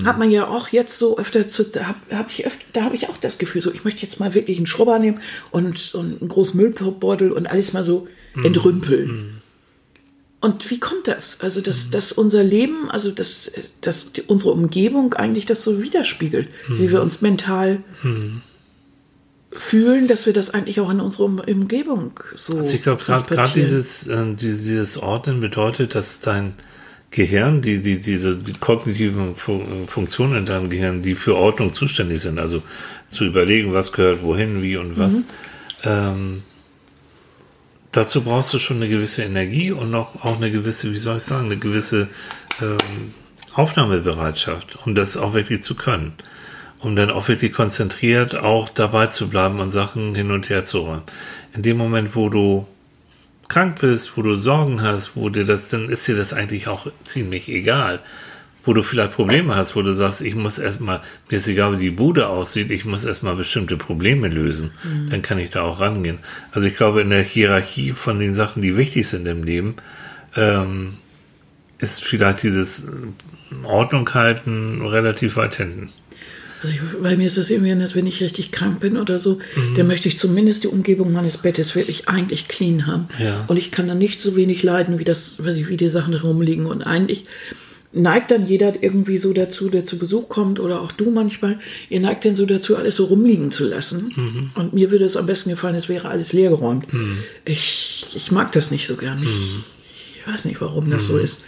Hat 0.04 0.18
man 0.18 0.30
ja 0.30 0.46
auch 0.46 0.68
jetzt 0.68 0.98
so 0.98 1.18
öfter, 1.18 1.46
zu, 1.46 1.64
da 1.64 1.86
habe 1.86 1.98
hab 2.10 2.30
ich 2.30 2.46
öfter, 2.46 2.64
da 2.72 2.84
habe 2.84 2.94
ich 2.94 3.08
auch 3.08 3.16
das 3.16 3.38
Gefühl, 3.38 3.62
so 3.62 3.72
ich 3.72 3.84
möchte 3.84 4.02
jetzt 4.02 4.20
mal 4.20 4.34
wirklich 4.34 4.56
einen 4.56 4.66
Schrubber 4.66 4.98
nehmen 4.98 5.20
und, 5.50 5.94
und 5.94 6.20
einen 6.20 6.28
großen 6.28 6.56
Müllbeutel 6.56 7.32
und 7.32 7.46
alles 7.46 7.72
mal 7.72 7.84
so 7.84 8.06
entrümpeln. 8.44 9.40
Und 10.40 10.70
wie 10.70 10.80
kommt 10.80 11.06
das? 11.06 11.40
Also, 11.40 11.60
dass, 11.60 11.90
dass 11.90 12.10
unser 12.10 12.42
Leben, 12.42 12.90
also 12.90 13.12
dass, 13.12 13.52
dass 13.80 14.10
unsere 14.26 14.50
Umgebung 14.52 15.14
eigentlich 15.14 15.46
das 15.46 15.62
so 15.62 15.82
widerspiegelt, 15.82 16.48
wie 16.68 16.90
wir 16.90 17.00
uns 17.00 17.20
mental 17.22 17.78
fühlen, 19.52 20.08
dass 20.08 20.26
wir 20.26 20.32
das 20.32 20.50
eigentlich 20.50 20.80
auch 20.80 20.90
in 20.90 21.00
unserer 21.00 21.24
Um- 21.24 21.40
Umgebung 21.40 22.18
so 22.34 22.54
Also 22.56 22.74
ich 22.74 22.82
glaube, 22.82 23.04
gerade 23.04 23.50
dieses, 23.54 24.06
äh, 24.08 24.34
dieses 24.34 24.98
Ordnen 24.98 25.40
bedeutet, 25.40 25.94
dass 25.94 26.20
dein 26.20 26.54
Gehirn, 27.12 27.60
die, 27.60 27.80
die, 27.80 28.00
diese 28.00 28.36
die 28.36 28.54
kognitiven 28.54 29.36
Fun 29.36 29.86
Funktionen 29.86 30.38
in 30.38 30.46
deinem 30.46 30.70
Gehirn, 30.70 31.02
die 31.02 31.14
für 31.14 31.36
Ordnung 31.36 31.74
zuständig 31.74 32.22
sind, 32.22 32.38
also 32.38 32.62
zu 33.08 33.24
überlegen, 33.24 33.74
was 33.74 33.92
gehört 33.92 34.22
wohin, 34.22 34.62
wie 34.62 34.78
und 34.78 34.98
was, 34.98 35.26
ähm, 35.84 36.42
dazu 37.92 38.22
brauchst 38.22 38.54
du 38.54 38.58
schon 38.58 38.78
eine 38.78 38.88
gewisse 38.88 39.24
Energie 39.24 39.72
und 39.72 39.90
noch 39.90 40.24
auch 40.24 40.36
eine 40.36 40.50
gewisse, 40.50 40.90
wie 40.90 40.96
soll 40.96 41.18
ich 41.18 41.22
sagen, 41.22 41.46
eine 41.46 41.58
gewisse 41.58 42.08
ähm, 42.62 43.12
Aufnahmebereitschaft, 43.52 44.78
um 44.86 44.94
das 44.94 45.18
auch 45.18 45.34
wirklich 45.34 45.62
zu 45.62 45.74
können. 45.74 46.14
Um 46.78 46.96
dann 46.96 47.10
auch 47.10 47.28
wirklich 47.28 47.52
konzentriert 47.52 48.34
auch 48.34 48.68
dabei 48.68 49.06
zu 49.08 49.28
bleiben 49.28 49.60
und 49.60 49.70
Sachen 49.70 50.14
hin 50.14 50.30
und 50.30 50.48
her 50.48 50.64
zu 50.64 50.78
räumen. 50.78 51.04
In 51.54 51.62
dem 51.62 51.76
Moment, 51.76 52.16
wo 52.16 52.30
du 52.30 52.66
krank 53.52 53.80
bist, 53.80 54.16
wo 54.16 54.22
du 54.22 54.36
Sorgen 54.36 54.80
hast, 54.80 55.14
wo 55.14 55.28
dir 55.28 55.44
das, 55.44 55.68
dann 55.68 55.88
ist 55.88 56.08
dir 56.08 56.16
das 56.16 56.32
eigentlich 56.32 56.68
auch 56.68 56.86
ziemlich 57.04 57.48
egal. 57.48 58.00
Wo 58.64 58.72
du 58.72 58.82
vielleicht 58.82 59.12
Probleme 59.12 59.56
hast, 59.56 59.74
wo 59.74 59.82
du 59.82 59.92
sagst, 59.92 60.20
ich 60.20 60.36
muss 60.36 60.58
erstmal, 60.58 61.00
mir 61.28 61.36
ist 61.36 61.48
egal, 61.48 61.76
wie 61.78 61.82
die 61.82 61.90
Bude 61.90 62.28
aussieht, 62.28 62.70
ich 62.70 62.84
muss 62.84 63.04
erstmal 63.04 63.34
bestimmte 63.34 63.76
Probleme 63.76 64.28
lösen. 64.28 64.70
Dann 65.10 65.20
kann 65.20 65.38
ich 65.38 65.50
da 65.50 65.62
auch 65.62 65.80
rangehen. 65.80 66.18
Also 66.52 66.68
ich 66.68 66.76
glaube, 66.76 67.00
in 67.00 67.10
der 67.10 67.22
Hierarchie 67.22 67.90
von 67.90 68.20
den 68.20 68.34
Sachen, 68.34 68.62
die 68.62 68.76
wichtig 68.76 69.08
sind 69.08 69.26
im 69.26 69.42
Leben, 69.42 69.74
ähm, 70.36 70.94
ist 71.78 72.02
vielleicht 72.02 72.44
dieses 72.44 72.84
äh, 72.84 73.64
Ordnung 73.64 74.14
halten 74.14 74.80
relativ 74.80 75.36
weit 75.36 75.56
hinten. 75.56 75.90
Also 76.62 76.74
ich, 76.74 76.80
bei 77.02 77.16
mir 77.16 77.26
ist 77.26 77.36
das 77.38 77.50
irgendwie, 77.50 77.74
dass 77.76 77.94
wenn 77.96 78.06
ich 78.06 78.22
richtig 78.22 78.52
krank 78.52 78.78
bin 78.80 78.96
oder 78.96 79.18
so, 79.18 79.38
Mhm. 79.56 79.74
dann 79.76 79.86
möchte 79.88 80.08
ich 80.08 80.16
zumindest 80.16 80.62
die 80.64 80.68
Umgebung 80.68 81.12
meines 81.12 81.38
Bettes 81.38 81.74
wirklich 81.74 82.08
eigentlich 82.08 82.46
clean 82.48 82.86
haben. 82.86 83.08
Ja. 83.18 83.44
Und 83.48 83.56
ich 83.56 83.70
kann 83.72 83.88
dann 83.88 83.98
nicht 83.98 84.20
so 84.20 84.36
wenig 84.36 84.62
leiden, 84.62 84.98
wie, 84.98 85.04
das, 85.04 85.44
wie 85.44 85.76
die 85.76 85.88
Sachen 85.88 86.14
rumliegen. 86.14 86.66
Und 86.66 86.82
eigentlich 86.82 87.24
neigt 87.94 88.30
dann 88.30 88.46
jeder 88.46 88.82
irgendwie 88.82 89.18
so 89.18 89.32
dazu, 89.34 89.68
der 89.68 89.84
zu 89.84 89.98
Besuch 89.98 90.28
kommt 90.30 90.60
oder 90.60 90.80
auch 90.80 90.92
du 90.92 91.10
manchmal, 91.10 91.58
ihr 91.90 92.00
neigt 92.00 92.24
dann 92.24 92.34
so 92.34 92.46
dazu, 92.46 92.76
alles 92.76 92.96
so 92.96 93.04
rumliegen 93.06 93.50
zu 93.50 93.64
lassen. 93.66 94.12
Mhm. 94.16 94.50
Und 94.54 94.72
mir 94.72 94.90
würde 94.90 95.04
es 95.04 95.16
am 95.16 95.26
besten 95.26 95.50
gefallen, 95.50 95.74
es 95.74 95.88
wäre 95.90 96.08
alles 96.08 96.32
leergeräumt. 96.32 96.86
Ich, 97.44 98.06
ich 98.14 98.30
mag 98.32 98.52
das 98.52 98.70
nicht 98.70 98.86
so 98.86 98.96
gern. 98.96 99.22
Ich, 99.22 99.28
Mhm. 99.28 99.64
ich 100.20 100.32
weiß 100.32 100.44
nicht, 100.44 100.60
warum 100.60 100.90
das 100.90 101.06
so 101.06 101.18
ist. 101.18 101.44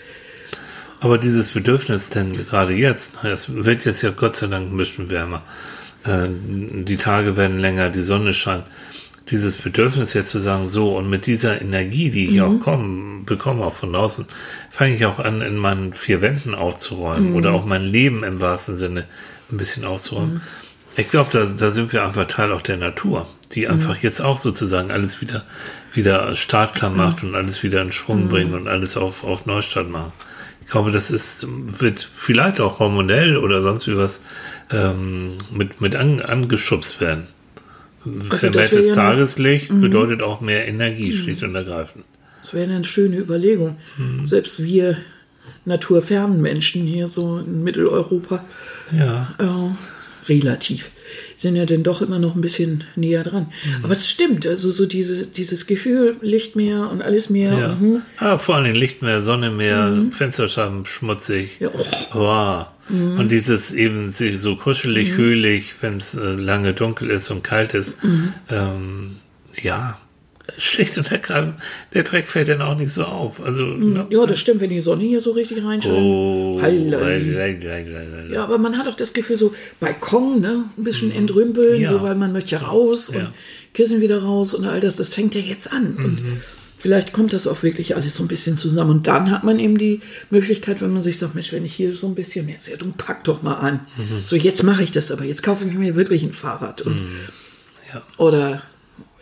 Aber 1.05 1.19
dieses 1.19 1.51
Bedürfnis 1.51 2.09
denn 2.09 2.47
gerade 2.47 2.73
jetzt, 2.73 3.23
es 3.25 3.55
wird 3.55 3.85
jetzt 3.85 4.01
ja 4.01 4.09
Gott 4.09 4.37
sei 4.37 4.47
Dank 4.47 4.73
ein 4.73 4.77
bisschen 4.79 5.11
wärmer. 5.11 5.43
Äh, 6.07 6.29
die 6.41 6.97
Tage 6.97 7.37
werden 7.37 7.59
länger, 7.59 7.91
die 7.91 8.01
Sonne 8.01 8.33
scheint. 8.33 8.65
Dieses 9.29 9.59
Bedürfnis 9.59 10.15
jetzt 10.15 10.31
zu 10.31 10.39
sagen, 10.39 10.71
so 10.71 10.97
und 10.97 11.11
mit 11.11 11.27
dieser 11.27 11.61
Energie, 11.61 12.09
die 12.09 12.31
ich 12.31 12.41
auch 12.41 12.59
komm, 12.59 13.27
bekomme, 13.27 13.67
auch 13.67 13.75
von 13.75 13.93
draußen, 13.93 14.25
fange 14.71 14.95
ich 14.95 15.05
auch 15.05 15.19
an, 15.19 15.43
in 15.43 15.59
meinen 15.59 15.93
vier 15.93 16.23
Wänden 16.23 16.55
aufzuräumen 16.55 17.35
oder 17.35 17.53
auch 17.53 17.67
mein 17.67 17.83
Leben 17.83 18.25
im 18.25 18.41
wahrsten 18.41 18.79
Sinne 18.79 19.05
ein 19.53 19.59
bisschen 19.59 19.85
aufzuräumen. 19.85 20.41
Ich 20.97 21.11
glaube, 21.11 21.29
da, 21.33 21.45
da 21.45 21.71
sind 21.71 21.93
wir 21.93 22.03
einfach 22.03 22.27
Teil 22.27 22.51
auch 22.51 22.63
der 22.63 22.79
Natur, 22.79 23.29
die 23.53 23.69
einfach 23.69 23.99
jetzt 23.99 24.23
auch 24.23 24.39
sozusagen 24.39 24.91
alles 24.91 25.21
wieder, 25.21 25.45
wieder 25.93 26.35
startklar 26.35 26.91
macht 26.91 27.23
und 27.23 27.35
alles 27.35 27.63
wieder 27.63 27.83
in 27.83 27.93
Schwung 27.93 28.29
bringt 28.29 28.55
und 28.55 28.69
alles 28.69 28.97
auf, 28.97 29.23
auf 29.23 29.45
Neustart 29.45 29.91
macht. 29.91 30.13
Ich 30.65 30.71
glaube, 30.71 30.91
das 30.91 31.11
ist, 31.11 31.47
wird 31.49 32.09
vielleicht 32.15 32.61
auch 32.61 32.79
hormonell 32.79 33.37
oder 33.37 33.61
sonst 33.63 33.87
wie 33.87 33.97
was 33.97 34.23
ähm, 34.71 35.35
mit, 35.53 35.81
mit 35.81 35.95
an, 35.95 36.21
angeschubst 36.21 37.01
werden. 37.01 37.27
Also 38.05 38.37
Vermehrtes 38.51 38.87
ja 38.87 38.93
eine- 38.93 38.95
Tageslicht 38.95 39.81
bedeutet 39.81 40.23
auch 40.23 40.41
mehr 40.41 40.67
Energie, 40.67 41.13
schlicht 41.13 41.43
und 41.43 41.55
ergreifend. 41.55 42.05
Das 42.43 42.53
wäre 42.55 42.71
eine 42.71 42.85
schöne 42.85 43.17
Überlegung. 43.19 43.79
Mhm. 43.97 44.27
Selbst 44.27 44.63
wir 44.63 44.99
naturfernen 45.65 46.41
Menschen 46.43 46.83
hier 46.87 47.09
so 47.09 47.39
in 47.39 47.63
Mitteleuropa, 47.65 48.45
Ja. 48.93 49.35
äh, 49.39 50.29
relativ, 50.29 50.91
sind 51.37 51.57
ja 51.57 51.65
dann 51.67 51.83
doch 51.83 52.03
immer 52.03 52.19
noch 52.19 52.35
ein 52.35 52.41
bisschen 52.41 52.85
näher 52.97 53.23
dran. 53.23 53.53
Mhm. 53.79 53.85
Aber 53.85 53.93
es 53.93 54.09
stimmt, 54.09 54.47
also 54.47 54.71
so 54.71 54.87
diese, 54.87 55.27
dieses 55.27 55.67
Gefühl, 55.67 56.17
Lichtmeer 56.21 56.91
und 56.91 57.03
alles 57.03 57.31
mehr. 57.31 57.53
Ja. 57.53 57.73
Und, 57.73 57.81
hm, 57.81 58.03
Ah, 58.19 58.39
vor 58.39 58.57
allem 58.57 58.75
Licht 58.75 59.03
mehr, 59.03 59.23
Sonne 59.23 59.51
mehr, 59.51 60.07
Fensterscheiben 60.11 60.85
schmutzig. 60.87 61.59
ja, 61.61 61.69
oh, 61.73 61.85
Wow. 62.15 62.67
Und 62.91 63.33
dieses 63.33 63.73
eben 63.73 64.11
sich 64.11 64.39
so 64.39 64.57
kuschelig, 64.57 65.13
höhlich, 65.17 65.75
wenn 65.81 65.97
es 65.97 66.15
äh, 66.15 66.35
lange 66.35 66.75
dunkel 66.75 67.11
ist 67.11 67.31
und 67.31 67.43
kalt 67.43 67.73
ist. 67.73 67.99
Ähm, 68.51 69.17
ja, 69.63 69.99
schlicht 70.59 70.99
und 70.99 71.11
ergreifend, 71.11 71.55
der 71.95 72.03
Dreck 72.03 72.29
fällt 72.29 72.49
dann 72.49 72.61
auch 72.63 72.77
nicht 72.77 72.91
so 72.93 73.05
auf. 73.05 73.43
Also, 73.43 73.63
ne, 73.63 74.07
ja, 74.11 74.27
das 74.27 74.39
stimmt, 74.39 74.61
wenn 74.61 74.71
die 74.71 74.81
Sonne 74.81 75.03
hier 75.05 75.21
so 75.21 75.33
richtig 75.33 75.65
reinscheint. 75.65 75.95
Oh. 75.97 76.61
Ja, 78.31 78.43
aber 78.45 78.59
man 78.59 78.77
hat 78.77 78.89
auch 78.89 78.95
das 78.95 79.13
Gefühl, 79.13 79.37
so 79.37 79.55
Balkon, 79.81 80.41
ne, 80.41 80.65
ein 80.77 80.85
bisschen 80.85 81.13
entrümpeln, 81.13 81.77
Mhm. 81.79 81.83
Ja. 81.83 81.91
so 81.91 82.03
weil 82.03 82.15
man 82.15 82.33
möchte 82.33 82.57
raus 82.57 83.11
ja. 83.13 83.21
und 83.21 83.29
Kissen 83.73 84.01
wieder 84.01 84.23
raus 84.23 84.55
und 84.55 84.67
all 84.67 84.81
das, 84.81 84.97
das 84.97 85.15
fängt 85.15 85.35
ja 85.35 85.41
jetzt 85.41 85.73
an. 85.73 85.97
Und 85.97 86.23
Mhm. 86.25 86.41
vielleicht 86.79 87.13
kommt 87.13 87.33
das 87.33 87.47
auch 87.47 87.63
wirklich 87.63 87.97
alles 87.97 88.15
so 88.17 88.23
ein 88.23 88.29
bisschen 88.29 88.57
zusammen. 88.57 88.91
Und 88.91 89.07
dann 89.07 89.31
hat 89.31 89.45
man 89.45 89.59
eben 89.59 89.79
die 89.79 90.01
Möglichkeit, 90.31 90.81
wenn 90.81 90.93
man 90.93 91.03
sich 91.03 91.19
sagt, 91.19 91.35
Mensch, 91.35 91.53
wenn 91.53 91.65
ich 91.65 91.75
hier 91.75 91.93
so 91.95 92.07
ein 92.07 92.15
bisschen 92.15 92.49
jetzt, 92.49 92.69
ja, 92.69 92.77
du 92.77 92.93
pack 92.97 93.25
doch 93.25 93.43
mal 93.43 93.55
an. 93.55 93.81
Mhm. 93.97 94.23
So, 94.27 94.37
jetzt 94.37 94.63
mache 94.63 94.83
ich 94.83 94.91
das 94.93 95.11
aber, 95.11 95.25
jetzt 95.25 95.43
kaufe 95.43 95.67
ich 95.67 95.75
mir 95.75 95.97
wirklich 95.97 96.23
ein 96.23 96.33
Fahrrad. 96.33 96.83
Und, 96.83 96.95
Mhm. 96.97 97.09
Ja. 97.93 98.03
Oder 98.19 98.63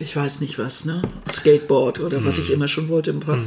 ich 0.03 0.15
weiß 0.15 0.41
nicht 0.41 0.59
was, 0.59 0.85
ne? 0.85 1.01
Skateboard 1.29 1.99
oder 1.99 2.23
was 2.25 2.37
Mhm. 2.37 2.43
ich 2.43 2.49
immer 2.51 2.67
schon 2.67 2.89
wollte, 2.89 3.11
ein 3.11 3.19
paar 3.19 3.39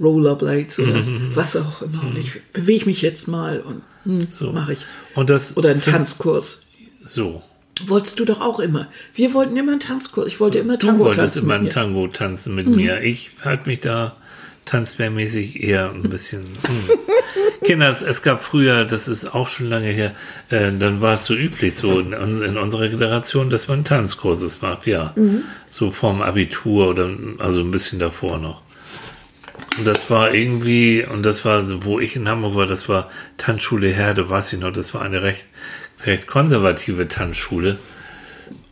Rollerblades 0.00 0.78
oder 0.78 0.94
was 1.34 1.56
auch 1.56 1.82
immer. 1.82 2.02
Und 2.04 2.16
ich 2.18 2.40
bewege 2.52 2.86
mich 2.86 3.02
jetzt 3.02 3.26
mal 3.28 3.60
und 3.60 3.82
hm, 4.04 4.18
Mhm. 4.18 4.26
So. 4.30 4.52
mache 4.52 4.72
ich. 4.74 4.80
Und 5.14 5.28
das 5.28 5.56
Oder 5.56 5.70
einen 5.70 5.80
Tanzkurs. 5.80 6.66
so. 7.04 7.42
Wolltest 7.86 8.18
du 8.18 8.24
doch 8.24 8.40
auch 8.40 8.58
immer. 8.58 8.88
Wir 9.14 9.34
wollten 9.34 9.56
immer 9.56 9.70
einen 9.72 9.80
Tanzkurs. 9.80 10.26
Ich 10.26 10.40
wollte 10.40 10.58
immer 10.58 10.78
Du 10.78 10.88
Tango 10.88 11.04
wolltest 11.04 11.34
tanzen. 11.34 11.44
immer 11.44 11.54
einen. 11.54 11.70
Tango 11.70 12.08
tanzen 12.08 12.54
mit 12.56 12.66
Mhm. 12.66 12.74
mir. 12.76 13.02
Ich 13.02 13.30
halte 13.44 13.68
mich 13.68 13.80
da 13.80 14.16
tanzbärmäßig 14.64 15.62
eher 15.62 15.90
ein 15.92 16.02
bisschen. 16.10 16.40
Hm. 16.66 16.98
Kinder, 17.68 17.90
es, 17.90 18.00
es 18.00 18.22
gab 18.22 18.42
früher, 18.42 18.86
das 18.86 19.08
ist 19.08 19.34
auch 19.34 19.50
schon 19.50 19.68
lange 19.68 19.90
her, 19.90 20.14
äh, 20.48 20.72
dann 20.72 21.02
war 21.02 21.12
es 21.12 21.26
so 21.26 21.34
üblich, 21.34 21.76
so 21.76 22.00
in, 22.00 22.14
in 22.14 22.56
unserer 22.56 22.88
Generation, 22.88 23.50
dass 23.50 23.68
man 23.68 23.84
Tanzkurses 23.84 24.62
macht, 24.62 24.86
ja. 24.86 25.12
Mhm. 25.16 25.42
So 25.68 25.90
vorm 25.90 26.22
Abitur 26.22 26.88
oder 26.88 27.10
also 27.36 27.60
ein 27.60 27.70
bisschen 27.70 27.98
davor 27.98 28.38
noch. 28.38 28.62
Und 29.76 29.84
das 29.86 30.08
war 30.08 30.32
irgendwie, 30.32 31.04
und 31.04 31.22
das 31.22 31.44
war, 31.44 31.84
wo 31.84 32.00
ich 32.00 32.16
in 32.16 32.26
Hamburg 32.26 32.54
war, 32.54 32.66
das 32.66 32.88
war 32.88 33.10
Tanzschule 33.36 33.88
Herde, 33.88 34.30
weiß 34.30 34.54
ich 34.54 34.60
noch, 34.60 34.72
das 34.72 34.94
war 34.94 35.02
eine 35.02 35.20
recht, 35.20 35.44
recht 36.06 36.26
konservative 36.26 37.06
Tanzschule. 37.06 37.76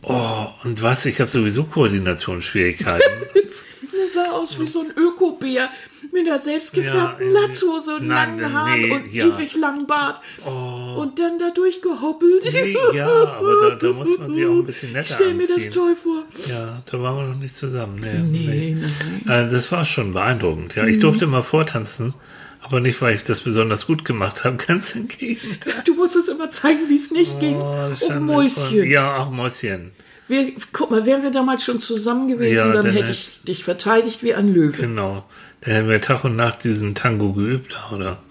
Oh, 0.01 0.47
und 0.63 0.81
was, 0.81 1.05
ich 1.05 1.21
habe 1.21 1.29
sowieso 1.29 1.65
Koordinationsschwierigkeiten. 1.65 3.11
Sah 4.07 4.31
aus 4.31 4.59
wie 4.59 4.67
so 4.67 4.81
ein 4.81 4.91
Ökobär. 4.95 5.69
mit 6.13 6.27
einer 6.27 6.37
selbstgefärbten 6.37 7.33
Ja, 7.33 7.41
Latzhose 7.41 7.95
und 7.95 8.07
nein, 8.07 8.39
langen 8.39 8.53
Haaren 8.53 8.81
nee, 8.81 8.91
und 8.91 9.13
ja. 9.13 9.25
ewig 9.27 9.55
langen 9.55 9.87
Bart. 9.87 10.21
Und 10.45 11.19
dann 11.19 11.37
da 11.39 11.49
durchgehoppelt. 11.51 12.45
Nee, 12.53 12.77
ja, 12.93 13.07
aber 13.07 13.69
da, 13.71 13.75
da 13.75 13.93
muss 13.93 14.17
man 14.17 14.31
sich 14.33 14.45
auch 14.45 14.51
ein 14.51 14.65
bisschen 14.65 14.93
netter 14.93 15.15
Stell 15.15 15.33
mir 15.33 15.43
das 15.47 15.55
anziehen. 15.55 15.71
toll 15.73 15.95
vor. 15.95 16.23
Ja, 16.47 16.81
da 16.89 17.01
waren 17.01 17.17
wir 17.17 17.33
noch 17.33 17.39
nicht 17.39 17.55
zusammen. 17.55 17.99
Nee, 17.99 18.19
Nee, 18.19 18.75
nee. 18.75 18.85
nein. 19.25 19.47
Äh, 19.47 19.49
Das 19.51 19.71
war 19.71 19.83
schon 19.85 20.13
beeindruckend. 20.13 20.75
Ja, 20.75 20.83
Mhm. 20.83 20.89
ich 20.89 20.99
durfte 20.99 21.27
mal 21.27 21.41
vortanzen, 21.43 22.13
aber 22.61 22.79
nicht, 22.79 23.01
weil 23.01 23.15
ich 23.15 23.23
das 23.23 23.41
besonders 23.41 23.87
gut 23.87 24.05
gemacht 24.05 24.43
habe. 24.45 24.57
Ganz 24.67 24.95
im 24.95 25.07
Gegenteil. 25.07 25.73
Du 25.85 25.95
musst 25.95 26.15
es 26.15 26.27
immer 26.29 26.49
zeigen, 26.49 26.87
wie 26.89 26.95
es 26.95 27.11
nicht 27.11 27.39
ging. 27.39 27.57
Oh, 27.57 27.89
Oh, 27.91 27.95
Schande 27.95 28.19
Mäuschen. 28.21 28.85
Ja, 28.85 29.17
auch 29.17 29.29
Mäuschen. 29.31 29.91
Wir, 30.27 30.51
guck 30.73 30.91
mal, 30.91 31.05
wären 31.05 31.23
wir 31.23 31.31
damals 31.31 31.63
schon 31.63 31.79
zusammen 31.79 32.27
gewesen, 32.27 32.55
Ja, 32.55 32.63
dann 32.71 32.85
dann 32.85 32.93
hätte 32.93 33.11
hätt- 33.11 33.11
ich 33.11 33.39
dich 33.47 33.63
verteidigt 33.63 34.23
wie 34.23 34.33
ein 34.33 34.53
Löwe. 34.53 34.81
Genau. 34.81 35.25
Da 35.61 35.71
hätten 35.71 35.89
wir 35.89 36.01
Tag 36.01 36.23
und 36.25 36.35
Nacht 36.35 36.63
diesen 36.63 36.95
Tango 36.95 37.33
geübt, 37.33 37.75
oder, 37.93 38.21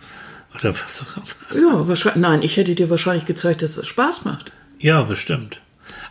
oder 0.54 0.74
was 0.74 1.02
auch 1.02 1.16
immer. 1.56 1.70
Ja, 1.70 1.88
wahrscheinlich. 1.88 2.20
Nein, 2.20 2.42
ich 2.42 2.56
hätte 2.56 2.74
dir 2.74 2.90
wahrscheinlich 2.90 3.24
gezeigt, 3.26 3.62
dass 3.62 3.76
es 3.76 3.86
Spaß 3.86 4.24
macht. 4.24 4.52
Ja, 4.78 5.02
bestimmt. 5.02 5.60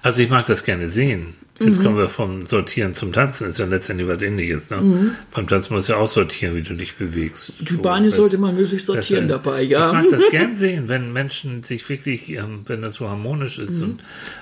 Also 0.01 0.23
ich 0.23 0.29
mag 0.29 0.45
das 0.47 0.63
gerne 0.63 0.89
sehen. 0.89 1.35
Mhm. 1.57 1.67
Jetzt 1.67 1.81
kommen 1.81 1.97
wir 1.97 2.09
vom 2.09 2.45
Sortieren 2.45 2.95
zum 2.95 3.13
Tanzen, 3.13 3.47
ist 3.47 3.59
ja 3.59 3.65
letztendlich 3.65 4.09
was 4.09 4.21
ähnliches. 4.21 4.69
Ne? 4.71 5.15
Beim 5.33 5.47
Tanzen 5.47 5.73
musst 5.73 5.87
du 5.87 5.93
ja 5.93 5.99
auch 5.99 6.09
sortieren, 6.09 6.53
wie 6.55 6.61
du 6.61 6.73
dich 6.75 6.97
bewegst. 6.97 7.61
Mhm. 7.61 7.65
Die 7.65 7.73
Beine 7.77 8.11
sollte 8.11 8.37
man 8.37 8.55
möglichst 8.55 8.87
besser 8.87 9.01
sortieren 9.01 9.29
dabei, 9.29 9.61
ja. 9.61 9.87
Ich 9.87 9.93
mag 9.93 10.05
das 10.11 10.29
gern 10.31 10.55
sehen, 10.57 10.89
wenn 10.89 11.13
Menschen 11.13 11.63
sich 11.63 11.87
wirklich, 11.87 12.29
ähm, 12.31 12.63
wenn 12.65 12.81
das 12.81 12.95
so 12.95 13.07
harmonisch 13.09 13.57
ist 13.57 13.79
Mhm. 13.79 13.99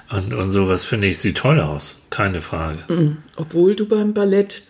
und, 0.09 0.23
und, 0.31 0.33
und 0.33 0.51
sowas, 0.51 0.83
finde 0.83 1.07
ich, 1.07 1.19
sieht 1.19 1.37
toll 1.37 1.59
aus. 1.59 2.01
Keine 2.09 2.41
Frage. 2.41 2.79
Mhm. 2.87 3.17
Obwohl 3.35 3.75
du 3.75 3.85
beim 3.87 4.13
Ballett, 4.15 4.63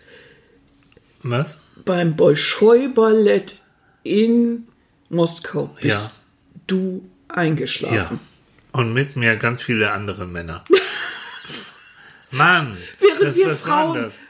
Was? 1.22 1.60
beim 1.84 2.14
Bolschoi-Ballett 2.16 3.62
in 4.02 4.66
Moskau 5.08 5.70
bist 5.80 5.84
Ja. 5.84 6.10
du 6.66 7.02
Ja. 7.30 7.34
eingeschlafen. 7.36 8.20
Und 8.72 8.92
mit 8.92 9.16
mir 9.16 9.36
ganz 9.36 9.62
viele 9.62 9.92
andere 9.92 10.26
Männer. 10.26 10.64
Mann! 12.34 12.76
Während 12.98 13.36
wir 13.36 13.50
Frauen- 13.56 14.02
das? 14.02 14.20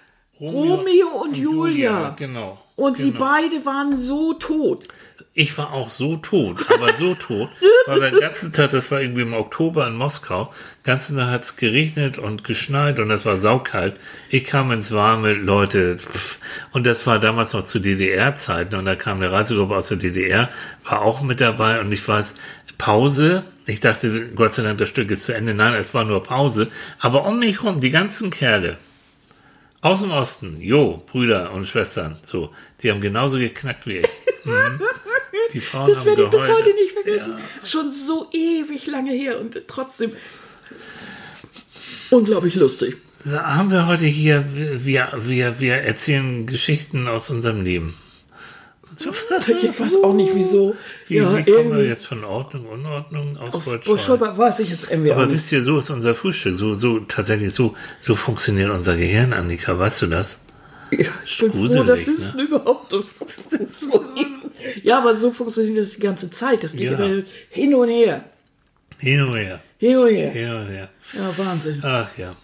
Romeo 0.40 1.08
und 1.22 1.36
Julia. 1.36 2.14
Genau. 2.18 2.60
Und 2.76 2.96
sie 2.96 3.12
genau. 3.12 3.24
beide 3.24 3.64
waren 3.64 3.96
so 3.96 4.34
tot. 4.34 4.88
Ich 5.36 5.56
war 5.58 5.72
auch 5.72 5.90
so 5.90 6.16
tot, 6.16 6.70
aber 6.70 6.94
so 6.94 7.14
tot, 7.14 7.48
weil 7.86 8.00
den 8.00 8.20
ganzen 8.20 8.52
Tag, 8.52 8.70
das 8.70 8.90
war 8.92 9.00
irgendwie 9.00 9.22
im 9.22 9.32
Oktober 9.32 9.86
in 9.86 9.96
Moskau, 9.96 10.44
den 10.44 10.84
ganzen 10.84 11.16
Tag 11.16 11.30
hat 11.30 11.42
es 11.42 11.56
geregnet 11.56 12.18
und 12.18 12.44
geschneit 12.44 13.00
und 13.00 13.10
es 13.10 13.26
war 13.26 13.38
saukalt. 13.38 13.96
Ich 14.28 14.44
kam 14.44 14.70
ins 14.70 14.92
Warme, 14.92 15.32
Leute, 15.32 15.98
pff, 15.98 16.38
und 16.72 16.86
das 16.86 17.04
war 17.06 17.18
damals 17.18 17.52
noch 17.52 17.64
zu 17.64 17.80
DDR-Zeiten 17.80 18.76
und 18.76 18.84
da 18.84 18.94
kam 18.94 19.16
eine 19.16 19.32
Reisegruppe 19.32 19.74
aus 19.76 19.88
der 19.88 19.98
DDR, 19.98 20.48
war 20.84 21.02
auch 21.02 21.22
mit 21.22 21.40
dabei 21.40 21.80
und 21.80 21.90
ich 21.90 22.06
weiß, 22.06 22.36
Pause, 22.78 23.44
ich 23.66 23.80
dachte, 23.80 24.30
Gott 24.34 24.54
sei 24.54 24.62
Dank, 24.62 24.78
das 24.78 24.88
Stück 24.88 25.10
ist 25.10 25.24
zu 25.24 25.34
Ende, 25.34 25.54
nein, 25.54 25.74
es 25.74 25.94
war 25.94 26.04
nur 26.04 26.22
Pause, 26.22 26.68
aber 26.98 27.26
um 27.26 27.38
mich 27.38 27.62
rum, 27.62 27.80
die 27.80 27.90
ganzen 27.90 28.30
Kerle, 28.30 28.76
aus 29.80 30.00
dem 30.00 30.10
Osten, 30.10 30.60
jo, 30.60 31.02
Brüder 31.06 31.52
und 31.52 31.66
Schwestern, 31.66 32.16
so, 32.22 32.50
die 32.82 32.90
haben 32.90 33.00
genauso 33.00 33.38
geknackt 33.38 33.86
wie 33.86 33.98
ich. 33.98 34.08
Mhm. 34.46 34.78
Die 35.54 35.60
Frauen 35.60 35.86
Das 35.86 36.04
werde 36.04 36.24
ich 36.24 36.28
bis 36.28 36.48
heute 36.50 36.74
nicht 36.74 36.92
vergessen. 36.92 37.38
Ist 37.56 37.70
Schon 37.70 37.88
so 37.88 38.28
ewig 38.30 38.86
lange 38.86 39.12
her 39.12 39.40
und 39.40 39.56
trotzdem 39.66 40.12
unglaublich 42.10 42.54
lustig. 42.56 42.98
So, 43.24 43.38
haben 43.38 43.70
wir 43.70 43.86
heute 43.86 44.04
hier, 44.04 44.44
wir, 44.52 45.08
wir, 45.16 45.60
wir 45.60 45.76
erzählen 45.76 46.46
Geschichten 46.46 47.08
aus 47.08 47.30
unserem 47.30 47.62
Leben. 47.62 47.96
Ich 49.00 49.80
weiß 49.80 50.02
auch 50.02 50.14
nicht 50.14 50.34
wieso. 50.34 50.74
Wie, 51.08 51.16
ja, 51.16 51.36
wie 51.36 51.50
kommen 51.50 51.76
wir 51.76 51.86
jetzt 51.86 52.06
von 52.06 52.24
Ordnung, 52.24 52.66
Unordnung 52.66 53.36
aus? 53.36 53.58
Bolschoi 53.84 54.18
weiß 54.20 54.60
ich 54.60 54.70
jetzt 54.70 54.90
irgendwie 54.90 55.12
Aber 55.12 55.30
wisst 55.30 55.52
ihr, 55.52 55.62
so 55.62 55.78
ist 55.78 55.90
unser 55.90 56.14
Frühstück. 56.14 56.56
So, 56.56 56.74
so, 56.74 57.00
tatsächlich, 57.00 57.52
so, 57.52 57.74
so 58.00 58.14
funktioniert 58.14 58.70
unser 58.70 58.96
Gehirn, 58.96 59.32
Annika. 59.32 59.78
Weißt 59.78 60.02
du 60.02 60.06
das? 60.06 60.44
Ja, 60.90 61.08
ich 61.24 61.38
bin 61.38 61.52
froh, 61.52 61.82
dass 61.82 62.06
es 62.06 62.34
ne? 62.34 62.42
überhaupt 62.42 62.92
so 63.72 64.04
Ja, 64.82 64.98
aber 64.98 65.16
so 65.16 65.30
funktioniert 65.30 65.78
das 65.78 65.92
die 65.92 66.00
ganze 66.00 66.30
Zeit. 66.30 66.62
Das 66.62 66.74
geht 66.74 66.90
Ja. 66.90 67.04
ja. 67.04 67.22
hin 67.50 67.74
und 67.74 67.88
her. 67.88 68.24
Hin 68.98 69.22
und 69.22 69.34
her. 69.34 69.60
Hin 69.78 69.96
und 69.96 70.08
her. 70.08 70.30
Hin 70.30 70.50
und 70.50 70.68
her. 70.68 70.90
Ja, 71.12 71.38
Wahnsinn. 71.38 71.80
Ach 71.82 72.08
ja. 72.16 72.34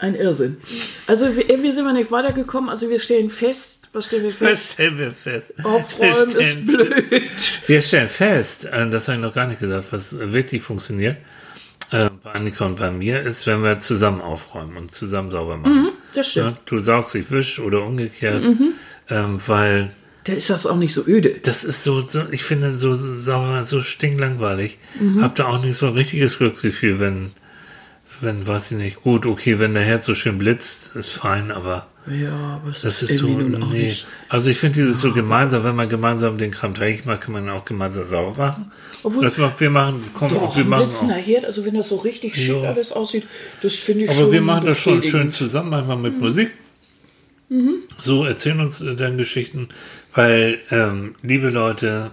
Ein 0.00 0.14
Irrsinn. 0.14 0.58
Also 1.06 1.34
wir, 1.36 1.48
irgendwie 1.50 1.72
sind 1.72 1.84
wir 1.84 1.92
nicht 1.92 2.12
weitergekommen. 2.12 2.70
Also 2.70 2.88
wir 2.88 3.00
stellen 3.00 3.30
fest, 3.30 3.88
was 3.92 4.06
stellen 4.06 4.22
wir 4.22 4.30
Was 4.30 4.36
fest? 4.36 4.72
stellen 4.74 4.98
wir 4.98 5.10
fest? 5.12 5.54
Aufräumen 5.64 6.34
wir 6.34 6.40
ist 6.40 6.66
blöd. 6.66 7.62
wir 7.66 7.82
stellen 7.82 8.08
fest, 8.08 8.66
äh, 8.66 8.88
das 8.90 9.08
habe 9.08 9.16
ich 9.18 9.22
noch 9.22 9.34
gar 9.34 9.46
nicht 9.48 9.60
gesagt, 9.60 9.86
was 9.90 10.16
wirklich 10.18 10.62
funktioniert, 10.62 11.16
äh, 11.90 12.08
bei 12.22 12.32
Annika 12.32 12.66
und 12.66 12.78
bei 12.78 12.90
mir, 12.92 13.22
ist, 13.22 13.46
wenn 13.46 13.62
wir 13.62 13.80
zusammen 13.80 14.20
aufräumen 14.20 14.76
und 14.76 14.92
zusammen 14.92 15.30
sauber 15.30 15.56
machen. 15.56 15.88
Das 16.14 16.30
stimmt. 16.30 16.46
Ja, 16.56 16.58
du 16.66 16.78
saugst, 16.80 17.14
ich 17.14 17.30
wisch 17.30 17.58
oder 17.58 17.82
umgekehrt, 17.84 18.42
ähm, 19.10 19.40
weil 19.46 19.90
Da 20.24 20.32
ist 20.32 20.48
das 20.50 20.66
auch 20.66 20.76
nicht 20.76 20.94
so 20.94 21.04
öde. 21.06 21.36
das 21.42 21.64
ist 21.64 21.82
so, 21.82 22.04
so 22.04 22.22
ich 22.30 22.44
finde, 22.44 22.76
so 22.76 22.94
sauber, 22.94 23.64
so 23.64 23.82
stinklangweilig. 23.82 24.78
Mhm. 25.00 25.22
Hab 25.22 25.34
da 25.36 25.46
auch 25.46 25.62
nicht 25.64 25.76
so 25.76 25.86
ein 25.86 25.94
richtiges 25.94 26.38
Glücksgefühl, 26.38 27.00
wenn, 27.00 27.30
wenn, 28.20 28.46
weiß 28.46 28.72
ich 28.72 28.78
nicht, 28.78 29.02
gut, 29.02 29.26
okay, 29.26 29.58
wenn 29.58 29.74
der 29.74 29.82
Herd 29.82 30.04
so 30.04 30.14
schön 30.14 30.38
blitzt, 30.38 30.96
ist 30.96 31.10
fein, 31.10 31.50
aber 31.50 31.86
Ja, 32.10 32.58
aber 32.60 32.70
es 32.70 32.82
das 32.82 33.02
ist 33.02 33.10
ist 33.12 33.16
so, 33.18 33.28
nee. 33.28 33.94
Also 34.28 34.50
ich 34.50 34.58
finde 34.58 34.80
dieses 34.80 35.00
so 35.00 35.12
gemeinsam, 35.12 35.62
wenn 35.64 35.76
man 35.76 35.88
gemeinsam 35.88 36.38
den 36.38 36.50
Kram 36.50 36.74
dreckig 36.74 37.04
macht, 37.06 37.20
kann 37.22 37.32
man 37.32 37.48
auch 37.50 37.64
gemeinsam 37.64 38.06
sauber 38.08 38.36
machen. 38.36 38.72
Obwohl- 39.02 39.24
das 39.24 39.36
macht, 39.36 39.60
wir 39.60 39.70
machen, 39.70 40.02
komm, 40.14 40.28
Doch, 40.30 40.56
wir 40.56 40.64
machen 40.64 40.90
auch. 40.90 41.16
Herd, 41.16 41.44
also 41.44 41.64
wenn 41.64 41.74
das 41.74 41.88
so 41.88 41.96
richtig 41.96 42.34
schick 42.34 42.48
Ja. 42.62 42.70
alles 42.72 42.90
aussieht, 42.92 43.26
das 43.62 43.74
finde 43.74 44.04
ich 44.06 44.12
schon 44.12 44.22
Aber 44.24 44.32
wir 44.32 44.40
machen 44.42 44.66
das 44.66 44.78
schon 44.80 45.02
schön 45.02 45.30
zusammen, 45.30 45.70
manchmal 45.70 45.96
mit 45.98 46.14
Mhm. 46.14 46.20
Musik. 46.20 46.50
So, 48.00 48.24
erzählen 48.24 48.60
uns 48.60 48.82
äh, 48.82 48.94
dann 48.94 49.16
Geschichten, 49.16 49.68
weil, 50.14 50.58
ähm, 50.70 51.14
liebe 51.22 51.48
Leute, 51.48 52.10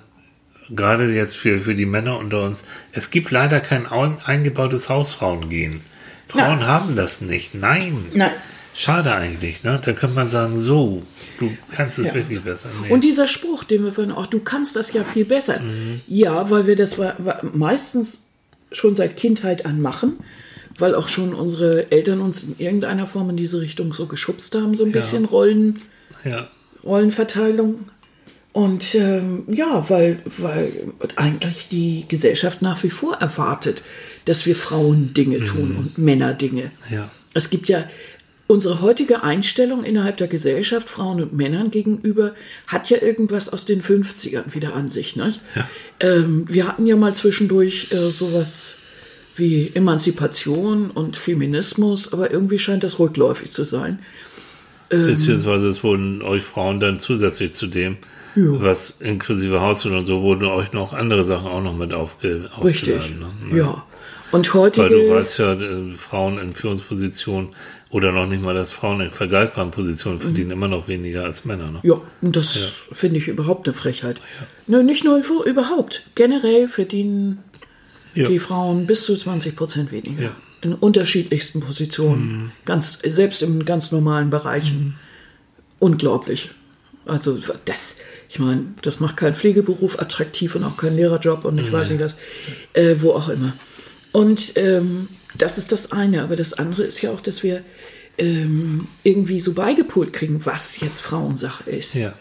gerade 0.74 1.12
jetzt 1.12 1.36
für, 1.36 1.60
für 1.60 1.76
die 1.76 1.86
Männer 1.86 2.18
unter 2.18 2.44
uns, 2.44 2.64
es 2.94 3.12
gibt 3.12 3.32
leider 3.32 3.60
kein 3.60 3.86
ein- 3.86 4.18
eingebautes 4.26 4.88
Hausfrauengehen. 4.90 5.82
Frauen 6.28 6.60
Na. 6.60 6.68
haben 6.68 6.96
das 6.96 7.22
nicht. 7.22 7.54
Nein. 7.56 8.06
Nein. 8.14 8.32
Schade 8.74 9.14
eigentlich, 9.14 9.64
ne? 9.64 9.80
Da 9.82 9.94
könnte 9.94 10.16
man 10.16 10.28
sagen, 10.28 10.58
so, 10.58 11.04
du 11.40 11.50
kannst 11.72 11.98
es 11.98 12.08
Ja. 12.08 12.16
wirklich 12.16 12.42
besser. 12.42 12.68
Nee. 12.84 12.92
Und 12.92 13.04
dieser 13.06 13.26
Spruch, 13.28 13.64
den 13.64 13.86
wir 13.86 13.94
vorhin 13.94 14.14
auch, 14.14 14.26
du 14.28 14.40
kannst 14.42 14.76
das 14.76 14.92
ja 14.92 15.06
viel 15.06 15.24
besser. 15.24 15.62
Ja, 16.08 16.50
weil 16.50 16.68
wir 16.68 16.76
das 16.76 16.98
meistens 17.54 18.28
schon 18.74 18.94
seit 18.96 19.16
Kindheit 19.16 19.66
an 19.66 19.82
machen, 19.82 20.18
weil 20.78 20.94
auch 20.94 21.08
schon 21.08 21.34
unsere 21.34 21.90
Eltern 21.92 22.20
uns 22.20 22.44
in 22.44 22.56
irgendeiner 22.58 23.08
Form 23.08 23.30
in 23.30 23.38
diese 23.38 23.62
Richtung 23.62 23.94
so 23.94 24.08
geschubst 24.08 24.54
haben, 24.56 24.76
so 24.76 24.84
ein 24.84 24.92
bisschen 24.92 25.24
Rollen, 25.24 25.80
ja. 26.26 26.50
Rollenverteilung. 26.84 27.80
Und 28.52 28.96
ähm, 28.96 29.44
ja, 29.48 29.90
weil, 29.90 30.20
weil 30.38 30.94
eigentlich 31.18 31.68
die 31.70 32.06
Gesellschaft 32.08 32.62
nach 32.62 32.84
wie 32.84 32.90
vor 32.90 33.16
erwartet, 33.16 33.84
dass 34.26 34.46
wir 34.46 34.56
Frauen 34.56 35.14
Dinge 35.14 35.44
tun 35.44 35.76
und 35.78 35.98
Männer 35.98 36.34
Dinge. 36.34 36.72
Ja. 36.92 37.10
Es 37.34 37.50
gibt 37.50 37.70
ja 37.70 37.86
unsere 38.48 38.82
heutige 38.82 39.24
Einstellung 39.24 39.84
innerhalb 39.84 40.18
der 40.18 40.28
Gesellschaft, 40.28 40.90
Frauen 40.90 41.22
und 41.22 41.34
Männern 41.34 41.72
gegenüber, 41.72 42.34
hat 42.68 42.90
ja 42.90 43.02
irgendwas 43.02 43.50
aus 43.50 43.66
den 43.66 43.82
50ern 43.82 44.54
wieder 44.54 44.76
an 44.76 44.90
sich. 44.90 45.16
Nicht? 45.16 45.42
Ähm, 46.00 46.46
wir 46.48 46.68
hatten 46.68 46.86
ja 46.86 46.96
mal 46.96 47.16
zwischendurch 47.16 47.92
äh, 47.92 48.10
sowas 48.10 48.76
wie 49.36 49.72
Emanzipation 49.74 50.92
und 50.92 51.18
Feminismus, 51.18 52.14
aber 52.14 52.32
irgendwie 52.32 52.60
scheint 52.60 52.84
das 52.84 53.00
rückläufig 53.00 53.52
zu 53.52 53.64
sein. 53.64 54.00
Ähm. 54.92 55.08
Beziehungsweise 55.08 55.68
es 55.68 55.84
wurden 55.84 56.22
euch 56.22 56.44
Frauen 56.44 56.80
dann 56.80 57.00
zusätzlich 57.00 57.54
zu 57.54 57.68
dem, 57.68 57.98
was 58.36 58.98
inklusive 59.00 59.62
Haus 59.62 59.86
und 59.86 60.06
so, 60.06 60.22
wurden 60.22 60.46
euch 60.46 60.74
noch 60.74 60.94
andere 60.94 61.24
Sachen 61.24 61.48
auch 61.48 61.64
noch 61.64 61.76
mit 61.76 61.94
aufge, 61.94 62.50
Richtig. 62.64 62.96
aufgeladen. 62.96 63.50
Ne? 63.50 63.58
Ja. 63.58 63.86
Und 64.32 64.54
heute. 64.54 64.82
Weil 64.82 64.90
du 64.90 65.10
weißt 65.10 65.40
ja, 65.40 65.54
äh, 65.54 65.96
Frauen 65.96 66.40
in 66.40 66.54
Führungspositionen 66.56 67.50
oder 67.90 68.12
noch 68.12 68.26
nicht 68.28 68.44
mal, 68.44 68.54
dass 68.54 68.72
Frauen 68.72 69.00
in 69.02 69.10
vergleichbaren 69.12 69.72
Positionen 69.72 70.20
verdienen 70.20 70.52
immer 70.52 70.68
noch 70.68 70.88
weniger 70.88 71.24
als 71.24 71.46
Männer. 71.46 71.72
Ne? 71.72 71.80
Ja, 71.84 72.02
und 72.22 72.36
das 72.36 72.58
finde 72.92 73.18
ich 73.18 73.28
überhaupt 73.28 73.68
eine 73.68 73.74
Frechheit. 73.74 74.20
Nö, 74.68 74.84
nicht 74.84 75.04
nur 75.06 75.22
überhaupt. 75.46 76.04
Generell 76.16 76.68
verdienen 76.68 77.44
Ja. 78.14 78.28
die 78.28 78.40
Frauen 78.40 78.88
bis 78.88 79.06
zu 79.06 79.16
20 79.16 79.56
Prozent 79.56 79.92
weniger. 79.92 80.24
Ja. 80.24 80.32
In 80.62 80.74
unterschiedlichsten 80.74 81.60
Positionen. 81.60 82.52
Ganz, 82.66 83.00
selbst 83.00 83.44
in 83.44 83.64
ganz 83.66 83.92
normalen 83.92 84.30
Bereichen. 84.32 84.96
Unglaublich. 85.80 86.50
Also 87.06 87.38
das, 87.66 87.98
ich 88.30 88.40
meine, 88.40 88.66
das 88.82 89.00
macht 89.00 89.16
keinen 89.18 89.36
Pflegeberuf 89.36 90.00
attraktiv 90.00 90.56
und 90.56 90.64
auch 90.64 90.76
keinen 90.76 90.96
Lehrerjob 90.96 91.46
und 91.46 91.60
ich 91.60 91.72
weiß 91.72 91.92
nicht 91.92 92.02
was, 92.04 92.16
äh, 92.74 92.96
wo 93.00 93.12
auch 93.12 93.30
immer. 93.30 93.54
Und 94.16 94.54
ähm, 94.56 95.10
das 95.38 95.58
ist 95.58 95.74
das 95.74 95.92
eine. 95.92 96.24
Aber 96.24 96.38
das 96.38 96.54
andere 96.54 96.84
ist 96.84 97.02
ja 97.02 97.12
auch, 97.12 97.20
dass 97.20 97.44
wir 97.44 97.64
ähm, 98.18 98.88
irgendwie 99.04 99.42
so 99.42 99.54
beigepult 99.54 100.14
kriegen, 100.14 100.46
was 100.46 100.80
jetzt 100.80 101.02
Frauensache 101.02 101.70
ist. 101.70 101.96
Ja. 101.96 102.14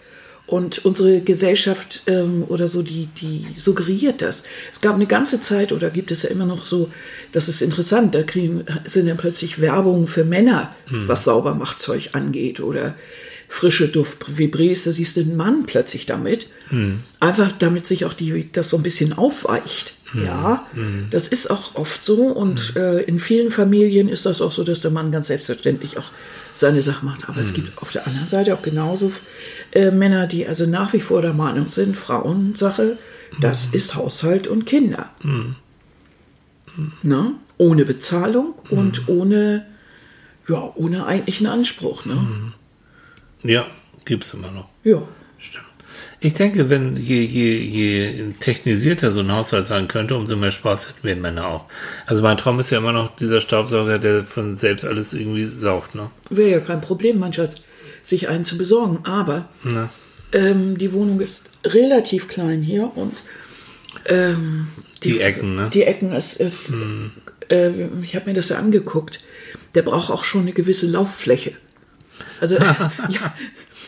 Und 0.47 0.85
unsere 0.85 1.21
Gesellschaft 1.21 2.03
ähm, 2.09 2.45
oder 2.49 2.67
so, 2.67 2.83
die, 2.83 3.07
die 3.21 3.47
suggeriert 3.55 4.23
das. 4.23 4.43
Es 4.73 4.81
gab 4.81 4.97
eine 4.97 5.07
ganze 5.07 5.39
Zeit, 5.39 5.71
oder 5.71 5.89
gibt 5.91 6.11
es 6.11 6.25
ja 6.25 6.31
immer 6.31 6.47
noch 6.47 6.65
so, 6.65 6.91
das 7.31 7.49
ist 7.49 7.63
interessant, 7.63 8.13
da 8.17 8.25
kriegen, 8.25 8.65
sind 8.85 9.07
dann 9.07 9.17
plötzlich 9.17 9.61
Werbungen 9.61 10.09
für 10.09 10.25
Männer, 10.25 10.75
was 11.07 11.23
Saubermachzeug 11.23 12.11
angeht 12.13 12.59
oder 12.59 12.97
frische 13.49 13.89
Duft 13.89 14.37
Vibres, 14.37 14.83
da 14.83 14.91
siehst 14.91 15.17
du 15.17 15.21
einen 15.21 15.37
Mann 15.37 15.65
plötzlich 15.65 16.07
damit. 16.07 16.49
Einfach 17.21 17.53
damit 17.53 17.87
sich 17.87 18.05
auch 18.05 18.15
die, 18.15 18.51
das 18.51 18.69
so 18.69 18.79
ein 18.79 18.83
bisschen 18.83 19.13
aufweicht. 19.13 19.95
Ja, 20.15 20.67
das 21.11 21.29
ist 21.29 21.51
auch 21.51 21.75
oft 21.75 22.05
so 22.05 22.27
und 22.29 22.77
äh, 22.77 23.01
in 23.03 23.19
vielen 23.19 23.51
Familien 23.51 24.09
ist 24.09 24.27
das 24.27 24.41
auch 24.41 24.53
so, 24.53 24.63
dass 24.63 24.81
der 24.81 24.91
Mann 24.91 25.11
ganz 25.11 25.27
selbstverständlich 25.27 25.99
auch 25.99 26.11
seine 26.53 26.83
Sache 26.83 27.05
macht. 27.05 27.29
Aber 27.29 27.41
es 27.41 27.53
gibt 27.53 27.79
auf 27.83 27.91
der 27.91 28.07
anderen 28.07 28.29
Seite 28.29 28.55
auch 28.55 28.63
genauso 28.63 29.11
äh, 29.73 29.91
Männer, 29.91 30.27
die 30.27 30.47
also 30.47 30.67
nach 30.67 30.93
wie 30.93 31.01
vor 31.01 31.23
der 31.23 31.33
Meinung 31.33 31.69
sind, 31.69 31.97
Frauensache, 31.97 32.97
das 33.41 33.67
ist 33.69 33.95
Haushalt 33.97 34.47
und 34.47 34.65
Kinder. 34.67 35.11
Ne? 37.03 37.35
Ohne 37.59 37.85
Bezahlung 37.85 38.55
und 38.71 39.09
ohne, 39.09 39.67
ja, 40.49 40.73
ohne 40.75 41.07
eigentlichen 41.07 41.47
Anspruch. 41.47 42.05
Ne? 42.05 42.53
Ja, 43.43 43.67
gibt 44.05 44.25
es 44.25 44.35
immer 44.35 44.51
noch. 44.51 44.69
Ja. 44.85 45.03
Ich 46.25 46.33
denke, 46.33 46.71
wenn 46.71 46.97
je, 46.97 47.23
je, 47.23 47.55
je 47.59 48.33
technisierter 48.41 49.13
so 49.13 49.21
ein 49.21 49.31
Haushalt 49.31 49.67
sein 49.67 49.89
könnte, 49.89 50.17
umso 50.17 50.37
mehr 50.37 50.53
Spaß 50.53 50.89
hätten 50.89 51.07
wir 51.07 51.17
Männer 51.17 51.47
auch. 51.47 51.67
Also 52.07 52.23
mein 52.23 52.39
Traum 52.39 52.59
ist 52.61 52.71
ja 52.71 52.79
immer 52.79 52.93
noch 52.93 53.15
dieser 53.15 53.43
Staubsauger, 53.43 53.99
der 53.99 54.25
von 54.25 54.57
selbst 54.57 54.87
alles 54.87 55.13
irgendwie 55.13 55.45
saugt, 55.45 55.95
ne? 55.95 56.11
Wäre 56.31 56.51
ja 56.51 56.61
kein 56.61 56.81
Problem, 56.81 57.19
mein 57.19 57.35
Schatz, 57.35 57.57
sich 58.03 58.31
einen 58.31 58.45
zu 58.45 58.57
besorgen. 58.57 59.01
Aber 59.05 59.51
ähm, 60.33 60.79
die 60.79 60.95
Wohnung 60.95 61.21
ist 61.21 61.51
relativ 61.63 62.27
klein 62.27 62.63
hier 62.63 62.91
und 62.97 63.13
ähm, 64.07 64.69
Die 65.03 65.21
Ecken, 65.21 65.57
ne? 65.57 65.69
Die 65.75 65.83
Ecken 65.83 66.13
ist, 66.13 66.41
ist 66.41 66.73
äh, 67.51 67.71
ich 68.01 68.17
habe 68.17 68.31
mir 68.31 68.35
das 68.35 68.49
ja 68.49 68.57
angeguckt. 68.57 69.21
Der 69.75 69.83
braucht 69.83 70.11
auch 70.11 70.25
schon 70.25 70.41
eine 70.41 70.53
gewisse 70.53 70.87
Lauffläche. 70.87 71.53
Also 72.41 72.55
ja, 73.11 73.35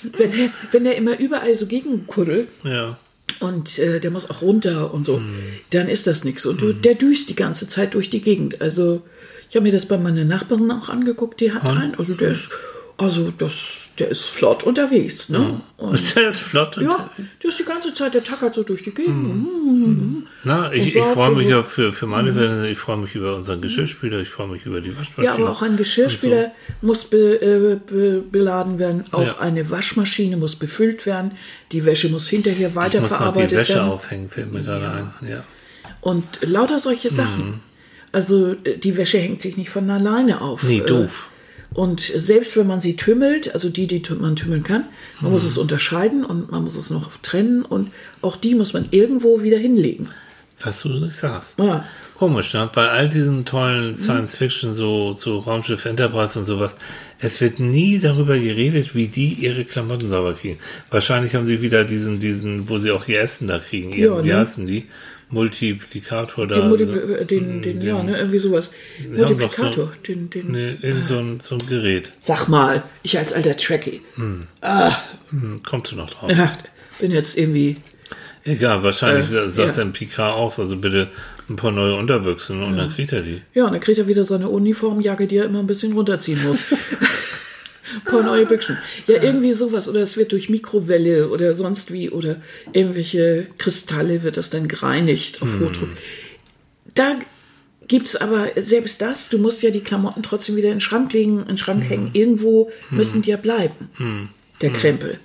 wenn 0.03 0.31
der, 0.31 0.51
wenn 0.73 0.85
der 0.85 0.97
immer 0.97 1.19
überall 1.19 1.55
so 1.55 1.67
gegenkuddelt 1.67 2.49
ja. 2.65 2.99
und 3.41 3.79
äh, 3.79 4.01
der 4.01 4.11
muss 4.11 4.31
auch 4.31 4.43
runter 4.43 4.93
und 4.93 5.07
so, 5.07 5.21
dann 5.71 5.89
ist 5.89 6.07
das 6.07 6.25
nichts. 6.25 6.47
Und 6.47 6.61
du, 6.61 6.73
der 6.73 6.95
düst 6.95 7.31
die 7.31 7.37
ganze 7.37 7.67
Zeit 7.67 7.95
durch 7.95 8.11
die 8.11 8.21
Gegend. 8.21 8.61
Also 8.61 9.03
ich 9.49 9.57
habe 9.57 9.65
mir 9.65 9.73
das 9.73 9.87
bei 9.87 9.99
meiner 9.99 10.25
Nachbarin 10.25 10.71
auch 10.71 10.89
angeguckt, 10.89 11.41
die 11.41 11.53
hat 11.53 11.65
einen. 11.69 11.95
Also 11.97 12.15
der 12.15 12.31
ist, 12.31 12.51
also 12.97 13.31
das, 13.31 13.86
der 13.99 14.09
ist 14.11 14.25
flott 14.25 14.63
unterwegs. 14.65 15.29
Ne? 15.29 15.61
Und, 15.77 16.15
Der 16.17 16.29
ist 16.31 16.41
flott. 16.41 16.77
Und, 16.77 16.85
ja, 16.85 17.11
der 17.43 17.51
ist 17.51 17.59
die 17.59 17.65
ganze 17.65 17.93
Zeit, 17.95 18.15
der 18.15 18.23
tackert 18.23 18.55
so 18.55 18.63
durch 18.63 18.83
die 18.83 18.93
Gegend. 18.93 19.47
Na, 20.45 20.73
ich, 20.73 20.83
Und 20.83 20.89
ich 20.89 20.95
saugt 20.95 21.13
freue 21.15 21.31
mich 21.31 21.47
und 21.47 21.51
so. 21.53 21.57
ja 21.59 21.63
für, 21.65 21.93
für 21.93 22.07
meine 22.07 22.33
Fälle, 22.33 22.69
ich 22.71 22.79
freue 22.79 22.99
mich 22.99 23.15
über 23.15 23.35
unseren 23.37 23.61
Geschirrspüler, 23.61 24.21
ich 24.21 24.29
freue 24.29 24.49
mich 24.49 24.65
über 24.67 24.81
die 24.81 24.97
Waschmaschine. 24.97 25.27
Ja, 25.27 25.35
aber 25.35 25.51
auch 25.51 25.63
ein 25.63 25.77
Geschirrspüler 25.77 26.53
muss 26.83 27.05
be, 27.05 27.41
äh, 27.41 27.77
be, 27.91 28.23
beladen 28.31 28.79
werden. 28.79 29.05
Auch 29.13 29.27
Ja. 29.27 29.39
eine 29.39 29.69
Waschmaschine 29.71 30.37
muss 30.37 30.57
befüllt 30.57 31.07
werden. 31.07 31.33
Die 31.73 31.85
Wäsche 31.85 32.09
muss 32.09 32.29
hinterher 32.29 32.69
Ich 32.69 32.75
muss 32.75 32.85
noch 32.85 32.91
die 32.91 32.95
weiterverarbeitet 32.99 33.59
Wäsche 33.59 33.75
werden. 33.75 33.91
aufhängen, 33.91 34.31
fällt 34.31 34.53
mir 34.53 34.63
gerade 34.63 34.91
ein. 35.21 35.29
Ja. 35.29 35.45
Und 36.01 36.25
lauter 36.43 36.79
solche 36.79 37.11
Sachen. 37.11 37.61
Also 38.13 38.55
äh, 38.65 38.77
die 38.79 38.97
Wäsche 38.97 39.19
hängt 39.19 39.43
sich 39.43 39.57
nicht 39.57 39.71
von 39.71 39.91
alleine 39.91 40.41
auf. 40.41 40.63
Nee, 40.63 40.79
Äh, 40.79 40.87
doof. 40.87 41.27
Und 41.77 42.01
selbst 42.01 42.57
wenn 42.57 42.67
man 42.67 42.81
sie 42.81 42.97
tümmelt, 42.97 43.53
also 43.53 43.69
die, 43.69 43.87
die 43.87 44.03
man 44.19 44.35
tümmeln 44.35 44.63
kann, 44.63 44.85
man 45.21 45.31
muss 45.31 45.45
es 45.45 45.59
unterscheiden 45.59 46.25
und 46.25 46.51
man 46.51 46.63
muss 46.63 46.75
es 46.75 46.89
noch 46.89 47.11
trennen 47.21 47.67
und 47.67 47.91
auch 48.23 48.37
die 48.37 48.55
muss 48.55 48.73
man 48.73 48.89
irgendwo 48.93 49.43
wieder 49.43 49.59
hinlegen. 49.59 50.09
Was 50.63 50.81
du 50.81 50.89
nicht 50.89 51.17
sagst. 51.17 51.59
Ja. 51.59 51.85
Komisch, 52.19 52.55
ne? 52.55 52.71
Bei 52.75 52.89
all 52.89 53.11
diesen 53.11 53.45
tollen 53.45 53.95
Science 53.95 54.37
Fiction, 54.37 54.73
so, 54.73 55.13
so 55.13 55.37
Raumschiff 55.37 55.85
Enterprise 55.85 56.39
und 56.39 56.47
sowas, 56.47 56.75
es 57.19 57.43
wird 57.43 57.61
nie 57.61 57.99
darüber 57.99 58.39
geredet, 58.39 58.95
wie 58.95 59.09
die 59.09 59.35
ihre 59.35 59.67
Klamotten 59.67 60.09
sauber 60.09 60.33
kriegen. 60.33 60.59
Wahrscheinlich 60.91 61.35
haben 61.35 61.45
sie 61.45 61.61
wieder 61.61 61.85
diesen, 61.85 62.21
diesen, 62.21 62.71
wo 62.71 62.79
sie 62.79 62.91
auch 62.91 63.07
ihr 63.07 63.21
Essen 63.21 63.49
da 63.49 63.59
kriegen. 63.59 63.93
Ja, 63.93 64.25
Wie 64.25 64.29
ne? 64.29 64.39
heißen 64.39 64.67
die? 64.67 64.87
Multiplikator 65.29 66.47
da. 66.47 66.55
Den, 66.61 66.71
Multipl- 66.71 67.17
äh, 67.19 67.25
den, 67.25 67.63
den, 67.63 67.83
ja, 67.83 68.03
ne, 68.03 68.17
irgendwie 68.19 68.39
sowas. 68.39 68.71
doch 68.99 69.07
so- 69.07 69.35
Multiplikator. 69.35 69.93
den, 70.07 70.31
den, 70.31 70.53
Nee, 70.53 70.77
irgend 70.83 71.05
so 71.05 71.19
ein, 71.19 71.41
so 71.41 71.57
ein 71.57 71.61
Gerät. 71.69 72.13
Sag 72.21 72.49
mal, 72.49 72.85
ich 73.03 73.19
als 73.19 73.33
alter 73.33 73.57
Trekkie. 73.57 74.03
Hm, 74.15 74.47
kommst 75.69 75.93
du 75.93 75.97
noch 75.97 76.11
drauf? 76.11 76.31
Ja, 76.31 76.53
bin 77.01 77.11
jetzt 77.11 77.37
irgendwie. 77.37 77.77
Egal, 78.45 78.85
wahrscheinlich 78.85 79.27
Äh, 79.33 79.51
sagt 79.51 79.77
ja. 79.77 79.83
dann 79.83 79.93
Picard 79.93 80.35
auch, 80.37 80.57
also 80.59 80.77
bitte 80.77 81.09
ein 81.49 81.57
paar 81.57 81.73
neue 81.73 81.97
Unterbüchsen 81.97 82.63
und 82.63 82.77
dann 82.77 82.95
kriegt 82.95 83.13
er 83.13 83.23
die. 83.23 83.43
Ja, 83.55 83.65
und 83.67 83.73
dann 83.73 83.81
kriegt 83.81 83.99
er 83.99 84.07
wieder 84.07 84.23
seine 84.25 84.49
Uniformjacke, 84.49 85.27
die 85.27 85.39
er 85.39 85.45
immer 85.47 85.59
ein 85.61 85.67
bisschen 85.67 85.93
runterziehen 85.93 86.41
muss. 86.45 86.67
Ein 87.95 88.05
paar 88.05 88.23
neue 88.23 88.47
Büchsen. 88.47 88.79
Ja, 89.07 89.23
irgendwie 89.23 89.53
sowas. 89.53 89.89
Oder 89.89 90.01
es 90.01 90.17
wird 90.17 90.33
durch 90.33 90.49
Mikrowelle 90.49 91.29
oder 91.29 91.55
sonst 91.55 91.93
wie 91.93 92.11
oder 92.11 92.41
irgendwelche 92.73 93.47
Kristalle 93.59 94.23
wird 94.23 94.37
das 94.37 94.51
dann 94.51 94.69
gereinigt 94.69 95.43
auf 95.43 95.61
Hochdruck. 95.61 95.91
Da 96.95 97.19
gibt 97.89 98.09
es 98.09 98.17
aber 98.17 98.49
selbst 98.57 99.01
das, 99.01 99.29
du 99.29 99.39
musst 99.39 99.63
ja 99.63 99.71
die 99.71 99.81
Klamotten 99.81 100.23
trotzdem 100.23 100.57
wieder 100.57 100.69
in 100.69 100.77
den 100.77 100.81
Schrank 100.81 101.13
legen, 101.13 101.41
in 101.41 101.47
den 101.47 101.59
Schrank 101.59 101.89
hängen. 101.89 102.11
Irgendwo 102.13 102.71
müssen 102.91 103.23
die 103.23 103.31
ja 103.31 103.37
bleiben. 103.37 103.91
Der 104.61 104.71
Krempel. 104.71 105.21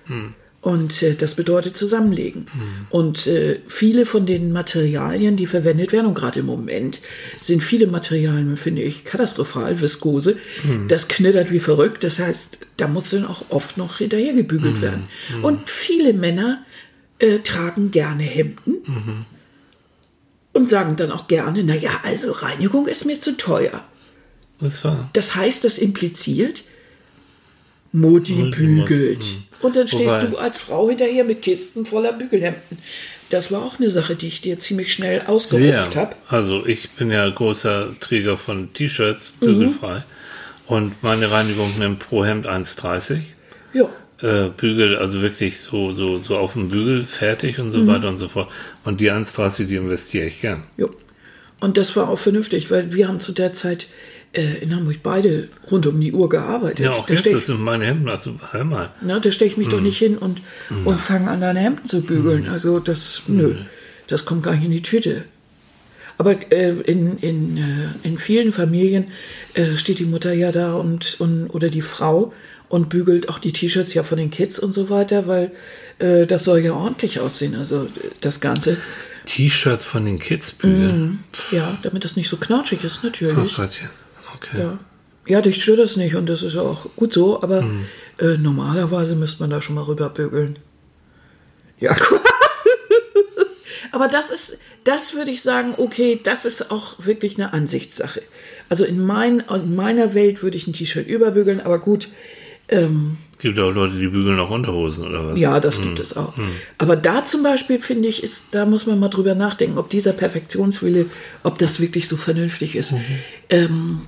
Und 0.62 1.02
äh, 1.02 1.16
das 1.16 1.34
bedeutet 1.34 1.76
zusammenlegen. 1.76 2.46
Und 2.92 3.26
äh, 3.26 3.60
viele 3.68 4.06
von 4.06 4.28
den 4.28 4.52
Materialien, 4.52 5.36
die 5.36 5.48
verwendet 5.48 5.92
werden, 5.92 6.06
und 6.06 6.14
gerade 6.14 6.42
im 6.42 6.46
Moment 6.46 7.02
sind 7.40 7.64
viele 7.64 7.88
Materialien, 7.88 8.58
finde 8.58 8.84
ich, 8.84 9.04
katastrophal, 9.04 9.82
Viskose. 9.82 10.38
Das 10.88 11.08
knittert 11.08 11.52
wie 11.52 11.60
verrückt. 11.60 12.04
Das 12.04 12.20
heißt, 12.20 12.60
da 12.78 12.88
muss 12.88 13.10
dann 13.10 13.26
auch 13.26 13.46
oft 13.50 13.78
noch 13.78 13.98
hinterher 13.98 14.34
gebügelt 14.34 14.82
werden. 14.82 15.06
Und 15.42 15.68
viele 15.68 16.14
Männer 16.14 16.64
äh, 17.18 17.40
tragen 17.40 17.90
gerne 17.90 18.24
Hemden 18.24 19.26
und 20.54 20.70
sagen 20.70 20.96
dann 20.96 21.12
auch 21.12 21.28
gerne, 21.28 21.64
naja, 21.64 22.02
also 22.04 22.32
Reinigung 22.32 22.88
ist 22.88 23.06
mir 23.06 23.20
zu 23.20 23.38
teuer. 23.38 23.84
Das 24.60 24.84
war. 24.84 25.10
Das 25.14 25.36
heißt, 25.36 25.64
das 25.64 25.80
impliziert, 25.80 26.64
Mutti 27.92 28.52
bügelt. 28.52 29.26
Und 29.62 29.76
dann 29.76 29.88
stehst 29.88 30.04
Wobei- 30.06 30.26
du 30.26 30.38
als 30.38 30.62
Frau 30.62 30.90
hinterher 30.90 31.24
mit 31.24 31.42
Kisten 31.42 31.86
voller 31.86 32.14
Bügelhemden. 32.14 32.78
Das 33.30 33.52
war 33.52 33.64
auch 33.64 33.80
eine 33.80 33.90
Sache, 33.90 34.16
die 34.16 34.28
ich 34.28 34.42
dir 34.42 34.60
ziemlich 34.60 34.94
schnell 34.94 35.22
ausgerupft 35.28 35.96
habe. 35.96 36.16
Also 36.28 36.66
ich 36.66 36.90
bin 36.92 37.10
ja 37.12 37.30
großer 37.30 37.90
Träger 38.00 38.38
von 38.38 38.74
T-Shirts, 38.74 39.34
Mhm. 39.40 39.46
bügelfrei. 39.46 40.04
Und 40.68 41.02
meine 41.04 41.32
Reinigung 41.32 41.72
nimmt 41.80 42.00
pro 42.00 42.26
Hemd 42.26 42.48
1,30. 42.48 43.22
Ja. 43.74 43.86
Äh, 44.22 44.50
Bügel, 44.50 44.98
also 44.98 45.22
wirklich 45.22 45.60
so, 45.62 45.94
so, 45.94 46.20
so 46.20 46.38
auf 46.38 46.54
dem 46.54 46.70
Bügel 46.70 47.04
fertig 47.04 47.60
und 47.60 47.72
so 47.72 47.80
Mhm. 47.80 47.88
weiter 47.88 48.10
und 48.10 48.18
so 48.18 48.28
fort. 48.28 48.50
Und 48.84 49.00
die 49.02 49.10
1,30, 49.12 49.68
die 49.68 49.76
investiere 49.76 50.28
ich 50.28 50.42
gern. 50.42 50.64
ja. 50.78 50.88
Und 51.60 51.78
das 51.78 51.96
war 51.96 52.10
auch 52.10 52.18
vernünftig, 52.18 52.72
weil 52.72 52.92
wir 52.94 53.08
haben 53.08 53.20
zu 53.20 53.34
der 53.34 53.52
Zeit 53.54 53.86
äh, 54.34 54.60
in 54.62 54.76
Hamburg 54.76 54.98
beide 55.04 55.50
rund 55.70 55.86
um 55.88 56.00
die 56.00 56.14
Uhr 56.14 56.30
gearbeitet. 56.30 56.86
Ja, 56.86 56.92
auch 56.92 57.06
da 57.06 57.14
jetzt, 57.14 57.32
das 57.32 57.48
sind 57.48 57.60
meine 57.62 57.86
Hemden. 57.86 58.10
Also 58.10 58.36
hör 58.52 58.64
mal. 58.64 58.92
ne, 59.02 59.20
da 59.22 59.32
stelle 59.32 59.52
ich 59.52 59.58
mich 59.58 59.68
doch 59.70 59.82
nicht 59.82 59.98
hin 59.98 60.18
und, 60.18 60.42
und 60.86 61.00
fange 61.00 61.30
an, 61.30 61.42
deine 61.42 61.60
Hemden 61.60 61.86
zu 61.86 62.02
bügeln. 62.02 62.48
Also 62.50 62.80
das, 62.80 63.24
nö, 63.28 63.56
das 64.08 64.26
kommt 64.26 64.44
gar 64.44 64.56
nicht 64.56 64.64
in 64.66 64.72
die 64.72 64.82
Tüte. 64.82 65.26
Aber 66.18 66.36
äh, 66.52 66.70
in, 66.82 67.18
in, 67.18 67.58
äh, 67.58 67.62
in 68.04 68.18
vielen 68.20 68.52
Familien 68.52 69.06
äh, 69.56 69.76
steht 69.76 70.00
die 70.00 70.06
Mutter 70.06 70.34
ja 70.34 70.52
da 70.52 70.74
und, 70.76 71.20
und 71.20 71.50
oder 71.50 71.70
die 71.70 71.82
Frau 71.82 72.32
und 72.70 72.90
bügelt 72.90 73.28
auch 73.28 73.40
die 73.40 73.52
T-Shirts 73.52 73.94
ja 73.96 74.04
von 74.04 74.18
den 74.18 74.30
Kids 74.30 74.60
und 74.60 74.72
so 74.72 74.90
weiter, 74.90 75.28
weil 75.28 75.52
äh, 76.00 76.26
das 76.28 76.44
soll 76.44 76.60
ja 76.60 76.74
ordentlich 76.74 77.20
aussehen. 77.20 77.56
Also 77.56 77.88
das 78.22 78.40
Ganze, 78.40 78.78
T-Shirts 79.26 79.84
von 79.84 80.06
den 80.06 80.20
Kids 80.20 80.52
bügeln. 80.52 81.24
ja, 81.52 81.78
damit 81.82 82.06
das 82.06 82.16
nicht 82.16 82.30
so 82.30 82.38
knatschig 82.38 82.84
ist, 82.84 83.00
Oh 83.02 83.08
natürlich. 83.08 83.56
Gottchen. 83.56 83.90
Okay. 84.36 84.60
Ja. 84.60 84.80
ja, 85.28 85.42
dich 85.42 85.62
stört 85.62 85.80
das 85.80 85.98
nicht 85.98 86.16
und 86.16 86.28
das 86.28 86.44
ist 86.44 86.56
ja 86.56 86.62
auch 86.62 86.88
gut 86.96 87.14
so, 87.14 87.42
aber 87.42 87.66
äh, 88.20 88.38
normalerweise 88.38 89.16
müsste 89.16 89.42
man 89.44 89.50
da 89.50 89.62
schon 89.62 89.76
mal 89.76 89.84
rüber 89.84 90.10
bügeln. 90.10 90.60
Ja, 91.80 91.96
cool. 92.10 92.20
aber 93.92 94.08
das 94.08 94.30
ist, 94.30 94.60
das 94.84 95.16
würde 95.16 95.32
ich 95.32 95.42
sagen, 95.42 95.74
okay, 95.78 96.20
das 96.22 96.46
ist 96.46 96.72
auch 96.72 96.96
wirklich 97.00 97.38
eine 97.38 97.54
Ansichtssache. 97.54 98.22
Also 98.70 98.86
in, 98.86 99.04
mein, 99.04 99.40
in 99.40 99.76
meiner 99.76 100.14
Welt 100.14 100.44
würde 100.44 100.58
ich 100.58 100.68
ein 100.68 100.74
T-Shirt 100.74 101.08
überbügeln, 101.08 101.60
aber 101.60 101.80
gut, 101.80 102.10
ähm, 102.70 103.18
Gibt 103.40 103.60
auch 103.60 103.72
Leute, 103.72 103.98
die 103.98 104.08
bügeln 104.08 104.40
auch 104.40 104.52
Unterhosen 104.52 105.08
oder 105.08 105.26
was? 105.26 105.40
ja, 105.40 105.60
das 105.60 105.82
gibt 105.82 106.00
es 106.00 106.16
auch. 106.16 106.34
Aber 106.78 106.96
da 106.96 107.24
zum 107.24 107.42
Beispiel 107.42 107.80
finde 107.80 108.08
ich, 108.08 108.22
ist, 108.22 108.54
da 108.54 108.68
muss 108.68 108.86
man 108.86 109.00
mal 109.00 109.10
drüber 109.10 109.34
nachdenken, 109.34 109.80
ob 109.80 109.90
dieser 109.90 110.14
Perfektionswille, 110.14 111.08
ob 111.42 111.58
das 111.58 111.80
wirklich 111.80 112.08
so 112.08 112.18
vernünftig 112.18 112.76
ist. 112.76 112.94
Ähm, 113.50 114.02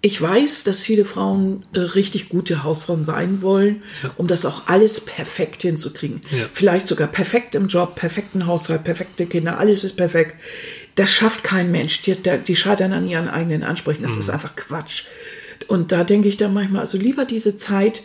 ich 0.00 0.20
weiß, 0.20 0.62
dass 0.62 0.84
viele 0.84 1.04
Frauen 1.04 1.64
äh, 1.72 1.80
richtig 1.80 2.28
gute 2.28 2.62
Hausfrauen 2.62 3.04
sein 3.04 3.42
wollen, 3.42 3.82
um 4.16 4.28
das 4.28 4.44
auch 4.44 4.68
alles 4.68 5.00
perfekt 5.00 5.62
hinzukriegen. 5.62 6.20
Ja. 6.30 6.46
Vielleicht 6.52 6.86
sogar 6.86 7.08
perfekt 7.08 7.56
im 7.56 7.66
Job, 7.66 7.96
perfekten 7.96 8.46
Haushalt, 8.46 8.84
perfekte 8.84 9.26
Kinder, 9.26 9.58
alles 9.58 9.82
ist 9.82 9.96
perfekt. 9.96 10.36
Das 10.94 11.12
schafft 11.12 11.42
kein 11.42 11.72
Mensch. 11.72 12.02
Die, 12.02 12.16
die 12.16 12.56
scheitern 12.56 12.92
an 12.92 13.08
ihren 13.08 13.28
eigenen 13.28 13.62
Ansprüchen. 13.64 14.02
Das 14.02 14.16
ist 14.16 14.30
einfach 14.30 14.56
Quatsch. 14.56 15.04
Und 15.66 15.92
da 15.92 16.04
denke 16.04 16.28
ich 16.28 16.36
dann 16.36 16.54
manchmal, 16.54 16.80
also 16.80 16.98
lieber 16.98 17.24
diese 17.24 17.56
Zeit 17.56 18.02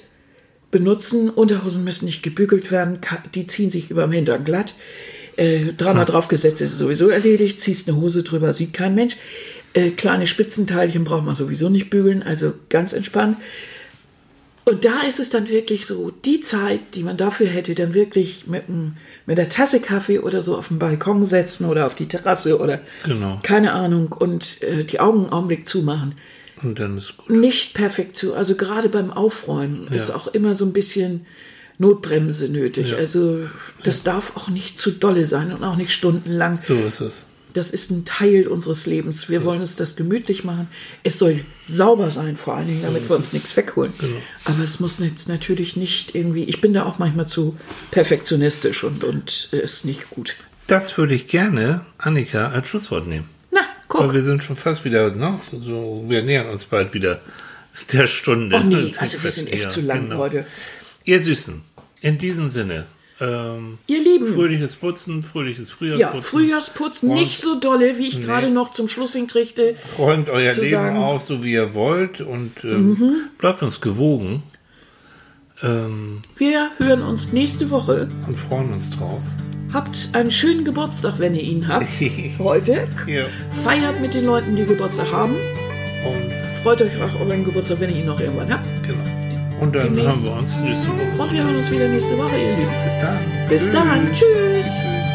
benutzen. 0.71 1.29
Unterhosen 1.29 1.83
müssen 1.83 2.05
nicht 2.05 2.23
gebügelt 2.23 2.71
werden, 2.71 2.99
die 3.35 3.47
ziehen 3.47 3.69
sich 3.69 3.91
über 3.91 4.03
dem 4.03 4.11
Hintern 4.11 4.43
glatt. 4.43 4.73
Äh, 5.35 5.73
dreimal 5.73 6.05
draufgesetzt 6.05 6.61
ist 6.61 6.73
es 6.73 6.77
sowieso 6.77 7.09
erledigt, 7.09 7.59
ziehst 7.59 7.87
eine 7.87 7.97
Hose 7.97 8.21
drüber, 8.23 8.53
sieht 8.53 8.73
kein 8.73 8.93
Mensch. 8.93 9.15
Äh, 9.73 9.89
kleine 9.91 10.27
Spitzenteilchen 10.27 11.03
braucht 11.03 11.25
man 11.25 11.35
sowieso 11.35 11.69
nicht 11.69 11.89
bügeln, 11.89 12.21
also 12.23 12.53
ganz 12.69 12.93
entspannt. 12.93 13.37
Und 14.65 14.85
da 14.85 15.01
ist 15.05 15.19
es 15.19 15.29
dann 15.29 15.49
wirklich 15.49 15.85
so, 15.85 16.11
die 16.23 16.39
Zeit, 16.39 16.79
die 16.95 17.03
man 17.03 17.17
dafür 17.17 17.47
hätte, 17.47 17.75
dann 17.75 17.93
wirklich 17.93 18.47
mit, 18.47 18.69
einem, 18.69 18.95
mit 19.25 19.37
der 19.37 19.49
Tasse 19.49 19.81
Kaffee 19.81 20.19
oder 20.19 20.41
so 20.41 20.57
auf 20.57 20.69
den 20.69 20.79
Balkon 20.79 21.25
setzen 21.25 21.65
oder 21.65 21.85
auf 21.85 21.95
die 21.95 22.07
Terrasse 22.07 22.57
oder 22.59 22.79
Genau. 23.03 23.39
keine 23.43 23.73
Ahnung 23.73 24.13
und 24.13 24.61
äh, 24.63 24.85
die 24.85 25.01
Augen 25.01 25.23
einen 25.23 25.33
Augenblick 25.33 25.67
zumachen 25.67 26.15
Und 26.61 26.79
dann 26.79 26.97
ist 26.97 27.17
gut. 27.17 27.29
nicht 27.29 27.73
perfekt 27.73 28.15
zu. 28.15 28.35
Also 28.35 28.55
gerade 28.55 28.87
beim 28.87 29.11
Aufräumen 29.11 29.87
ist 29.87 30.11
auch 30.11 30.27
immer 30.27 30.55
so 30.55 30.63
ein 30.63 30.71
bisschen 30.71 31.25
Notbremse 31.77 32.47
nötig. 32.47 32.91
Ja. 32.91 32.97
Also 32.97 33.49
das 33.83 34.03
darf 34.03 34.37
auch 34.37 34.47
nicht 34.47 34.79
zu 34.79 34.91
dolle 34.91 35.25
sein 35.25 35.51
und 35.51 35.63
auch 35.65 35.75
nicht 35.75 35.91
stundenlang. 35.91 36.57
So 36.57 36.75
ist 36.75 37.01
es. 37.01 37.25
Das 37.53 37.69
ist 37.71 37.91
ein 37.91 38.03
Teil 38.03 38.47
unseres 38.47 38.85
Lebens. 38.87 39.29
Wir 39.29 39.43
wollen 39.45 39.61
uns 39.61 39.75
das 39.75 39.95
gemütlich 39.95 40.43
machen. 40.43 40.67
Es 41.03 41.19
soll 41.19 41.45
sauber 41.63 42.09
sein, 42.11 42.35
vor 42.35 42.55
allen 42.55 42.67
Dingen, 42.67 42.81
damit 42.81 43.07
wir 43.07 43.15
uns 43.15 43.31
nichts 43.31 43.55
wegholen. 43.55 43.93
Genau. 43.99 44.17
Aber 44.45 44.63
es 44.63 44.79
muss 44.79 44.97
jetzt 44.99 45.29
natürlich 45.29 45.75
nicht 45.75 46.15
irgendwie. 46.15 46.43
Ich 46.45 46.61
bin 46.61 46.73
da 46.73 46.85
auch 46.85 46.97
manchmal 46.99 47.27
zu 47.27 47.55
perfektionistisch 47.91 48.83
und, 48.83 49.03
und 49.03 49.49
ist 49.51 49.85
nicht 49.85 50.09
gut. 50.09 50.35
Das 50.67 50.97
würde 50.97 51.13
ich 51.13 51.27
gerne, 51.27 51.85
Annika, 51.97 52.49
als 52.49 52.69
Schlusswort 52.69 53.07
nehmen. 53.07 53.29
Na, 53.51 53.61
Aber 53.89 54.05
guck. 54.05 54.13
wir 54.13 54.23
sind 54.23 54.43
schon 54.43 54.55
fast 54.55 54.83
wieder, 54.85 55.11
ne? 55.15 55.39
So, 55.51 56.05
wir 56.07 56.23
nähern 56.23 56.49
uns 56.49 56.65
bald 56.65 56.93
wieder 56.93 57.21
der 57.91 58.07
Stunde. 58.07 58.55
Oh 58.55 58.63
nee, 58.65 58.93
also 58.97 59.21
wir 59.23 59.29
sind 59.31 59.47
echt 59.49 59.63
näher. 59.63 59.69
zu 59.69 59.81
lang 59.81 60.03
Genau. 60.09 60.17
heute. 60.17 60.45
Ihr 61.05 61.21
Süßen, 61.21 61.61
in 62.01 62.17
diesem 62.17 62.49
Sinne, 62.49 62.85
ähm, 63.23 63.77
Ihr 63.87 63.99
Lieben. 64.03 64.27
fröhliches 64.33 64.75
Putzen, 64.75 65.23
fröhliches 65.23 65.69
Ja, 65.69 65.75
Frühjahrsputzen. 65.75 66.21
Frühjahrsputz 66.23 67.03
Und- 67.03 67.13
nicht 67.15 67.39
so 67.39 67.59
dolle, 67.59 67.97
wie 67.97 68.07
ich 68.07 68.21
gerade 68.21 68.49
noch 68.49 68.71
zum 68.71 68.87
Schluss 68.87 69.13
hinkriegte. 69.13 69.75
Räumt 69.97 70.29
euer 70.29 70.51
zu 70.51 70.61
Leben 70.61 70.71
sagen- 70.73 70.97
Mhm. 70.97 71.03
auf, 71.03 71.21
so 71.23 71.43
wie 71.43 71.53
ihr 71.53 71.73
wollt 71.73 72.21
und 72.21 72.51
ähm, 72.63 73.29
bleibt 73.37 73.61
uns 73.63 73.79
gewogen 73.81 74.43
ähm, 75.61 76.21
Wir 76.37 76.69
hören 76.79 77.03
uns 77.03 77.31
nächste 77.31 77.69
Woche. 77.69 78.09
und 78.27 78.37
freuen 78.37 78.73
uns 78.73 78.89
drauf. 78.91 79.21
Habt 79.71 80.09
einen 80.13 80.29
schönen 80.29 80.65
Geburtstag, 80.65 81.19
wenn 81.19 81.33
ihr 81.35 81.41
ihn 81.43 81.67
habt. 81.67 81.85
Heute. 82.39 82.87
Ja. 83.07 83.25
Feiert 83.63 84.01
mit 84.01 84.13
den 84.13 84.25
Leuten, 84.25 84.55
die 84.55 84.65
Geburtstag 84.65 85.11
haben. 85.11 85.33
Und 86.05 86.33
Freut 86.63 86.81
euch 86.81 87.01
auf 87.01 87.09
euren 87.19 87.43
Geburtstag, 87.43 87.79
wenn 87.81 87.89
ihr 87.89 87.97
ihn 88.01 88.05
noch 88.05 88.19
irgendwann 88.21 88.53
habt. 88.53 88.65
genau. 88.87 89.03
Und 89.63 89.73
dann 89.75 89.95
Demnächst. 89.95 90.17
haben 90.17 90.25
wir 90.25 90.33
uns 90.33 90.51
nächste 90.61 90.87
Woche. 90.89 91.21
Und 91.23 91.31
wir 91.33 91.43
hören 91.43 91.55
uns 91.55 91.71
wieder 91.71 91.87
nächste 91.87 92.17
Woche, 92.17 92.35
ihr 92.35 92.57
Lieben. 92.57 92.71
Bis 92.83 92.99
dann. 92.99 93.17
Bis 93.49 93.61
Tschüss. 93.63 93.71
dann. 93.73 94.13
Tschüss. 94.13 94.65
Tschüss. 94.65 95.12